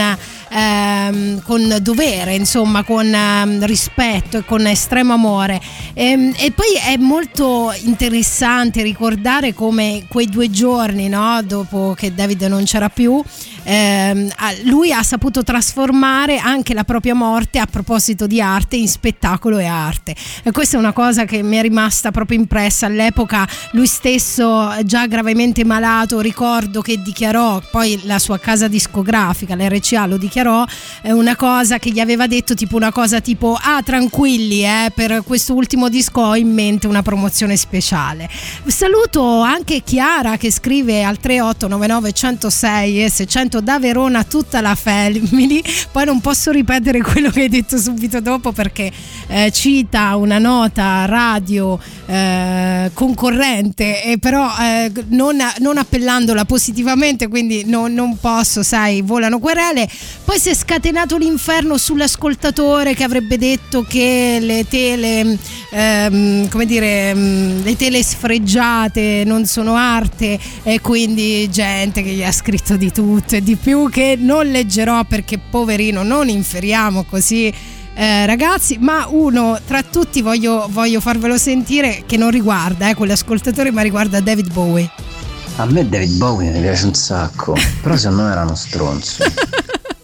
ehm, 0.49 1.41
con 1.41 1.77
dovere, 1.81 2.35
insomma, 2.35 2.83
con 2.83 3.13
ehm, 3.13 3.65
rispetto 3.65 4.37
e 4.37 4.45
con 4.45 4.65
estremo 4.65 5.13
amore. 5.13 5.59
Ehm, 5.93 6.33
e 6.37 6.51
poi 6.51 6.73
è 6.75 6.97
molto 6.97 7.73
interessante 7.83 8.81
ricordare 8.81 9.53
come 9.53 10.05
quei 10.07 10.27
due 10.27 10.49
giorni, 10.49 11.09
no, 11.09 11.41
dopo 11.43 11.93
che 11.97 12.13
David 12.13 12.43
non 12.43 12.63
c'era 12.63 12.89
più, 12.89 13.21
a- 13.73 14.53
lui 14.63 14.91
ha 14.91 15.03
saputo 15.03 15.43
trasformare 15.43 16.37
anche 16.37 16.73
la 16.73 16.83
propria 16.83 17.13
morte 17.13 17.59
a 17.59 17.65
proposito 17.65 18.25
di 18.25 18.39
arte 18.39 18.77
in 18.77 18.87
spettacolo 18.87 19.57
e 19.57 19.65
arte. 19.65 20.15
E 20.43 20.51
questa 20.51 20.77
è 20.77 20.79
una 20.79 20.93
cosa 20.93 21.25
che 21.25 21.43
mi 21.43 21.57
è 21.57 21.61
rimasta 21.61 22.11
proprio 22.11 22.39
impressa 22.39 22.85
all'epoca. 22.85 23.47
Lui 23.71 23.87
stesso, 23.87 24.73
già 24.83 25.05
gravemente 25.07 25.65
malato, 25.65 26.21
ricordo 26.21 26.81
che 26.81 27.01
dichiarò, 27.01 27.61
poi 27.71 27.99
la 28.03 28.19
sua 28.19 28.39
casa 28.39 28.67
discografica, 28.67 29.55
l'RCA, 29.55 30.05
lo 30.05 30.17
dichiarò, 30.17 30.65
è 31.01 31.11
una 31.11 31.35
cosa 31.35 31.77
che 31.77 31.91
gli 31.91 31.99
aveva 31.99 32.27
detto, 32.27 32.53
tipo 32.53 32.75
una 32.77 32.91
cosa 32.91 33.19
tipo, 33.19 33.57
ah 33.59 33.81
tranquilli, 33.83 34.63
eh, 34.63 34.91
per 34.95 35.23
questo 35.25 35.53
ultimo 35.53 35.89
disco 35.89 36.21
ho 36.21 36.35
in 36.35 36.53
mente 36.53 36.87
una 36.87 37.01
promozione 37.01 37.57
speciale. 37.57 38.29
Saluto 38.65 39.41
anche 39.41 39.81
Chiara 39.81 40.37
che 40.37 40.51
scrive 40.51 41.03
al 41.03 41.17
3899 41.17 42.11
106 42.11 43.03
e 43.03 43.09
600 43.09 43.56
da 43.61 43.79
Verona 43.79 44.23
tutta 44.23 44.61
la 44.61 44.75
family. 44.75 45.61
Poi 45.91 46.05
non 46.05 46.21
posso 46.21 46.51
ripetere 46.51 47.01
quello 47.01 47.29
che 47.29 47.41
hai 47.41 47.49
detto 47.49 47.77
subito 47.77 48.19
dopo 48.21 48.51
perché 48.51 48.91
eh, 49.27 49.51
cita 49.51 50.15
una 50.15 50.37
nota 50.37 51.05
radio 51.05 51.79
eh, 52.05 52.89
concorrente, 52.93 54.03
e 54.03 54.17
però 54.17 54.49
eh, 54.59 54.91
non, 55.09 55.37
non 55.59 55.77
appellandola 55.77 56.45
positivamente, 56.45 57.27
quindi 57.27 57.63
no- 57.65 57.87
non 57.87 58.17
posso, 58.19 58.63
sai, 58.63 59.01
volano 59.01 59.39
querele. 59.39 59.89
Poi 60.23 60.39
si 60.39 60.49
è 60.49 60.55
scatenato 60.55 61.17
l'inferno 61.17 61.77
sull'ascoltatore 61.77 62.93
che 62.93 63.03
avrebbe 63.03 63.37
detto 63.37 63.83
che 63.83 64.37
le 64.41 64.65
tele, 64.67 65.37
ehm, 65.69 66.49
come 66.49 66.65
dire, 66.65 67.13
mm, 67.13 67.63
le 67.63 67.75
tele 67.75 68.03
sfregiate 68.03 69.23
non 69.25 69.45
sono 69.45 69.75
arte 69.75 70.39
e 70.63 70.81
quindi 70.81 71.49
gente 71.49 72.03
che 72.03 72.11
gli 72.11 72.23
ha 72.23 72.31
scritto 72.31 72.75
di 72.77 72.91
tutto 72.91 73.35
e 73.35 73.41
di 73.41 73.55
più 73.55 73.89
che 73.89 74.17
non 74.19 74.47
leggerò 74.47 75.03
perché 75.03 75.37
poverino 75.37 76.03
non 76.03 76.29
inferiamo 76.29 77.03
così 77.03 77.53
eh, 77.99 78.27
ragazzi, 78.27 78.77
ma 78.79 79.07
uno 79.09 79.59
tra 79.65 79.81
tutti 79.81 80.21
voglio, 80.21 80.67
voglio 80.69 80.99
farvelo 80.99 81.35
sentire 81.35 82.03
che 82.05 82.15
non 82.15 82.29
riguarda 82.29 82.89
eh, 82.89 82.93
quell'ascoltatore, 82.93 83.71
ma 83.71 83.81
riguarda 83.81 84.19
David 84.19 84.53
Bowie. 84.53 84.87
A 85.55 85.65
me 85.65 85.89
David 85.89 86.17
Bowie 86.17 86.51
mi 86.51 86.61
piace 86.61 86.85
un 86.85 86.93
sacco, 86.93 87.55
però 87.81 87.97
secondo 87.97 88.21
me 88.25 88.31
era 88.31 88.43
uno 88.43 88.53
stronzo. 88.53 89.23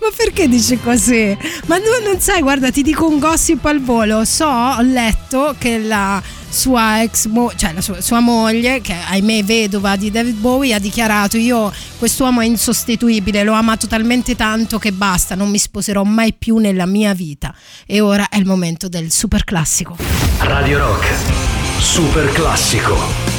Ma 0.00 0.08
perché 0.14 0.48
dici 0.48 0.78
così? 0.78 1.36
Ma 1.66 1.76
tu 1.76 2.02
non 2.04 2.20
sai, 2.20 2.40
guarda, 2.40 2.70
ti 2.70 2.82
dico 2.82 3.06
un 3.06 3.18
gossip 3.18 3.64
al 3.64 3.80
volo. 3.80 4.24
So, 4.24 4.46
ho 4.46 4.80
letto 4.82 5.54
che 5.58 5.78
la 5.78 6.22
sua 6.50 7.02
ex 7.02 7.26
mo- 7.26 7.52
cioè 7.54 7.72
la 7.72 7.80
sua, 7.80 8.00
sua 8.00 8.20
moglie, 8.20 8.80
che 8.80 8.92
ahimè 8.92 9.38
è 9.38 9.44
vedova 9.44 9.96
di 9.96 10.10
David 10.10 10.36
Bowie, 10.36 10.74
ha 10.74 10.78
dichiarato: 10.78 11.36
Io 11.36 11.72
quest'uomo 11.98 12.40
è 12.40 12.44
insostituibile, 12.44 13.42
l'ho 13.44 13.52
amato 13.52 13.86
talmente 13.86 14.36
tanto 14.36 14.78
che 14.78 14.92
basta, 14.92 15.34
non 15.34 15.50
mi 15.50 15.58
sposerò 15.58 16.02
mai 16.02 16.34
più 16.34 16.56
nella 16.56 16.86
mia 16.86 17.14
vita. 17.14 17.54
E 17.86 18.00
ora 18.00 18.28
è 18.28 18.36
il 18.36 18.46
momento 18.46 18.88
del 18.88 19.10
super 19.10 19.44
classico. 19.44 19.96
Radio 20.40 20.78
Rock, 20.78 21.06
super 21.78 22.30
classico. 22.32 23.29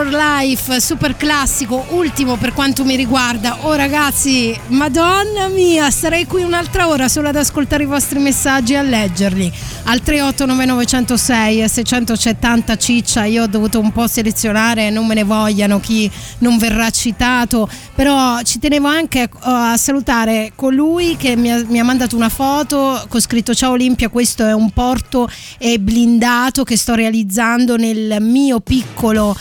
For 0.00 0.08
Life, 0.08 0.80
super 0.80 1.14
classico, 1.14 1.84
ultimo 1.90 2.36
per 2.36 2.54
quanto 2.54 2.86
mi 2.86 2.96
riguarda. 2.96 3.66
Oh 3.66 3.74
ragazzi, 3.74 4.58
madonna 4.68 5.48
mia, 5.48 5.90
starei 5.90 6.24
qui 6.24 6.42
un'altra 6.42 6.88
ora 6.88 7.06
solo 7.06 7.28
ad 7.28 7.36
ascoltare 7.36 7.82
i 7.82 7.86
vostri 7.86 8.18
messaggi 8.18 8.72
e 8.72 8.76
a 8.76 8.82
leggerli. 8.82 9.52
Al 9.84 10.00
389906 10.00 11.68
600 11.68 12.14
c'è 12.14 12.38
tanta 12.38 12.76
ciccia, 12.76 13.24
io 13.24 13.42
ho 13.42 13.46
dovuto 13.46 13.78
un 13.78 13.92
po' 13.92 14.06
selezionare, 14.06 14.88
non 14.88 15.06
me 15.06 15.14
ne 15.14 15.24
vogliano 15.24 15.80
chi 15.80 16.10
non 16.38 16.56
verrà 16.56 16.88
citato, 16.88 17.68
però 17.94 18.40
ci 18.42 18.58
tenevo 18.58 18.86
anche 18.86 19.28
a 19.40 19.76
salutare 19.76 20.52
colui 20.54 21.16
che 21.18 21.36
mi 21.36 21.50
ha, 21.50 21.62
mi 21.66 21.78
ha 21.78 21.84
mandato 21.84 22.16
una 22.16 22.28
foto 22.30 23.04
con 23.08 23.20
scritto 23.20 23.52
Ciao 23.54 23.72
Olimpia, 23.72 24.08
questo 24.08 24.46
è 24.46 24.54
un 24.54 24.70
porto 24.70 25.28
eh, 25.58 25.78
blindato 25.78 26.64
che 26.64 26.78
sto 26.78 26.94
realizzando 26.94 27.76
nel 27.76 28.16
mio 28.20 28.60
piccolo 28.60 29.36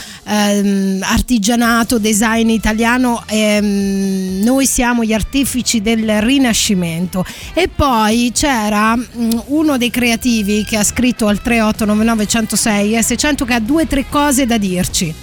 ehm, 0.50 1.00
artigianato 1.04 2.00
design 2.00 2.50
italiano. 2.50 3.24
Ehm, 3.28 4.42
noi 4.44 4.66
siamo 4.66 5.04
gli 5.04 5.14
artefici 5.14 5.82
del 5.82 6.22
rinascimento. 6.22 7.26
E 7.54 7.68
poi 7.68 8.32
c'era 8.34 8.96
mh, 8.96 9.44
uno 9.48 9.78
dei 9.78 9.90
creativi 9.90 10.64
che 10.64 10.78
ha 10.78 10.84
scritto 10.84 11.28
al 11.28 11.42
3899 11.42 12.26
106 12.26 12.96
e 12.96 13.04
600 13.04 13.46
che 13.46 13.54
ha 13.54 13.60
due 13.60 13.84
o 13.84 13.88
tre 13.88 14.06
cose 14.10 14.46
da 14.46 14.58
dirci. 14.58 15.14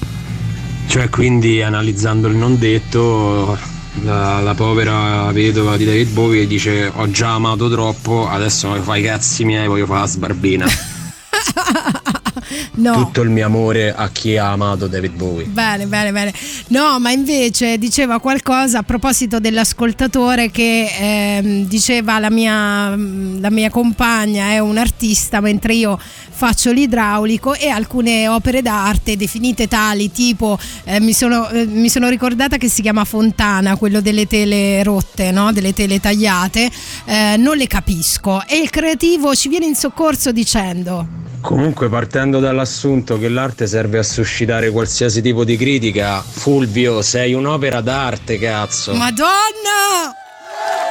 Cioè, 0.88 1.08
quindi 1.08 1.62
analizzando 1.62 2.28
il 2.28 2.36
non 2.36 2.58
detto, 2.58 3.58
la, 4.02 4.40
la 4.40 4.54
povera 4.54 5.30
vedova 5.32 5.76
di 5.76 5.84
David 5.84 6.12
Bowie 6.12 6.46
dice 6.46 6.90
ho 6.94 7.10
già 7.10 7.34
amato 7.34 7.70
troppo, 7.70 8.28
adesso 8.28 8.74
fai 8.82 9.00
i 9.00 9.04
cazzi 9.04 9.44
miei, 9.44 9.66
voglio 9.66 9.86
fare 9.86 10.00
la 10.00 10.06
sbarbina. 10.06 10.66
No. 12.76 12.92
Tutto 12.92 13.22
il 13.22 13.30
mio 13.30 13.46
amore 13.46 13.94
a 13.94 14.10
chi 14.10 14.36
ha 14.36 14.52
amato 14.52 14.86
David 14.86 15.12
Bowie. 15.14 15.46
Bene, 15.46 15.86
bene, 15.86 16.12
bene. 16.12 16.32
No, 16.68 16.98
ma 17.00 17.10
invece 17.10 17.78
diceva 17.78 18.20
qualcosa 18.20 18.78
a 18.78 18.82
proposito 18.82 19.40
dell'ascoltatore 19.40 20.50
che 20.50 20.88
ehm, 20.98 21.66
diceva 21.66 22.18
la 22.18 22.30
mia, 22.30 22.90
la 22.90 23.50
mia 23.50 23.70
compagna 23.70 24.50
è 24.50 24.58
un 24.58 24.76
artista 24.76 25.40
mentre 25.40 25.74
io 25.74 25.98
faccio 26.36 26.70
l'idraulico 26.70 27.54
e 27.54 27.68
alcune 27.68 28.28
opere 28.28 28.60
d'arte 28.60 29.16
definite 29.16 29.68
tali 29.68 30.12
tipo 30.12 30.58
eh, 30.84 31.00
mi, 31.00 31.14
sono, 31.14 31.48
eh, 31.48 31.64
mi 31.64 31.88
sono 31.88 32.10
ricordata 32.10 32.58
che 32.58 32.68
si 32.68 32.82
chiama 32.82 33.04
Fontana, 33.04 33.76
quello 33.76 34.00
delle 34.02 34.26
tele 34.26 34.82
rotte, 34.82 35.30
no? 35.30 35.52
delle 35.52 35.72
tele 35.72 35.98
tagliate, 35.98 36.70
eh, 37.06 37.36
non 37.38 37.56
le 37.56 37.66
capisco 37.66 38.42
e 38.46 38.58
il 38.58 38.68
creativo 38.68 39.34
ci 39.34 39.48
viene 39.48 39.64
in 39.64 39.74
soccorso 39.74 40.30
dicendo 40.30 41.24
Comunque 41.46 41.88
partendo 42.26 42.40
dall'assunto 42.40 43.18
che 43.18 43.28
l'arte 43.28 43.66
serve 43.66 43.98
a 43.98 44.02
suscitare 44.02 44.70
qualsiasi 44.70 45.22
tipo 45.22 45.44
di 45.44 45.56
critica, 45.56 46.20
Fulvio, 46.22 47.00
sei 47.02 47.34
un'opera 47.34 47.80
d'arte, 47.80 48.38
cazzo. 48.38 48.94
Madonna! 48.94 50.12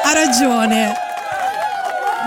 Ha 0.03 0.13
ragione. 0.13 0.93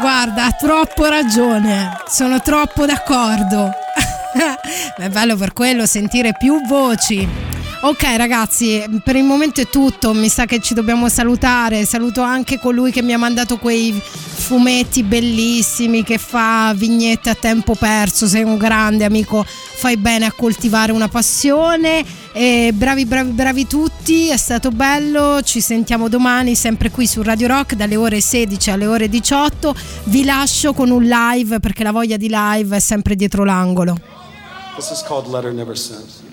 Guarda, 0.00 0.46
ha 0.46 0.52
troppo 0.52 1.06
ragione. 1.06 1.96
Sono 2.06 2.40
troppo 2.40 2.84
d'accordo. 2.84 3.70
Ma 4.98 5.04
è 5.04 5.08
bello 5.08 5.36
per 5.36 5.52
quello 5.52 5.86
sentire 5.86 6.32
più 6.38 6.60
voci. 6.66 7.26
Ok 7.80 8.02
ragazzi, 8.16 8.84
per 9.04 9.14
il 9.14 9.22
momento 9.22 9.60
è 9.60 9.68
tutto, 9.68 10.12
mi 10.12 10.28
sa 10.28 10.46
che 10.46 10.58
ci 10.58 10.74
dobbiamo 10.74 11.08
salutare, 11.08 11.84
saluto 11.84 12.22
anche 12.22 12.58
colui 12.58 12.90
che 12.90 13.02
mi 13.02 13.12
ha 13.12 13.18
mandato 13.18 13.56
quei 13.56 13.92
fumetti 13.92 15.04
bellissimi 15.04 16.02
che 16.02 16.18
fa 16.18 16.72
vignette 16.74 17.30
a 17.30 17.36
tempo 17.36 17.76
perso, 17.76 18.26
sei 18.26 18.42
un 18.42 18.56
grande 18.56 19.04
amico, 19.04 19.44
fai 19.46 19.96
bene 19.96 20.26
a 20.26 20.32
coltivare 20.32 20.90
una 20.90 21.06
passione. 21.06 22.04
E 22.32 22.72
bravi 22.74 23.06
bravi 23.06 23.30
bravi 23.30 23.66
tutti, 23.68 24.28
è 24.28 24.36
stato 24.36 24.70
bello, 24.70 25.40
ci 25.42 25.60
sentiamo 25.60 26.08
domani 26.08 26.56
sempre 26.56 26.90
qui 26.90 27.06
su 27.06 27.22
Radio 27.22 27.46
Rock 27.46 27.74
dalle 27.74 27.94
ore 27.94 28.20
16 28.20 28.72
alle 28.72 28.86
ore 28.86 29.08
18, 29.08 29.74
vi 30.04 30.24
lascio 30.24 30.72
con 30.72 30.90
un 30.90 31.04
live 31.04 31.60
perché 31.60 31.84
la 31.84 31.92
voglia 31.92 32.16
di 32.16 32.28
live 32.28 32.76
è 32.76 32.80
sempre 32.80 33.14
dietro 33.14 33.44
l'angolo. 33.44 33.96
This 34.74 34.90
is 34.90 35.02
called 35.06 35.28
Letter 35.28 35.52
Never 35.52 35.78
Sent. 35.78 36.27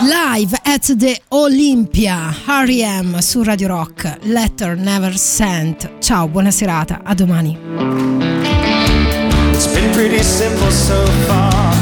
Live 0.00 0.54
at 0.64 0.82
the 0.96 1.16
Olympia, 1.28 2.34
R.E.M. 2.46 3.20
su 3.20 3.42
Radio 3.44 3.68
Rock, 3.68 4.18
Letter 4.22 4.76
Never 4.76 5.16
Sent. 5.16 5.98
Ciao, 6.00 6.26
buona 6.26 6.50
serata, 6.50 7.02
a 7.04 7.14
domani. 7.14 7.56
It's 9.52 9.66
been 9.68 9.92
pretty 9.92 10.22
simple 10.22 10.70
so 10.70 11.06
far. 11.26 11.74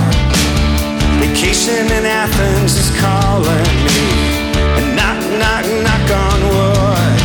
Vacation 1.18 1.86
in 1.86 2.04
Athens 2.04 2.76
is 2.76 2.90
calling 3.00 3.84
me. 3.84 4.52
And 4.76 4.96
knock, 4.96 5.18
knock, 5.38 5.64
knock 5.82 6.10
on 6.10 6.40
wood. 6.48 7.20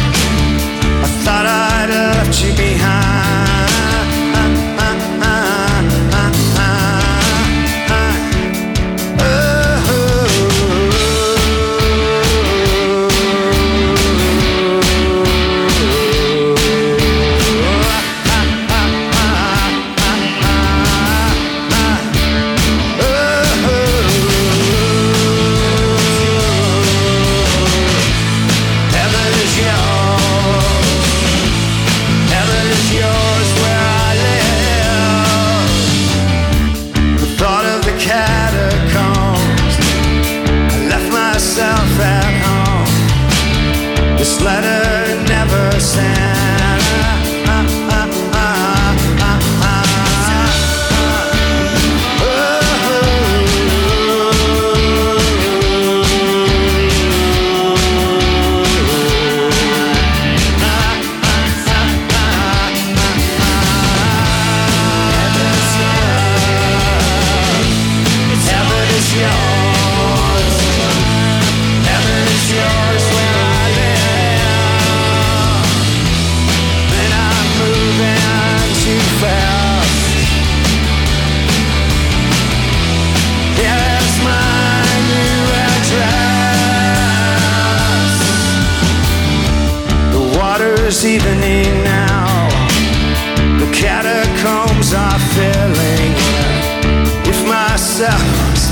I 1.04 1.08
thought 1.24 1.46
I'd 1.46 1.90
left 1.90 2.42
you 2.42 2.54
behind. 2.54 2.75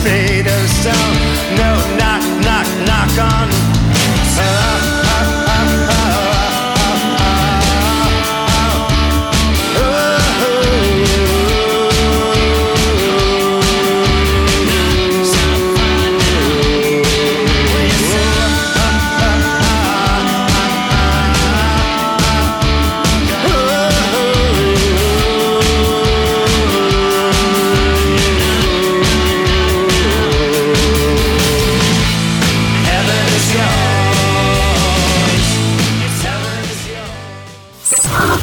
Made 0.04 0.48
of 0.48 0.70
stone, 0.70 1.23